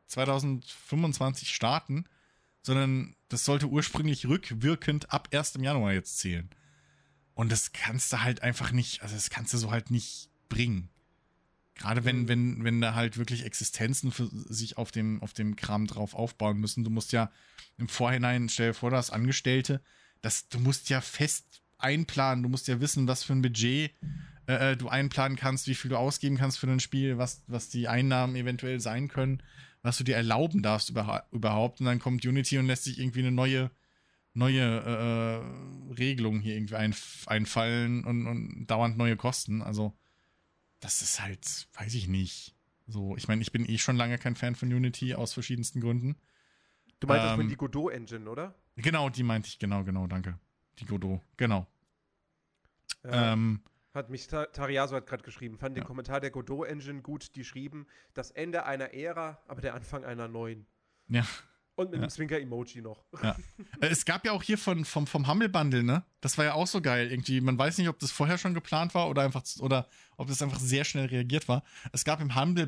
[0.07, 2.05] 2025 starten,
[2.61, 5.55] sondern das sollte ursprünglich rückwirkend ab 1.
[5.59, 6.49] Januar jetzt zählen.
[7.34, 10.88] Und das kannst du halt einfach nicht, also das kannst du so halt nicht bringen.
[11.76, 12.28] Gerade wenn, mhm.
[12.30, 16.59] wenn, wenn da halt wirklich Existenzen für sich auf dem, auf dem Kram drauf aufbauen
[16.59, 16.86] müssen.
[16.86, 17.30] Du musst ja
[17.78, 19.82] im Vorhinein, stell dir vor, das Angestellte,
[20.21, 22.43] das, du musst ja fest einplanen.
[22.43, 23.91] Du musst ja wissen, was für ein Budget
[24.47, 27.69] äh, äh, du einplanen kannst, wie viel du ausgeben kannst für ein Spiel, was, was
[27.69, 29.41] die Einnahmen eventuell sein können,
[29.81, 31.79] was du dir erlauben darfst über, überhaupt.
[31.79, 33.71] Und dann kommt Unity und lässt sich irgendwie eine neue,
[34.34, 36.95] neue äh, äh Regelung hier irgendwie ein,
[37.27, 39.61] einfallen und, und dauernd neue Kosten.
[39.61, 39.93] Also,
[40.79, 42.55] das ist halt, weiß ich nicht.
[42.88, 46.17] So, ich meine, ich bin eh schon lange kein Fan von Unity aus verschiedensten Gründen.
[46.99, 48.55] Du meintest ähm, die Godot-Engine, oder?
[48.75, 50.37] Genau, die meinte ich, genau, genau, danke.
[50.79, 51.67] Die Godot, genau.
[53.04, 53.62] Ja, ähm,
[53.93, 55.84] hat mich Tariaso hat gerade geschrieben, fand ja.
[55.84, 60.28] den Kommentar der Godot-Engine gut, die schrieben, das Ende einer Ära, aber der Anfang einer
[60.28, 60.66] neuen.
[61.08, 61.25] Ja.
[61.75, 62.04] Und mit ja.
[62.04, 63.04] einem Zwinker-Emoji noch.
[63.21, 63.36] Ja.
[63.82, 66.04] Äh, es gab ja auch hier von, vom, vom Humble Bundle, ne?
[66.21, 67.12] Das war ja auch so geil.
[67.12, 70.42] Irgendwie, man weiß nicht, ob das vorher schon geplant war oder einfach oder ob das
[70.42, 71.63] einfach sehr schnell reagiert war.
[71.92, 72.67] Es gab im Humble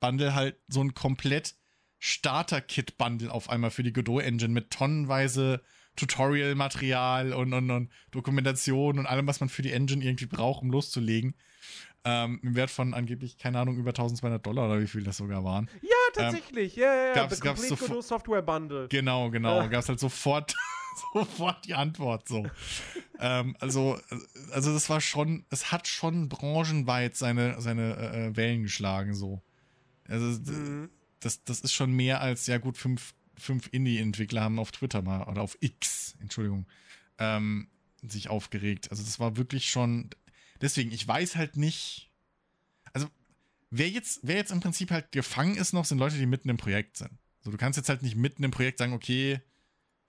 [0.00, 1.54] Bundle halt so ein komplett
[1.98, 5.62] Starter-Kit-Bundle auf einmal für die Godot-Engine mit tonnenweise
[5.98, 10.70] Tutorial-Material und, und, und Dokumentation und allem, was man für die Engine irgendwie braucht, um
[10.70, 11.34] loszulegen.
[12.04, 15.44] Ähm, Im Wert von angeblich, keine Ahnung, über 1200 Dollar oder wie viel das sogar
[15.44, 15.68] waren.
[15.82, 16.76] Ja, tatsächlich.
[16.76, 17.14] Ähm, ja, ja, ja.
[17.14, 18.88] Gab's, gab's sofort, Software Bundle.
[18.88, 19.68] Genau, genau.
[19.68, 20.54] Gab es halt sofort,
[21.12, 22.46] sofort die Antwort so.
[23.18, 23.98] ähm, also,
[24.52, 29.42] also das war schon, es hat schon branchenweit seine, seine äh, Wellen geschlagen so.
[30.06, 30.88] Also mhm.
[31.20, 35.24] das, das ist schon mehr als, ja gut, fünf fünf Indie-Entwickler haben auf Twitter mal,
[35.24, 36.66] oder auf X, Entschuldigung,
[37.18, 37.68] ähm,
[38.02, 38.90] sich aufgeregt.
[38.90, 40.10] Also das war wirklich schon.
[40.60, 42.10] Deswegen, ich weiß halt nicht.
[42.92, 43.08] Also,
[43.70, 46.56] wer jetzt, wer jetzt im Prinzip halt gefangen ist noch, sind Leute, die mitten im
[46.56, 47.12] Projekt sind.
[47.40, 49.40] So, du kannst jetzt halt nicht mitten im Projekt sagen, okay,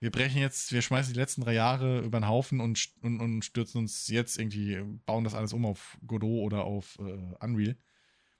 [0.00, 3.44] wir brechen jetzt, wir schmeißen die letzten drei Jahre über den Haufen und, und, und
[3.44, 7.76] stürzen uns jetzt irgendwie, bauen das alles um auf Godot oder auf äh, Unreal.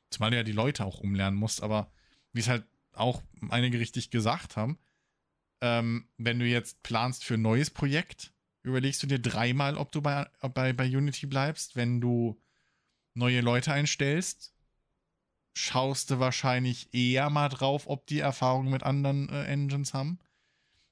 [0.08, 1.92] Zumal du ja die Leute auch umlernen musst, aber
[2.32, 4.78] wie es halt auch einige richtig gesagt haben,
[5.60, 10.02] ähm, wenn du jetzt planst für ein neues Projekt, überlegst du dir dreimal, ob du
[10.02, 11.76] bei, bei, bei Unity bleibst.
[11.76, 12.40] Wenn du
[13.14, 14.54] neue Leute einstellst,
[15.54, 20.18] schaust du wahrscheinlich eher mal drauf, ob die Erfahrungen mit anderen äh, Engines haben.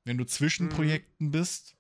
[0.05, 0.71] wenn du zwischen Mhm.
[0.71, 1.77] Projekten bist,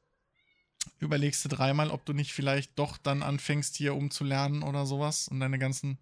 [0.99, 5.41] überlegst du dreimal, ob du nicht vielleicht doch dann anfängst, hier umzulernen oder sowas und
[5.41, 5.99] deine ganzen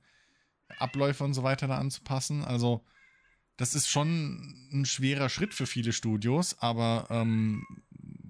[0.79, 2.45] Abläufe und so weiter da anzupassen.
[2.45, 2.85] Also,
[3.57, 7.65] das ist schon ein schwerer Schritt für viele Studios, aber ähm,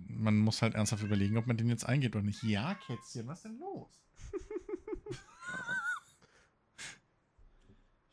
[0.09, 2.43] man muss halt ernsthaft überlegen, ob man den jetzt eingeht oder nicht.
[2.43, 3.91] Ja, Kätzchen, was denn los?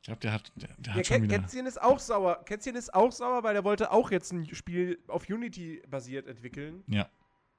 [0.02, 1.40] ich glaube, der hat, der, der Ja, hat schon Kä- wieder.
[1.40, 2.44] Kätzchen ist auch sauer.
[2.46, 6.84] Kätzchen ist auch sauer, weil er wollte auch jetzt ein Spiel auf Unity basiert entwickeln.
[6.88, 7.10] Ja,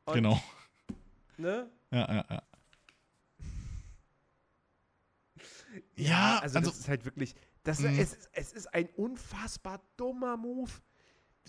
[0.05, 0.43] Und, genau.
[1.39, 1.71] Ne?
[1.91, 2.43] Ja, ja, ja.
[5.97, 7.35] Ja, also, also- das ist halt wirklich.
[7.65, 7.99] Das, Mhm.
[7.99, 10.71] es, ist- es ist ein unfassbar dummer Move.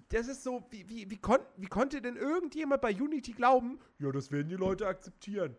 [0.10, 4.12] Das ist so, wie, wie, wie, kon, wie konnte denn irgendjemand bei Unity glauben, ja,
[4.12, 5.56] das werden die Leute akzeptieren.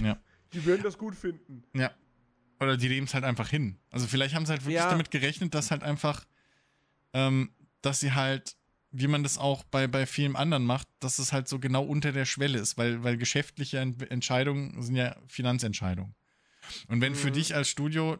[0.00, 0.18] Ja.
[0.52, 1.64] Die werden das gut finden.
[1.74, 1.92] Ja.
[2.60, 3.78] Oder die leben es halt einfach hin.
[3.90, 4.90] Also vielleicht haben sie halt wirklich Ja.
[4.90, 6.24] damit gerechnet, dass halt einfach,
[7.12, 7.52] ähm,
[7.82, 8.56] dass sie halt,
[8.92, 12.12] wie man das auch bei, bei vielen anderen macht, dass es halt so genau unter
[12.12, 16.14] der Schwelle ist, weil, weil geschäftliche Ent Entscheidungen sind ja Finanzentscheidungen.
[16.88, 17.34] Und wenn für Mhm.
[17.34, 18.18] dich als Studio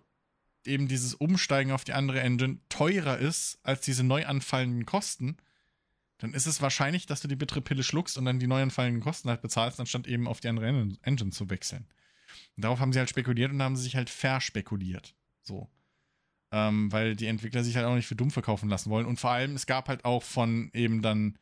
[0.66, 5.36] eben dieses Umsteigen auf die andere Engine teurer ist als diese neu anfallenden Kosten,
[6.19, 9.03] dann ist es wahrscheinlich, dass du die bittere Pille schluckst und dann die neu anfallenden
[9.03, 11.86] Kosten halt bezahlst, anstatt eben auf die andere En- Engine zu wechseln.
[12.57, 15.15] Und darauf haben sie halt spekuliert und haben sie sich halt verspekuliert.
[15.43, 15.69] So.
[16.53, 19.07] Ähm, weil die Entwickler sich halt auch nicht für dumm verkaufen lassen wollen.
[19.07, 21.39] Und vor allem, es gab halt auch von eben dann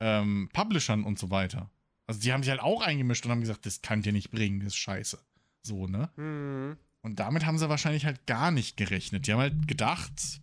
[0.00, 1.70] ähm, Publishern und so weiter.
[2.06, 4.60] Also die haben sich halt auch eingemischt und haben gesagt, das könnt ihr nicht bringen,
[4.60, 5.18] das ist scheiße.
[5.62, 6.10] So, ne?
[6.16, 6.76] Mhm.
[7.06, 9.26] Und damit haben sie wahrscheinlich halt gar nicht gerechnet.
[9.28, 10.40] Die haben halt gedacht,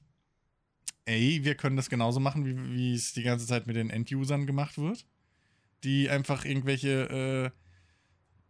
[1.03, 4.45] ey, wir können das genauso machen, wie, wie es die ganze Zeit mit den End-Usern
[4.45, 5.06] gemacht wird.
[5.84, 7.52] Die einfach irgendwelche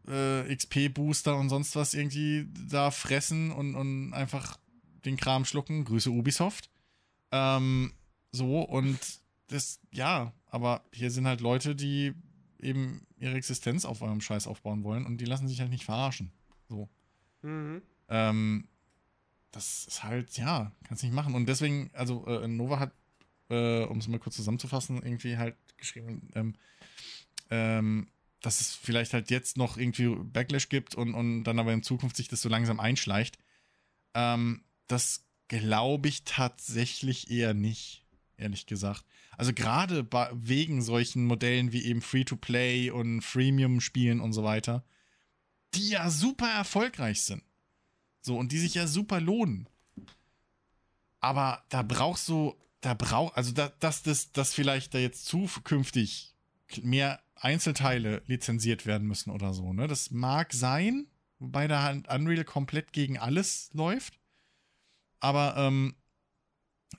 [0.08, 4.60] äh, äh, XP-Booster und sonst was irgendwie da fressen und, und einfach
[5.06, 5.84] den Kram schlucken.
[5.84, 6.70] Grüße Ubisoft.
[7.32, 7.94] Ähm,
[8.32, 9.00] so, und
[9.48, 12.14] das, ja, aber hier sind halt Leute, die
[12.60, 16.32] eben ihre Existenz auf eurem Scheiß aufbauen wollen und die lassen sich halt nicht verarschen.
[16.70, 16.88] So.
[17.42, 17.82] Mhm.
[18.10, 18.68] Ähm,
[19.52, 21.36] das ist halt, ja, kannst nicht machen.
[21.36, 22.92] Und deswegen, also äh, Nova hat,
[23.50, 26.56] äh, um es mal kurz zusammenzufassen, irgendwie halt geschrieben, ähm,
[27.50, 28.08] ähm,
[28.42, 32.18] dass es vielleicht halt jetzt noch irgendwie Backlash gibt und, und dann aber in Zukunft
[32.18, 33.38] sich das so langsam einschleicht.
[34.16, 38.06] Ähm, das glaube ich tatsächlich eher nicht,
[38.38, 39.06] ehrlich gesagt.
[39.38, 44.84] Also gerade wegen solchen Modellen wie eben Free-to-Play und Freemium-Spielen und so weiter,
[45.74, 47.44] die ja super erfolgreich sind.
[48.26, 49.68] So, und die sich ja super lohnen.
[51.20, 56.34] Aber da brauchst du, da brauch, also da, dass das, dass vielleicht da jetzt zukünftig
[56.82, 59.88] mehr Einzelteile lizenziert werden müssen oder so, ne?
[59.88, 61.08] Das mag sein,
[61.40, 64.18] wobei da halt Unreal komplett gegen alles läuft.
[65.20, 65.96] Aber ähm,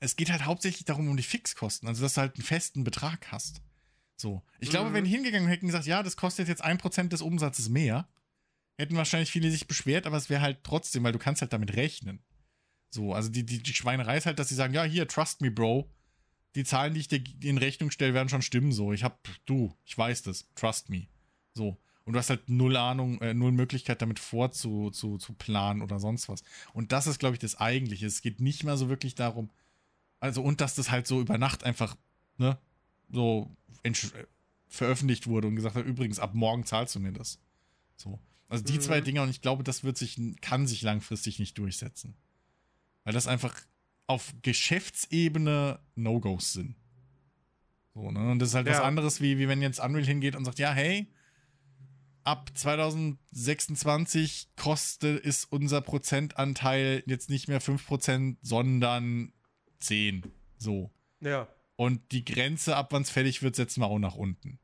[0.01, 3.33] es geht halt hauptsächlich darum, um die Fixkosten, also dass du halt einen festen Betrag
[3.33, 3.63] hast.
[4.17, 4.43] So.
[4.61, 4.95] Ich glaube, Mhm.
[4.95, 8.07] wenn die hingegangen hätten und gesagt, ja, das kostet jetzt 1% des Umsatzes mehr,
[8.77, 11.77] hätten wahrscheinlich viele sich beschwert, aber es wäre halt trotzdem, weil du kannst halt damit
[11.77, 12.21] rechnen.
[12.91, 15.51] So, also die, die, die Schweinerei ist halt, dass sie sagen, ja, hier, trust me,
[15.51, 15.91] Bro.
[16.55, 18.73] Die Zahlen, die ich dir in Rechnung stelle, werden schon stimmen.
[18.73, 21.09] So, ich hab, du, ich weiß das, trust me.
[21.55, 21.77] So.
[22.05, 25.99] Und du hast halt null Ahnung, äh, null Möglichkeit, damit vorzu zu, zu planen oder
[25.99, 26.43] sonst was.
[26.73, 28.07] Und das ist, glaube ich, das Eigentliche.
[28.07, 29.51] Es geht nicht mehr so wirklich darum,
[30.21, 31.97] also, und dass das halt so über Nacht einfach,
[32.39, 32.59] ne,
[33.11, 33.93] so äh,
[34.69, 37.41] veröffentlicht wurde und gesagt hat, übrigens, ab morgen zahlst du mir das.
[37.97, 38.19] So.
[38.49, 38.81] Also die Mhm.
[38.81, 42.15] zwei Dinge und ich glaube, das wird sich, kann sich langfristig nicht durchsetzen.
[43.05, 43.55] Weil das einfach
[44.07, 46.77] auf Geschäftsebene No-Gos sind.
[47.95, 48.31] So, ne?
[48.33, 48.85] Und das ist halt was Ja.
[48.85, 51.11] anderes, wie, wie wenn jetzt Unreal hingeht und sagt, ja, hey,
[52.25, 59.33] ab 2026 kostet ist unser Prozentanteil jetzt nicht mehr 5%, sondern
[59.81, 60.23] 10.
[60.59, 60.91] So.
[61.21, 61.49] Ja.
[61.77, 64.59] Und die Grenze, ab wann es fertig wird, setzen wir auch nach unten.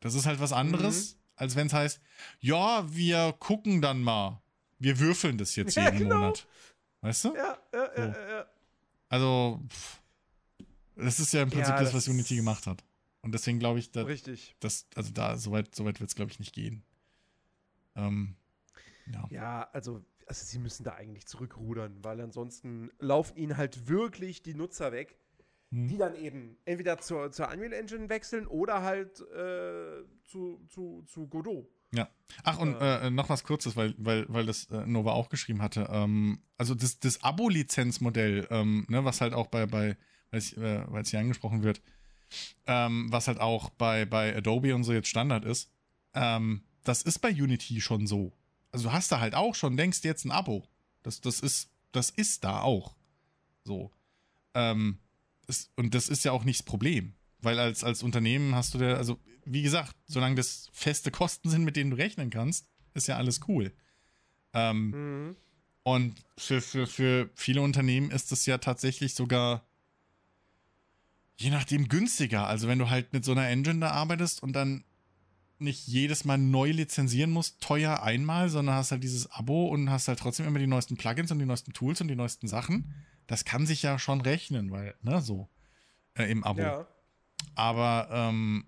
[0.00, 2.00] Das ist halt was anderes, als wenn es heißt,
[2.40, 4.42] ja, wir gucken dann mal.
[4.78, 6.16] Wir würfeln das jetzt Ja, jeden genau.
[6.16, 6.46] Monat.
[7.00, 7.34] Weißt du?
[7.34, 8.02] Ja, ja, ja, So.
[8.02, 8.46] ja, ja.
[9.08, 10.02] Also, pff,
[10.96, 12.84] das ist ja im Prinzip Ja, das, das was Unity gemacht hat.
[13.22, 14.54] Und deswegen glaube ich, da, Richtig.
[14.60, 16.84] das, also da, soweit, soweit wird es, glaube ich, nicht gehen.
[17.96, 18.36] Ähm,
[19.06, 19.26] ja.
[19.30, 24.54] Ja, also, also sie müssen da eigentlich zurückrudern, weil ansonsten laufen ihnen halt wirklich die
[24.54, 25.16] Nutzer weg,
[25.74, 25.88] Hm.
[25.88, 31.26] die dann eben entweder zur, zur Unreal Engine wechseln oder halt äh, zu, zu, zu
[31.26, 31.68] Godot.
[31.92, 32.08] Ja.
[32.44, 35.88] Ach, und äh, noch was Kurzes, weil, weil, weil das äh, Nova auch geschrieben hatte.
[35.90, 39.96] Ähm, also das, das Abo-Lizenzmodell, ähm, ne, was halt auch bei, bei
[40.30, 41.82] weil es äh, hier angesprochen wird,
[42.66, 45.72] ähm, was halt auch bei, bei Adobe und so jetzt Standard ist,
[46.14, 48.32] ähm, das ist bei Unity schon so.
[48.70, 50.68] Also du hast da halt auch schon, denkst jetzt ein Abo.
[51.02, 52.94] Das, das, ist, das ist da auch.
[53.64, 53.90] So.
[54.54, 54.98] Ähm,
[55.46, 57.14] das, und das ist ja auch nicht das Problem.
[57.40, 61.64] Weil als, als Unternehmen hast du da, also wie gesagt, solange das feste Kosten sind,
[61.64, 63.72] mit denen du rechnen kannst, ist ja alles cool.
[64.52, 65.36] Ähm, Mhm.
[65.84, 69.68] Und für, für, für viele Unternehmen ist es ja tatsächlich sogar
[71.36, 72.46] je nachdem günstiger.
[72.46, 74.84] Also wenn du halt mit so einer Engine da arbeitest und dann
[75.58, 80.08] nicht jedes Mal neu lizenzieren musst, teuer einmal, sondern hast halt dieses Abo und hast
[80.08, 82.94] halt trotzdem immer die neuesten Plugins und die neuesten Tools und die neuesten Sachen.
[83.26, 85.48] Das kann sich ja schon rechnen, weil, ne, so
[86.14, 86.60] äh, im Abo.
[86.60, 86.86] Ja.
[87.54, 88.64] Aber ähm,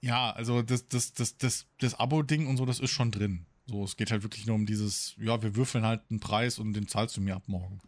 [0.00, 3.46] ja, also das, das, das, das, das Abo-Ding und so, das ist schon drin.
[3.66, 6.72] So, es geht halt wirklich nur um dieses, ja, wir würfeln halt einen Preis und
[6.72, 7.80] den zahlst du mir ab morgen.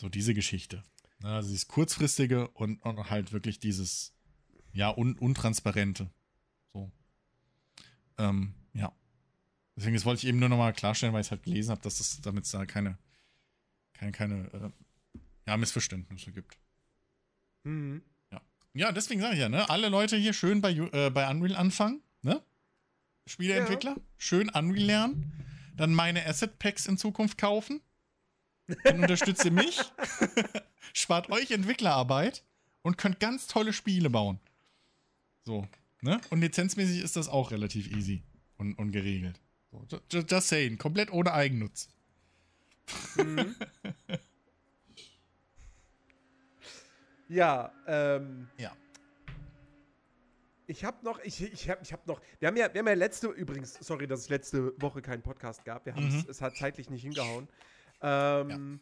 [0.00, 0.84] So diese Geschichte.
[1.20, 4.12] Ne, Also dieses kurzfristige und, und halt wirklich dieses,
[4.72, 6.10] ja, un, untransparente.
[6.72, 6.90] So.
[8.18, 8.92] Ähm, ja.
[9.76, 12.00] Deswegen, das wollte ich eben nur nochmal klarstellen, weil ich es halt gelesen habe, dass
[12.00, 12.98] es damit es da keine,
[13.98, 16.58] keine, keine, äh, ja, Missverständnisse gibt.
[17.64, 18.02] Mhm.
[18.74, 19.68] Ja, deswegen sage ich ja, ne?
[19.70, 22.40] Alle Leute hier schön bei, äh, bei Unreal anfangen, ne?
[23.26, 25.44] Spieleentwickler, schön Unreal lernen,
[25.74, 27.80] dann meine Asset Packs in Zukunft kaufen.
[28.84, 29.80] Dann unterstützt ihr mich,
[30.92, 32.44] spart euch Entwicklerarbeit
[32.82, 34.38] und könnt ganz tolle Spiele bauen.
[35.44, 35.66] So,
[36.02, 36.20] ne?
[36.30, 38.22] Und lizenzmäßig ist das auch relativ easy
[38.58, 39.40] und, und geregelt.
[39.72, 41.88] So, ju- ju- just saying, komplett ohne Eigennutz.
[43.16, 43.54] Mhm.
[47.28, 48.48] ja, ähm.
[48.58, 48.72] Ja.
[50.70, 52.92] Ich habe noch, ich, ich habe ich hab noch, wir haben, ja, wir haben ja
[52.94, 56.18] letzte, übrigens, sorry, dass es letzte Woche keinen Podcast gab, wir haben Mhm.
[56.18, 57.48] es, es hat zeitlich nicht hingehauen.
[58.02, 58.78] Ähm,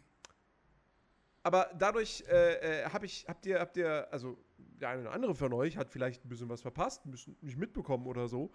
[1.44, 5.36] Aber dadurch äh, äh, habe ich, habt ihr, habt ihr, also der eine oder andere
[5.36, 8.52] von euch hat vielleicht ein bisschen was verpasst, ein bisschen nicht mitbekommen oder so.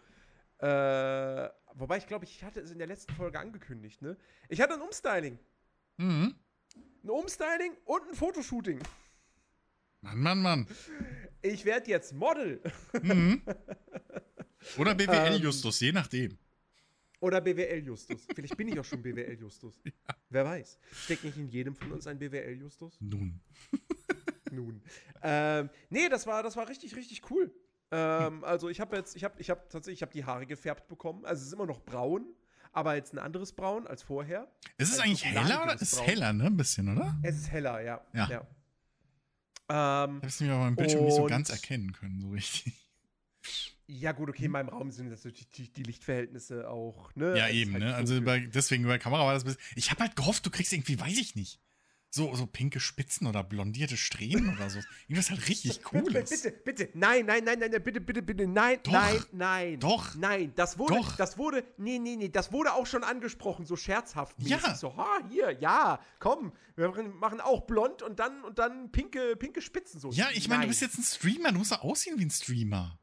[0.62, 4.16] Äh, wobei ich glaube, ich hatte es in der letzten Folge angekündigt, ne?
[4.48, 5.40] Ich hatte ein Umstyling.
[5.98, 6.36] Mhm.
[7.04, 8.80] Ein Umstyling und ein Fotoshooting.
[10.02, 10.68] Mann, Mann, Mann.
[11.42, 12.62] Ich werde jetzt Model.
[13.02, 13.42] Mhm.
[14.78, 15.42] Oder BWL Ähm.
[15.42, 16.38] Justus, je nachdem.
[17.22, 18.26] Oder BWL-Justus.
[18.34, 19.80] Vielleicht bin ich auch schon BWL-Justus.
[20.30, 20.80] Wer weiß.
[21.04, 22.98] Steckt nicht in jedem von uns ein BWL-Justus?
[23.00, 23.40] Nun.
[24.52, 24.82] Nun.
[25.22, 27.54] Ähm, nee, das war, das war richtig, richtig cool.
[27.92, 30.88] Ähm, also ich habe jetzt, ich habe, ich habe tatsächlich, ich habe die Haare gefärbt
[30.88, 31.26] bekommen.
[31.26, 32.26] Also es ist immer noch braun,
[32.72, 34.50] aber jetzt ein anderes Braun als vorher.
[34.78, 35.82] Ist es Also eigentlich heller oder?
[35.82, 36.06] Ist Braun.
[36.06, 36.46] heller, ne?
[36.46, 37.18] Ein bisschen, oder?
[37.24, 38.02] Es ist heller, ja.
[38.14, 38.48] Ja.
[39.70, 42.74] Ähm, Ich habe es mir auf meinem Bildschirm nicht so ganz erkennen können, so richtig.
[43.88, 47.38] ja, gut, okay, in meinem Raum sind das natürlich die, die Lichtverhältnisse auch, ne?
[47.38, 47.96] Ja, eben, halt ne?
[47.96, 49.62] Also bei, deswegen bei Kamera war das ein bisschen.
[49.76, 51.60] Ich habe halt gehofft, du kriegst irgendwie, weiß ich nicht.
[52.14, 54.80] So, so pinke Spitzen oder blondierte Strähnen oder so.
[55.08, 56.30] Irgendwas halt richtig cooles.
[56.30, 58.92] Bitte, bitte, nein, nein, nein, nein, bitte, bitte, bitte, nein, Doch.
[58.92, 59.80] nein, nein.
[59.80, 60.14] Doch.
[60.16, 61.16] Nein, das wurde, Doch.
[61.16, 64.36] das wurde, nee, nee, nee, das wurde auch schon angesprochen, so scherzhaft.
[64.40, 64.76] Ja.
[64.76, 69.62] So, ha, hier, ja, komm, wir machen auch blond und dann, und dann pinke, pinke
[69.62, 70.02] Spitzen.
[70.02, 70.12] So.
[70.12, 73.00] Ja, ich meine, du bist jetzt ein Streamer, du musst doch aussehen wie ein Streamer.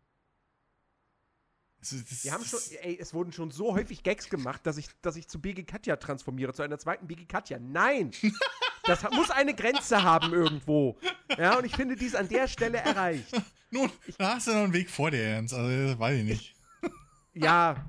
[1.80, 4.88] Also, das- Wir haben schon, ey, es wurden schon so häufig Gags gemacht, dass ich,
[5.00, 7.58] dass ich zu BG Katja transformiere, zu einer zweiten BG Katja.
[7.58, 8.10] Nein!
[8.88, 10.98] Das muss eine Grenze haben irgendwo.
[11.36, 13.30] Ja, und ich finde, die ist an der Stelle erreicht.
[13.70, 15.54] Nun, da hast du noch einen Weg vor dir, Ernst.
[15.54, 16.54] Also, das weiß ich nicht.
[17.34, 17.86] Ja,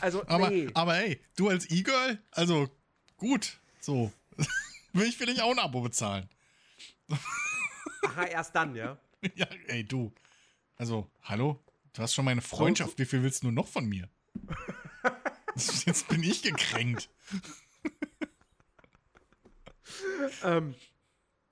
[0.00, 0.68] also, Aber, nee.
[0.74, 2.68] aber ey, du als E-Girl, also
[3.16, 4.12] gut, so.
[4.92, 6.28] Will ich für dich auch ein Abo bezahlen.
[8.06, 8.98] Aha, erst dann, ja.
[9.34, 10.12] Ja, ey, du.
[10.76, 11.58] Also, hallo?
[11.92, 12.98] Du hast schon meine Freundschaft.
[12.98, 14.08] Wie viel willst du noch von mir?
[15.56, 17.08] Jetzt bin ich gekränkt.
[20.44, 20.74] Ähm,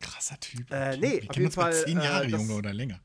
[0.01, 0.70] Krasser Typ.
[0.70, 3.01] Äh, nee, Wir auf kennen jeden Fall, zehn äh, Jahre, das- Junge, oder länger.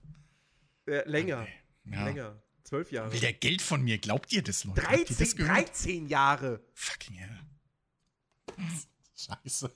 [0.87, 1.47] äh, länger.
[1.85, 2.05] Ja.
[2.05, 2.41] Länger.
[2.63, 3.11] Zwölf Jahre.
[3.11, 3.97] Will der Geld von mir?
[3.97, 4.81] Glaubt ihr das, Leute?
[4.83, 5.57] Habt ihr 13, das gehört?
[5.57, 6.61] 13 Jahre.
[6.73, 7.39] Fucking hell.
[9.15, 9.71] Scheiße.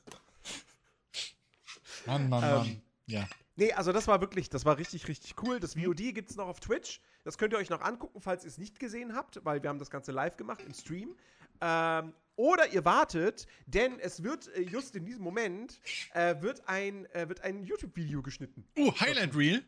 [2.05, 2.65] Mann, Mann, Mann.
[2.67, 3.27] Ähm, Ja.
[3.57, 5.59] Nee, also das war wirklich, das war richtig, richtig cool.
[5.61, 6.99] Das VOD gibt es noch auf Twitch.
[7.23, 9.79] Das könnt ihr euch noch angucken, falls ihr es nicht gesehen habt, weil wir haben
[9.79, 11.15] das Ganze live gemacht im Stream.
[11.61, 15.79] Ähm, oder ihr wartet, denn es wird äh, just in diesem Moment
[16.13, 18.65] äh, wird ein, äh, wird ein YouTube-Video geschnitten.
[18.77, 19.63] Oh, Highlight Reel.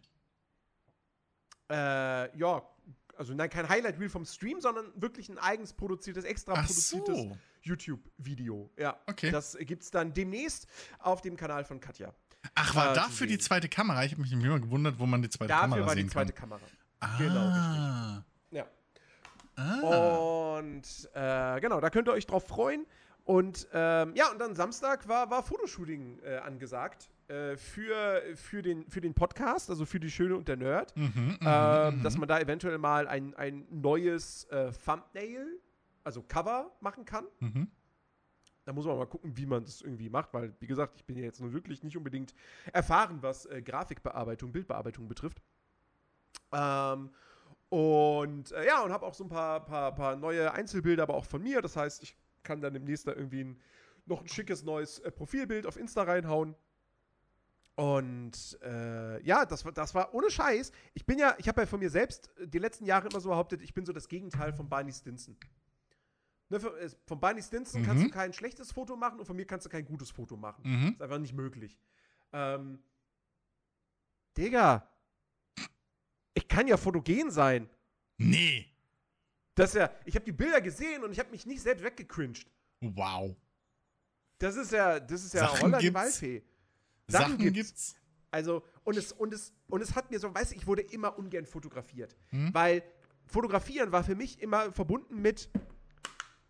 [1.70, 2.62] Äh, ja,
[3.18, 7.38] also nein, kein Highlight-Reel vom Stream, sondern wirklich ein eigens produziertes, extra Ach produziertes so.
[7.62, 8.70] YouTube-Video.
[8.78, 9.32] Ja, Okay.
[9.32, 10.68] das gibt es dann demnächst
[11.00, 12.14] auf dem Kanal von Katja.
[12.56, 13.42] Ach, war äh, dafür die sehen.
[13.42, 14.06] zweite Kamera?
[14.06, 16.32] Ich habe mich immer gewundert, wo man die zweite Dafür Kamera war die sehen zweite
[16.34, 16.50] kann.
[16.52, 16.66] Kamera.
[17.00, 17.18] Ah.
[17.18, 18.24] Genau, Ja.
[19.58, 20.58] Ah.
[20.60, 22.86] Und äh, genau, da könnt ihr euch drauf freuen.
[23.26, 28.88] Und ähm, ja, und dann Samstag war, war Fotoshooting äh, angesagt äh, für, für, den,
[28.88, 30.96] für den Podcast, also für die Schöne und der Nerd.
[30.96, 32.04] Mhm, mhm, ähm, mhm.
[32.04, 35.60] Dass man da eventuell mal ein, ein neues äh, Thumbnail,
[36.06, 37.26] also Cover machen kann.
[37.40, 37.68] Mhm.
[38.64, 41.18] da muss man mal gucken, wie man das irgendwie macht, weil, wie gesagt, ich bin
[41.18, 42.34] ja jetzt nun wirklich nicht unbedingt
[42.72, 45.42] erfahren, was äh, Grafikbearbeitung, Bildbearbeitung betrifft.
[46.54, 47.10] Ähm,
[47.70, 51.26] und äh, ja, und habe auch so ein paar, paar, paar neue Einzelbilder, aber auch
[51.26, 51.62] von mir.
[51.62, 53.62] Das heißt, ich kann dann demnächst da irgendwie ein,
[54.06, 56.56] noch ein schickes neues äh, Profilbild auf Insta reinhauen.
[57.76, 60.72] Und äh, ja, das, das war ohne Scheiß.
[60.96, 63.62] Ich bin ja, ich habe ja von mir selbst die letzten Jahre immer so behauptet,
[63.62, 65.38] ich bin so das Gegenteil von Barney Stinson.
[66.50, 67.86] Ne, von, äh, von Barney Stinson Mhm.
[67.86, 70.64] kannst du kein schlechtes Foto machen und von mir kannst du kein gutes Foto machen.
[70.66, 70.88] Mhm.
[70.94, 71.78] Ist einfach nicht möglich.
[72.34, 72.80] Ähm,
[74.38, 74.88] Digga,
[76.58, 77.70] kann ja fotogen sein.
[78.18, 78.66] Nee.
[79.54, 82.48] Das ist ja, ich habe die Bilder gesehen und ich habe mich nicht selbst weggecringed.
[82.82, 83.36] Wow.
[84.40, 86.02] Das ist ja, das ist ja Sachen Holla die gibt's.
[86.02, 86.44] Waldfee.
[87.08, 87.54] Sachen, Sachen gibt's.
[87.54, 87.96] gibt's.
[88.32, 91.16] Also, und es, und es, und es hat mir so, weißt du, ich wurde immer
[91.20, 92.16] ungern fotografiert.
[92.30, 92.52] Hm?
[92.56, 92.82] Weil
[93.28, 95.50] fotografieren war für mich immer verbunden mit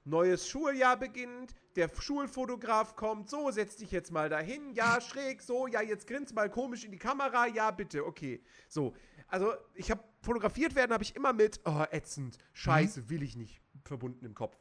[0.05, 5.67] neues Schuljahr beginnt, der Schulfotograf kommt, so, setz dich jetzt mal dahin, ja, schräg, so,
[5.67, 8.41] ja, jetzt grinst mal komisch in die Kamera, ja, bitte, okay.
[8.69, 8.95] So,
[9.27, 13.61] also ich habe fotografiert werden, habe ich immer mit, oh, ätzend, scheiße, will ich nicht,
[13.83, 14.57] verbunden im Kopf.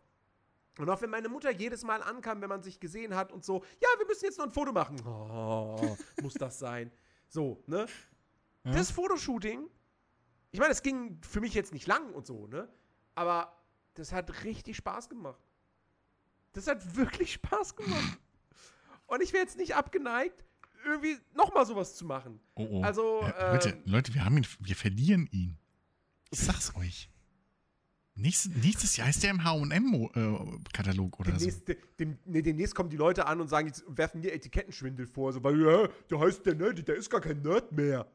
[0.79, 3.65] Und auch wenn meine Mutter jedes Mal ankam, wenn man sich gesehen hat und so,
[3.81, 5.01] ja, wir müssen jetzt noch ein Foto machen.
[5.07, 6.93] Oh, muss das sein.
[7.29, 7.87] So, ne?
[8.65, 8.73] Ja.
[8.73, 9.71] Das Fotoshooting,
[10.51, 12.69] ich meine, es ging für mich jetzt nicht lang und so, ne?
[13.15, 13.57] Aber
[13.95, 15.41] das hat richtig Spaß gemacht.
[16.53, 18.19] Das hat wirklich Spaß gemacht.
[19.07, 20.46] Und ich wäre jetzt nicht abgeneigt,
[20.87, 22.41] irgendwie nochmal sowas zu machen.
[22.55, 22.83] Oh, oh.
[22.83, 25.57] Also, ja, Leute, ähm, Leute, wir haben ihn, wir verlieren ihn.
[26.31, 27.11] Ich sag's euch.
[28.19, 31.37] Nächstes, nächstes Jahr ist der im HM-Katalog oder so.
[31.39, 35.07] Demnächst, de- dem, nee, demnächst kommen die Leute an und sagen, jetzt werfen mir Etikettenschwindel
[35.07, 38.07] vor, so, weil, ja, der heißt der Nerd, der ist gar kein Nerd mehr.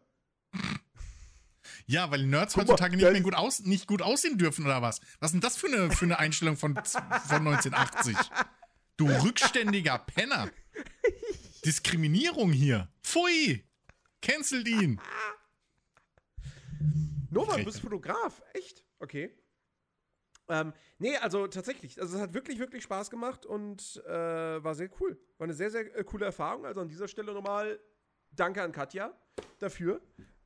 [1.85, 5.01] Ja, weil Nerds mal, heutzutage nicht mehr gut, aus, nicht gut aussehen dürfen oder was?
[5.19, 8.17] Was ist denn das für eine, für eine Einstellung von, von 1980?
[8.97, 10.49] Du rückständiger Penner.
[11.65, 12.87] Diskriminierung hier.
[13.03, 13.63] Pfui.
[14.21, 14.99] Cancelt ihn.
[17.29, 17.63] Norman, Okay.
[17.63, 18.41] du bist Fotograf.
[18.53, 18.83] Echt?
[18.99, 19.33] Okay.
[20.49, 21.99] Ähm, nee, also tatsächlich.
[22.01, 25.17] Also es hat wirklich, wirklich Spaß gemacht und äh, war sehr cool.
[25.37, 26.65] War eine sehr, sehr äh, coole Erfahrung.
[26.65, 27.79] Also an dieser Stelle nochmal
[28.33, 29.13] Danke an Katja
[29.59, 30.01] dafür.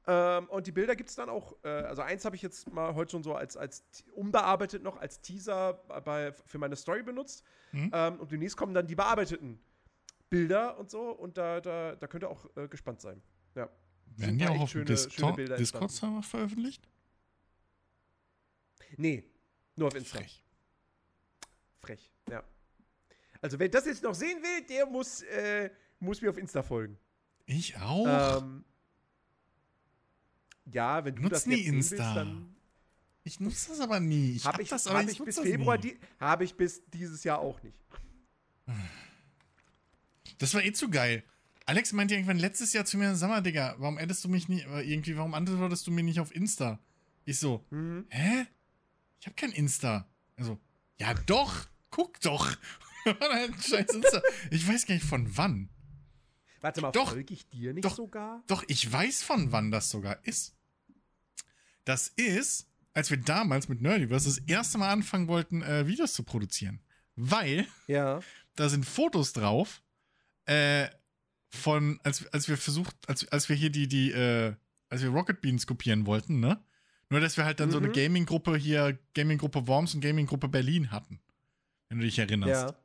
[0.08, 1.56] Ähm, und die Bilder gibt es dann auch.
[1.64, 3.84] Äh, also eins habe ich jetzt mal heute schon so als, als
[4.14, 5.74] umbearbeitet noch als Teaser
[6.04, 7.44] bei, für meine Story benutzt.
[7.72, 7.92] Mhm.
[7.94, 9.60] Ähm, und demnächst kommen dann die bearbeiteten
[10.40, 11.10] Bilder und so.
[11.12, 13.22] Und da, da, da könnt ihr auch äh, gespannt sein.
[13.56, 13.70] Ja.
[14.18, 16.88] Werden die auch auf schöne- schöne Discord- Bilder Discord-Server veröffentlicht?
[18.98, 19.24] Nee,
[19.76, 20.20] nur auf Insta.
[20.20, 20.44] Frech.
[21.82, 22.44] Frech, ja.
[23.42, 26.98] Also, wer das jetzt noch sehen will, der muss, äh, muss mir auf Insta folgen.
[27.46, 28.40] Ich auch.
[28.42, 28.64] Ähm,
[30.66, 31.98] ja, wenn du Nutz das nie jetzt Insta.
[31.98, 32.56] willst, dann
[33.24, 34.32] ich nutze das aber nie.
[34.36, 36.84] Ich habe hab ich, das, aber hab ich ich bis Februar, die, habe ich bis
[36.92, 37.80] dieses Jahr auch nicht.
[40.38, 41.24] Das war eh zu geil.
[41.66, 44.66] Alex meinte irgendwann letztes Jahr zu mir, sag mal, Digga, warum addest du mich nicht,
[44.68, 46.80] äh, irgendwie, warum antwortest du mir nicht auf Insta?
[47.26, 48.06] Ich so, Mhm.
[48.10, 48.46] hä?
[49.20, 50.08] Ich hab kein Insta.
[50.38, 50.60] Also,
[51.00, 52.56] ja doch, guck doch.
[53.06, 54.22] Scheiß Insta.
[54.52, 55.70] Ich weiß gar nicht von wann.
[56.62, 57.12] Warte mal, Doch.
[57.12, 57.96] folge ich dir nicht Doch.
[57.96, 58.44] sogar?
[58.48, 60.56] Doch, ich weiß von wann das sogar ist.
[61.84, 66.24] Das ist, als wir damals mit Nerdiverse das erste Mal anfangen wollten, äh, Videos zu
[66.24, 66.80] produzieren.
[67.16, 68.20] Weil Ja.
[68.56, 69.82] da sind Fotos drauf,
[70.46, 70.88] äh,
[71.50, 74.54] von, als, als wir versucht, als, als wir hier die, die, äh,
[74.90, 76.64] als wir Rocket Beans kopieren wollten, ne?
[77.10, 77.94] Nur, dass wir halt dann so eine Mhm.
[77.94, 81.22] Gaming-Gruppe hier, Gaming-Gruppe Worms und Gaming-Gruppe Berlin hatten.
[81.88, 82.70] Wenn du dich erinnerst.
[82.70, 82.76] Ja.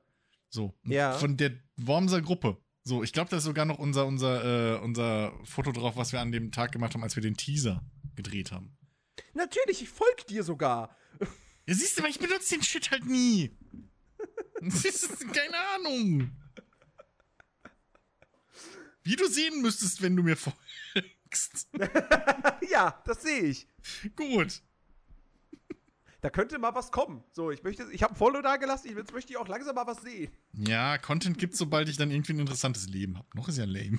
[0.51, 0.74] So.
[0.85, 1.12] Ja.
[1.15, 2.59] Von der Wormser Gruppe.
[2.85, 6.20] So, ich glaube, da ist sogar noch unser, unser, äh, unser Foto drauf, was wir
[6.20, 7.82] an dem Tag gemacht haben, als wir den Teaser
[8.15, 8.77] gedreht haben.
[9.35, 10.97] Natürlich, ich folge dir sogar.
[11.66, 13.57] Ja, siehst du, aber ich benutze den Shit halt nie.
[14.61, 16.31] Keine Ahnung.
[19.03, 21.69] Wie du sehen müsstest, wenn du mir folgst.
[22.71, 23.67] ja, das sehe ich.
[24.17, 24.63] Gut.
[26.21, 27.25] Da könnte mal was kommen.
[27.33, 29.75] So, ich möchte, ich habe ein Follow da gelassen, ich, jetzt möchte ich auch langsam
[29.75, 30.31] mal was sehen.
[30.53, 33.27] Ja, Content gibt's, sobald ich dann irgendwie ein interessantes Leben habe.
[33.35, 33.99] Noch ist ja lame.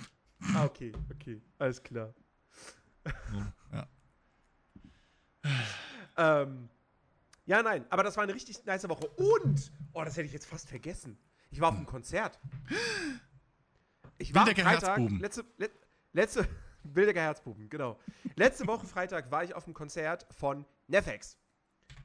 [0.53, 2.13] Ah, okay, okay, alles klar.
[3.03, 3.87] So, ja.
[6.17, 6.69] Ähm,
[7.45, 9.07] ja, nein, aber das war eine richtig nice Woche.
[9.07, 11.17] Und, oh, das hätte ich jetzt fast vergessen.
[11.49, 12.39] Ich war auf einem Konzert.
[14.21, 15.19] Ich war am Wildecker Freitag, Herzbuben.
[15.19, 15.71] letzte, let,
[16.13, 16.47] letzte,
[16.83, 17.97] Wildecker Herzbuben, genau.
[18.35, 21.37] Letzte Woche Freitag war ich auf einem Konzert von Nefex.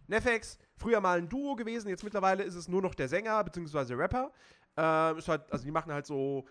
[0.07, 3.95] Nefex, früher mal ein Duo gewesen, jetzt mittlerweile ist es nur noch der Sänger bzw.
[3.95, 4.33] Rapper.
[4.77, 6.47] Ähm, ist halt, also die machen halt so,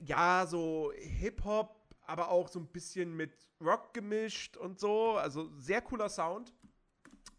[0.00, 1.76] ja, so Hip-Hop,
[2.06, 5.16] aber auch so ein bisschen mit Rock gemischt und so.
[5.16, 6.52] Also sehr cooler Sound.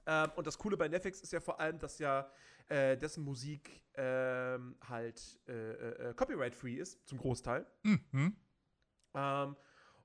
[0.05, 2.29] Ähm, und das Coole bei Netflix ist ja vor allem, dass ja
[2.71, 7.65] äh, dessen Musik ähm, halt äh, äh, copyright-free ist, zum Großteil.
[7.83, 8.35] Mhm.
[9.13, 9.55] Ähm,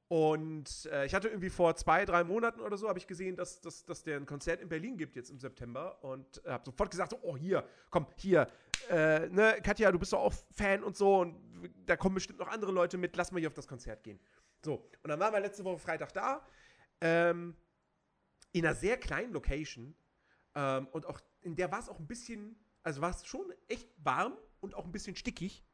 [0.09, 3.61] und äh, ich hatte irgendwie vor zwei, drei Monaten oder so, habe ich gesehen, dass,
[3.61, 6.03] dass, dass der ein Konzert in Berlin gibt jetzt im September.
[6.03, 8.49] Und habe sofort gesagt, so, oh hier, komm, hier,
[8.91, 11.21] äh, ne, Katja, du bist doch auch Fan und so.
[11.21, 11.37] Und
[11.87, 14.21] da kommen bestimmt noch andere Leute mit, lass mal hier auf das Konzert gehen.
[14.65, 16.45] So, und dann waren wir letzte Woche Freitag da.
[17.01, 17.57] Ähm,
[18.53, 19.97] in einer sehr kleinen Location.
[20.55, 23.89] Ähm, und auch in der war es auch ein bisschen, also war es schon echt
[24.03, 25.65] warm und auch ein bisschen stickig.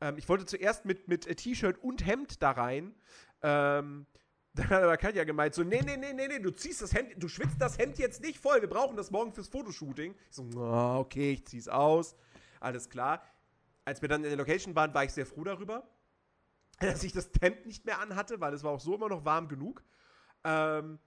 [0.00, 2.94] Ähm, ich wollte zuerst mit, mit äh, T-Shirt und Hemd da rein.
[3.42, 4.06] Ähm,
[4.54, 7.14] dann hat aber Katja gemeint, so, nee, nee, nee, nee, nee, du ziehst das Hemd,
[7.16, 10.14] du schwitzt das Hemd jetzt nicht voll, wir brauchen das morgen fürs Fotoshooting.
[10.30, 12.14] Ich so, oh, okay, ich zieh's aus.
[12.60, 13.22] Alles klar.
[13.84, 15.88] Als wir dann in der Location waren, war ich sehr froh darüber,
[16.80, 19.48] dass ich das Hemd nicht mehr anhatte, weil es war auch so immer noch warm
[19.48, 19.84] genug.
[20.44, 20.98] Ähm,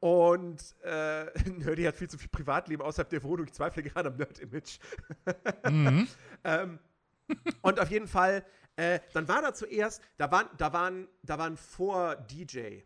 [0.00, 3.46] und äh, Nerdy hat viel zu viel Privatleben außerhalb der Wohnung.
[3.46, 4.78] Ich zweifle gerade am Nerd-Image.
[5.68, 6.08] Mhm.
[6.44, 6.78] ähm,
[7.62, 8.44] und auf jeden Fall,
[8.76, 12.80] äh, dann war da zuerst, da waren, da waren, da waren vor DJ.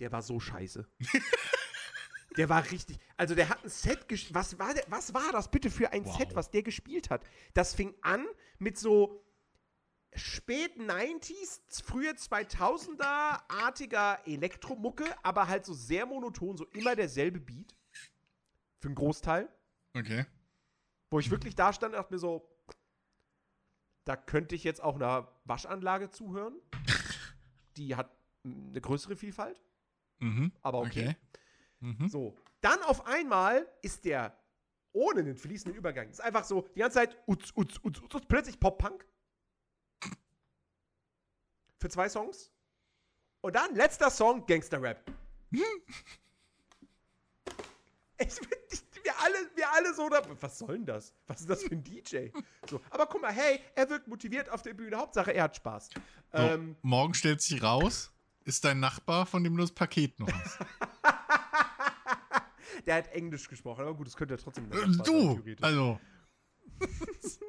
[0.00, 0.86] Der war so scheiße.
[2.36, 2.98] der war richtig.
[3.16, 4.34] Also der hat ein Set gespielt.
[4.34, 6.18] Was war der, was war das bitte für ein wow.
[6.18, 7.22] Set, was der gespielt hat?
[7.54, 8.26] Das fing an
[8.58, 9.24] mit so
[10.14, 17.74] spät 90s, frühe 2000er-artiger Elektromucke, aber halt so sehr monoton, so immer derselbe Beat.
[18.78, 19.48] Für einen Großteil.
[19.94, 20.26] Okay.
[21.10, 22.48] Wo ich wirklich da stand und dachte mir so,
[24.04, 26.54] da könnte ich jetzt auch einer Waschanlage zuhören.
[27.76, 28.10] Die hat
[28.44, 29.60] eine größere Vielfalt.
[30.18, 31.16] Mhm, aber okay.
[31.80, 31.80] okay.
[31.80, 32.08] Mhm.
[32.08, 32.36] So.
[32.60, 34.36] Dann auf einmal ist der
[34.92, 36.10] ohne einen fließenden Übergang.
[36.10, 39.06] Ist einfach so die ganze Zeit utz, utz, utz, utz, plötzlich Pop-Punk.
[41.82, 42.50] Für zwei Songs.
[43.40, 45.02] Und dann letzter Song Gangster-Rap.
[45.50, 45.60] ich,
[48.20, 48.38] ich,
[49.02, 51.12] wir alle, wir alle so, da, was soll denn das?
[51.26, 52.28] Was ist das für ein DJ?
[52.70, 54.96] So, aber guck mal, hey, er wirkt motiviert auf der Bühne.
[54.96, 55.90] Hauptsache, er hat Spaß.
[56.32, 58.12] So, ähm, morgen stellt sich raus,
[58.44, 60.60] ist dein Nachbar, von dem du das Paket noch hast.
[62.86, 64.70] der hat Englisch gesprochen, aber gut, das könnte ja trotzdem.
[64.70, 65.98] Äh, du, sein, also.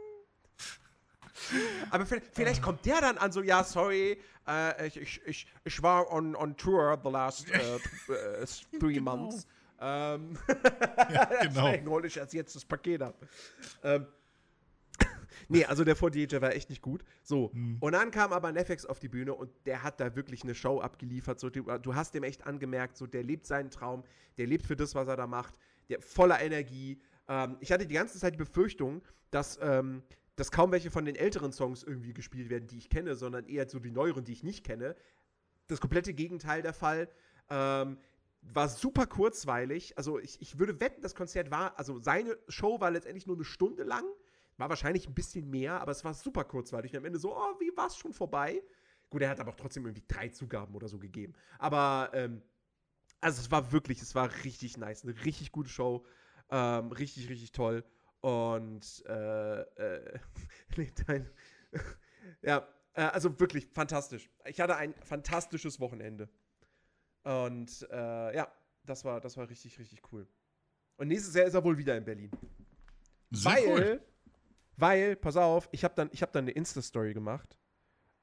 [1.89, 6.11] Aber vielleicht, kommt der dann an, so, ja, sorry, äh, ich, ich, ich, ich war
[6.11, 8.45] on, on tour the last uh,
[8.79, 9.17] three genau.
[9.17, 9.47] months.
[9.79, 10.37] Ähm,
[11.09, 11.67] ja, genau.
[11.67, 13.15] Deswegen hole ich erst jetzt das Paket ab.
[13.83, 14.05] Ähm,
[15.49, 17.03] nee, also der 4DJ war echt nicht gut.
[17.21, 17.77] So, mhm.
[17.79, 20.79] und dann kam aber Nefex auf die Bühne und der hat da wirklich eine Show
[20.79, 21.39] abgeliefert.
[21.39, 24.03] So, du, du, hast dem echt angemerkt, so, der lebt seinen Traum,
[24.37, 25.55] der lebt für das, was er da macht,
[25.89, 27.01] der voller Energie.
[27.27, 29.01] Ähm, ich hatte die ganze Zeit die Befürchtung,
[29.31, 30.01] dass, ähm,
[30.35, 33.69] dass kaum welche von den älteren Songs irgendwie gespielt werden, die ich kenne, sondern eher
[33.69, 34.95] so die neueren, die ich nicht kenne.
[35.67, 37.09] Das komplette Gegenteil der Fall.
[37.49, 37.97] Ähm,
[38.41, 39.97] war super kurzweilig.
[39.97, 43.45] Also ich, ich würde wetten, das Konzert war, also seine Show war letztendlich nur eine
[43.45, 44.03] Stunde lang.
[44.57, 46.91] War wahrscheinlich ein bisschen mehr, aber es war super kurzweilig.
[46.93, 48.61] Und am Ende so, oh, wie war es schon vorbei?
[49.09, 51.33] Gut, er hat aber auch trotzdem irgendwie drei Zugaben oder so gegeben.
[51.57, 52.41] Aber, ähm,
[53.21, 55.03] also es war wirklich, es war richtig nice.
[55.03, 56.05] Eine richtig gute Show.
[56.49, 57.83] Ähm, richtig, richtig toll.
[58.23, 60.19] Und, äh, äh,
[60.75, 61.29] lebt ein.
[62.41, 64.29] ja, äh, also wirklich fantastisch.
[64.45, 66.29] Ich hatte ein fantastisches Wochenende.
[67.23, 68.47] Und äh, ja,
[68.85, 70.25] das war, das war richtig, richtig cool.
[70.95, 72.31] Und nächstes Jahr ist er wohl wieder in Berlin.
[73.31, 74.01] Sehr weil, cool.
[74.77, 77.57] weil, pass auf, ich habe dann, hab dann eine Insta-Story gemacht.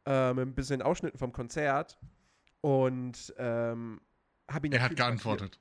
[0.06, 1.98] Äh, mit ein bisschen Ausschnitten vom Konzert.
[2.62, 4.01] Und ähm,
[4.48, 4.72] habe ihn.
[4.72, 5.60] Er hat geantwortet.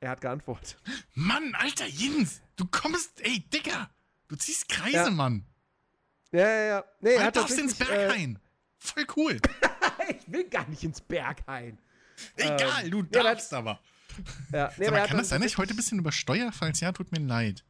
[0.00, 0.76] Er hat geantwortet.
[1.14, 3.90] Mann, alter Jens, du kommst, ey, Digga,
[4.28, 5.10] du ziehst Kreise, ja.
[5.10, 5.46] Mann.
[6.32, 6.84] Ja, ja, ja.
[7.00, 8.36] Nee, er hat darfst ins Berghain.
[8.36, 8.38] Äh,
[8.78, 9.40] Voll cool.
[10.08, 11.78] ich will gar nicht ins Berghain.
[12.36, 13.80] Egal, ähm, du darfst ja, aber.
[14.52, 16.52] Ja, nee, aber kann das sein, dass ich heute ein bisschen übersteuere?
[16.52, 17.64] Falls ja, tut mir leid.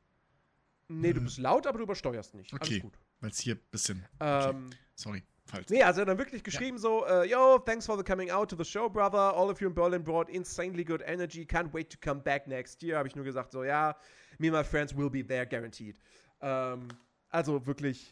[0.88, 2.52] Nee, du bist laut, aber du übersteuerst nicht.
[2.52, 2.82] Okay,
[3.20, 4.04] weil es hier ein bisschen.
[4.18, 4.50] Okay.
[4.50, 5.22] Ähm, Sorry.
[5.46, 5.68] Falls.
[5.68, 6.82] Nee, also dann wirklich geschrieben ja.
[6.82, 9.34] so, uh, yo, thanks for the coming out to the show, brother.
[9.34, 11.44] All of you in Berlin brought insanely good energy.
[11.44, 12.96] Can't wait to come back next year.
[12.96, 13.94] Habe ich nur gesagt so, ja,
[14.38, 15.98] me and my friends will be there, guaranteed.
[16.40, 16.88] Ähm,
[17.28, 18.10] also wirklich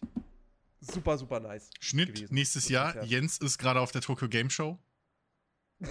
[0.80, 1.70] super, super nice.
[1.80, 2.34] Schnitt gewesen.
[2.34, 3.02] nächstes Jahr.
[3.04, 4.78] Jens ist gerade auf der Tokyo Game Show.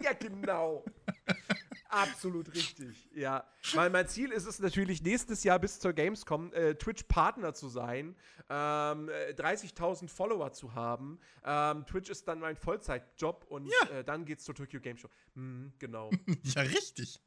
[0.00, 0.84] ja, genau.
[1.92, 3.46] Absolut richtig, ja.
[3.74, 8.16] Weil mein Ziel ist es natürlich, nächstes Jahr bis zur Gamescom äh, Twitch-Partner zu sein,
[8.48, 11.20] ähm, 30.000 äh, Follower zu haben.
[11.44, 13.98] Ähm, Twitch ist dann mein Vollzeitjob und ja.
[13.98, 15.08] äh, dann geht's zur Tokyo Game Show.
[15.34, 16.10] Mhm, genau.
[16.44, 17.20] ja, richtig.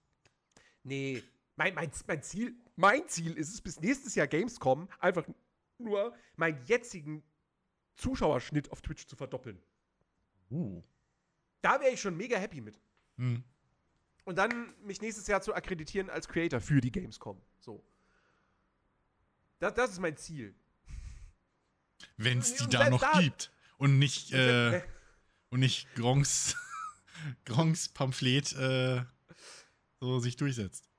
[0.81, 1.21] Nee,
[1.57, 5.27] mein, mein, mein, Ziel, mein Ziel ist es, bis nächstes Jahr Gamescom einfach
[5.77, 7.23] nur meinen jetzigen
[7.97, 9.61] Zuschauerschnitt auf Twitch zu verdoppeln.
[10.49, 10.81] Uh.
[11.61, 12.79] Da wäre ich schon mega happy mit.
[13.17, 13.43] Mhm.
[14.25, 17.41] Und dann mich nächstes Jahr zu akkreditieren als Creator für die Gamescom.
[17.59, 17.83] So.
[19.59, 20.53] Das, das ist mein Ziel.
[22.17, 23.51] Wenn es die da noch da- gibt.
[23.77, 24.81] Und nicht, äh,
[25.49, 26.55] und nicht Gronks,
[27.45, 29.03] Gronks Pamphlet äh,
[29.99, 30.89] so sich durchsetzt.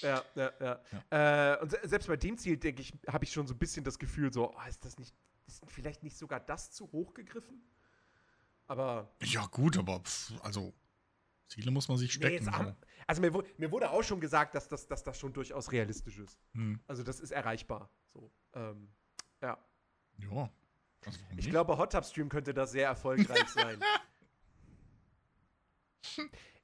[0.00, 1.54] Ja, ja, ja.
[1.54, 3.84] Äh, und se selbst bei dem Ziel, denke ich, habe ich schon so ein bisschen
[3.84, 5.14] das Gefühl, so, oh, ist das nicht,
[5.46, 7.62] ist vielleicht nicht sogar das zu hoch gegriffen?
[8.66, 10.74] Aber Ja, gut, aber pff, also
[11.50, 12.44] Ziele muss man sich nee, stecken.
[12.44, 12.50] so.
[12.52, 16.18] am, also mir, mir wurde auch schon gesagt, dass das, dass das schon durchaus realistisch
[16.18, 16.38] ist.
[16.54, 16.80] Hm.
[16.86, 17.90] Also das ist erreichbar.
[18.12, 18.88] So, ähm,
[19.42, 19.58] ja.
[20.18, 20.50] Ja.
[21.04, 23.80] Also Ich glaube, Hot Tub Stream könnte da sehr erfolgreich sein.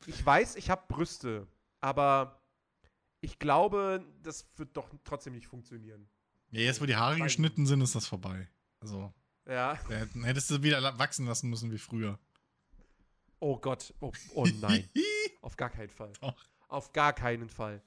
[0.06, 1.46] Ich weiß, ich habe Brüste,
[1.80, 2.40] aber
[3.20, 6.08] ich glaube, das wird doch trotzdem nicht funktionieren.
[6.50, 8.48] Ja, jetzt, wo die Haare geschnitten sind, ist das vorbei.
[8.80, 9.12] Also,
[9.48, 9.78] Ja.
[10.22, 12.18] hättest du wieder wachsen lassen müssen wie früher.
[13.40, 13.92] Oh Gott.
[14.00, 14.88] Oh, oh nein.
[15.42, 16.12] Auf gar keinen Fall.
[16.20, 16.44] Doch.
[16.68, 17.82] Auf gar keinen Fall.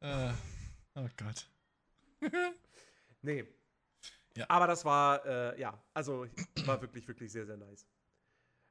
[0.00, 0.32] äh,
[0.94, 1.48] oh Gott.
[3.22, 3.44] Nee.
[4.34, 4.46] Ja.
[4.48, 6.26] Aber das war, äh, ja, also
[6.64, 7.86] war wirklich, wirklich sehr, sehr nice.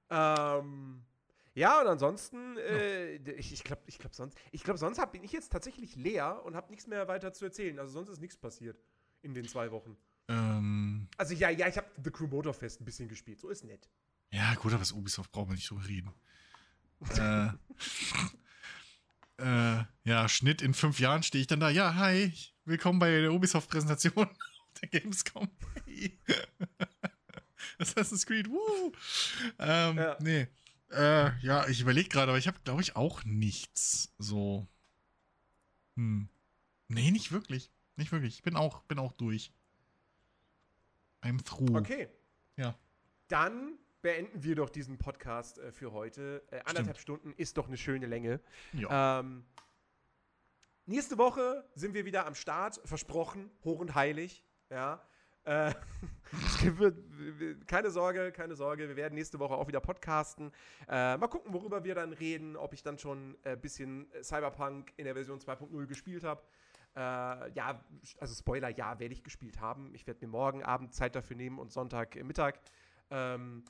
[0.09, 1.05] Ähm,
[1.53, 5.23] ja, und ansonsten, äh, ich, ich glaube, ich glaub, sonst, ich glaub, sonst hab, bin
[5.23, 7.77] ich jetzt tatsächlich leer und habe nichts mehr weiter zu erzählen.
[7.77, 8.81] Also sonst ist nichts passiert
[9.21, 9.97] in den zwei Wochen.
[10.29, 13.39] Ähm, Also ja, ja, ich habe The Crew Motorfest ein bisschen gespielt.
[13.39, 13.87] So ist nett.
[14.31, 16.13] Ja, gut, aber das Ubisoft brauchen wir nicht drüber reden.
[17.17, 17.49] äh,
[19.43, 21.69] äh, ja, Schnitt in fünf Jahren stehe ich dann da.
[21.69, 22.33] Ja, hi,
[22.65, 24.37] willkommen bei der Ubisoft-Präsentation auf
[24.81, 25.49] der Gamescom.
[27.79, 28.91] Assassin's Creed, woo!
[29.57, 30.17] Ähm, Ja.
[30.21, 30.47] nee.
[30.91, 34.67] Äh, ja, ich überlege gerade, aber ich habe, glaube ich, auch nichts so.
[35.95, 36.29] Hm.
[36.87, 37.71] Nee, nicht wirklich.
[37.95, 38.35] Nicht wirklich.
[38.35, 39.53] Ich bin auch, bin auch durch.
[41.21, 41.75] I'm through.
[41.77, 42.07] Okay.
[42.57, 42.75] Ja.
[43.27, 46.43] Dann beenden wir doch diesen Podcast äh, für heute.
[46.51, 48.39] Äh, anderthalb Stunden ist doch eine schöne Länge.
[48.73, 49.19] Ja.
[49.19, 49.45] Ähm,
[50.85, 54.43] nächste Woche sind wir wieder am Start, versprochen, hoch und heilig.
[54.69, 55.01] Ja.
[55.43, 55.73] Äh,
[57.67, 58.87] keine Sorge, keine Sorge.
[58.87, 60.51] Wir werden nächste Woche auch wieder podcasten.
[60.87, 62.55] Äh, mal gucken, worüber wir dann reden.
[62.55, 66.43] Ob ich dann schon ein bisschen Cyberpunk in der Version 2.0 gespielt habe.
[66.95, 67.83] Äh, ja,
[68.19, 69.93] also Spoiler, ja, werde ich gespielt haben.
[69.93, 72.59] Ich werde mir morgen Abend Zeit dafür nehmen und Sonntag äh, Mittag.
[73.09, 73.63] Ähm,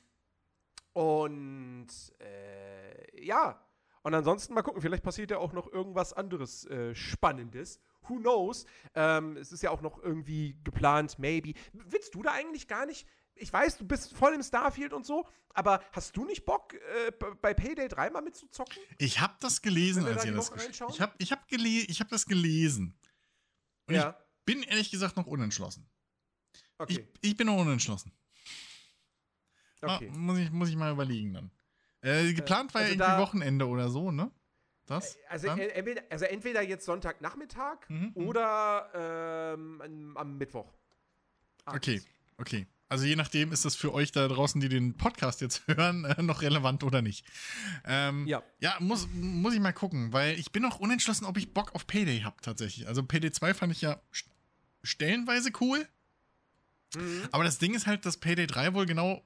[0.92, 1.88] und
[2.20, 3.60] äh, ja,
[4.02, 7.80] und ansonsten mal gucken, vielleicht passiert ja auch noch irgendwas anderes äh, Spannendes.
[8.08, 8.64] Who knows?
[8.94, 11.52] Ähm, es ist ja auch noch irgendwie geplant, maybe.
[11.72, 13.06] Willst du da eigentlich gar nicht?
[13.34, 17.12] Ich weiß, du bist voll im Starfield und so, aber hast du nicht Bock, äh,
[17.40, 18.76] bei Payday 3 mal mitzuzocken?
[18.98, 20.92] Ich habe das gelesen, als da ihr das reinschauen?
[20.92, 22.98] Ich habe ich hab gele ich hab das gelesen.
[23.86, 25.88] Und ja, ich bin ehrlich gesagt noch unentschlossen.
[26.78, 27.06] okay.
[27.20, 28.12] Ich, ich bin noch unentschlossen.
[29.82, 30.10] Okay.
[30.12, 31.50] Ah, muss, ich, muss ich mal überlegen dann.
[32.02, 34.30] Äh, geplant war ja also irgendwie da- Wochenende oder so, ne?
[34.86, 35.16] Das?
[35.28, 38.26] Also, äh, entweder, also entweder jetzt Sonntagnachmittag Mhm, mhm.
[38.26, 40.72] oder ähm, am, Mittwoch.
[41.64, 41.86] abends.
[41.88, 42.02] Okay,
[42.38, 42.66] okay.
[42.88, 46.20] Also je nachdem ist das für euch da draußen, die den Podcast jetzt hören, äh,
[46.22, 47.24] noch relevant oder nicht.
[47.84, 48.42] Ähm, Ja.
[48.58, 51.86] Ja, muss, muss ich mal gucken, weil ich bin noch unentschlossen, ob ich Bock auf
[51.86, 52.88] Payday habe tatsächlich.
[52.88, 54.26] Also Payday 2 fand ich ja st-
[54.82, 55.86] stellenweise cool,
[56.96, 57.28] Mhm.
[57.30, 59.22] aber das Ding ist halt, dass Payday 3 wohl genau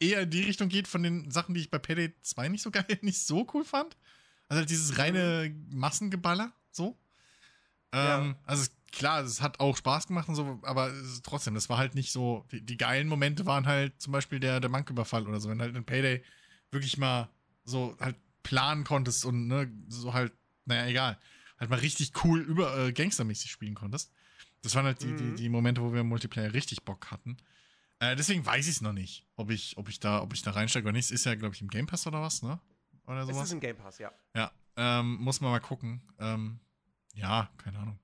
[0.00, 2.70] eher in die Richtung geht von den Sachen, die ich bei Payday 2 nicht so
[2.70, 3.96] geil, nicht so cool fand.
[4.48, 6.98] Also halt dieses reine Massengeballer, so.
[7.94, 8.16] Ja.
[8.20, 10.92] Ähm, also es- klar, es hat auch Spaß gemacht und so, aber
[11.22, 12.46] trotzdem, das war halt nicht so.
[12.52, 15.74] Die, die geilen Momente waren halt zum Beispiel der, der Banküberfall oder so, wenn halt
[15.76, 16.22] in Payday
[16.70, 17.28] wirklich mal
[17.64, 20.32] so halt planen konntest und ne, so halt,
[20.66, 21.18] naja, egal,
[21.58, 24.12] halt mal richtig cool über äh, gangstermäßig spielen konntest.
[24.62, 25.16] Das waren halt die, Mhm.
[25.16, 27.36] die, die Momente, wo wir im Multiplayer richtig Bock hatten.
[28.12, 30.50] Äh, deswegen weiß ich es noch nicht, ob ich, ob ich da, ob ich da
[30.50, 31.06] reinsteige oder nicht.
[31.06, 32.60] Es ist ja, glaube ich, im Game Pass oder was, ne?
[33.06, 33.44] Oder Es sowas.
[33.48, 34.12] ist ein Game Pass, ja.
[34.34, 36.02] Ja, ähm, muss man mal gucken.
[36.18, 36.58] Ähm,
[37.14, 37.98] ja, keine Ahnung.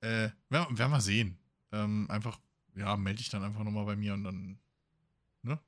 [0.00, 1.38] Äh, werden, werden wir sehen.
[1.72, 2.38] Ähm, einfach,
[2.74, 4.58] ja, melde ich dann einfach nochmal bei mir und dann,
[5.42, 5.58] ne?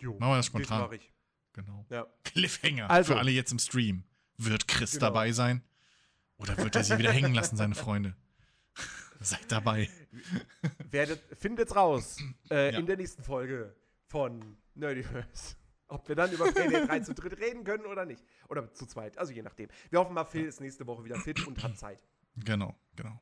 [0.00, 0.80] Jo, Machen wir das spontan.
[0.82, 1.12] mache ich.
[1.52, 1.84] Genau.
[1.90, 2.06] Ja.
[2.24, 3.12] Cliffhanger Also.
[3.14, 4.04] für alle jetzt im Stream.
[4.36, 5.06] Wird Chris Genau.
[5.06, 5.62] dabei sein?
[6.36, 8.16] Oder wird er sie wieder hängen lassen, seine Freunde?
[9.20, 9.90] Seid dabei.
[10.90, 12.18] Werdet, findet's raus
[12.50, 12.78] äh, Ja.
[12.78, 13.74] in der nächsten Folge
[14.06, 15.56] von Nerdiverse.
[15.88, 18.24] Ob wir dann über Payday 3 zu dritt reden können oder nicht.
[18.48, 19.68] Oder zu zweit, also je nachdem.
[19.90, 22.02] Wir hoffen mal, Phil ist nächste Woche wieder fit und hat Zeit.
[22.36, 23.20] Genau, genau.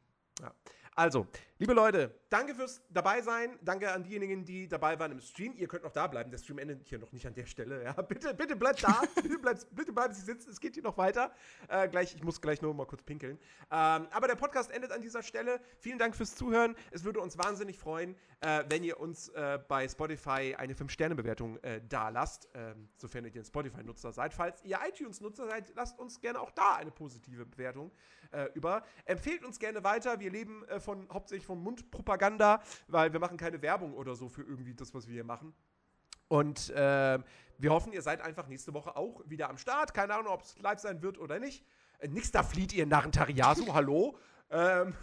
[0.99, 1.29] Also,
[1.61, 3.59] Liebe Leute, danke fürs dabei sein.
[3.63, 5.57] Danke an diejenigen, die dabei waren im Stream.
[5.57, 6.31] Ihr könnt noch da bleiben.
[6.31, 7.83] Der Stream endet hier noch nicht an der Stelle.
[7.83, 9.03] Ja, bitte, bitte bleibt da.
[9.17, 10.51] bitte, bleibt, bitte bleiben Sie sitzen.
[10.51, 11.33] Es geht hier noch weiter.
[11.67, 13.41] Äh, gleich, ich muss gleich nur mal kurz pinkeln.
[13.73, 15.61] Ähm, aber der Podcast endet an dieser Stelle.
[15.81, 16.77] Vielen Dank fürs Zuhören.
[16.93, 21.81] Es würde uns wahnsinnig freuen, äh, wenn ihr uns äh, bei Spotify eine 5-Sterne-Bewertung äh,
[21.89, 22.49] da lasst.
[22.55, 24.33] Ähm, sofern ihr den Spotify-Nutzer seid.
[24.33, 27.91] Falls ihr iTunes-Nutzer seid, lasst uns gerne auch da eine positive Bewertung
[28.31, 28.83] äh, über.
[29.05, 30.21] Empfehlt uns gerne weiter.
[30.21, 34.43] Wir leben äh, von hauptsächlich von Mundpropaganda, weil wir machen keine Werbung oder so für
[34.43, 35.55] irgendwie das, was wir hier machen.
[36.29, 37.19] Und äh,
[37.59, 39.95] wir hoffen, ihr seid einfach nächste Woche auch wieder am Start.
[39.95, 41.65] Keine Ahnung, ob es live sein wird oder nicht.
[41.99, 44.19] Äh, nix, da flieht ihr Narrentariasu, hallo.
[44.51, 44.95] Ähm,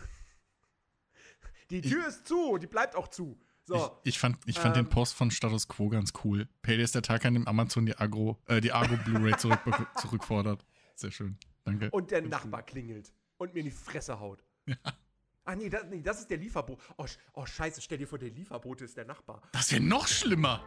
[1.70, 3.40] die Tür ich, ist zu, die bleibt auch zu.
[3.68, 6.48] So, ich, ich fand, ich fand ähm, den Post von Status Quo ganz cool.
[6.62, 9.60] Payday ist der Tag, an dem Amazon die Agro, äh, die Argo Blu-ray zurück,
[9.98, 10.64] zurückfordert.
[10.94, 11.40] Sehr schön.
[11.66, 11.90] Danke.
[11.92, 14.44] Und der Nachbar klingelt und mir in die Fresse haut.
[14.68, 14.76] Ja.
[15.48, 16.82] Ah, nee das, nee, das ist der Lieferbote.
[16.98, 19.44] Oh, oh, scheiße, stell dir vor, der Lieferbote ist der Nachbar.
[19.52, 20.64] Das wäre noch schlimmer.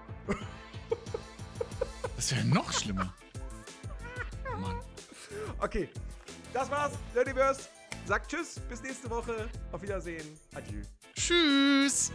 [2.15, 3.13] das wäre noch schlimmer.
[4.61, 4.81] Mann.
[5.59, 5.89] Okay,
[6.53, 6.93] das war's.
[7.13, 7.69] Dirtyverse
[8.07, 9.49] sagt Tschüss, bis nächste Woche.
[9.73, 10.39] Auf Wiedersehen.
[10.55, 10.83] Adieu.
[11.17, 12.13] Tschüss.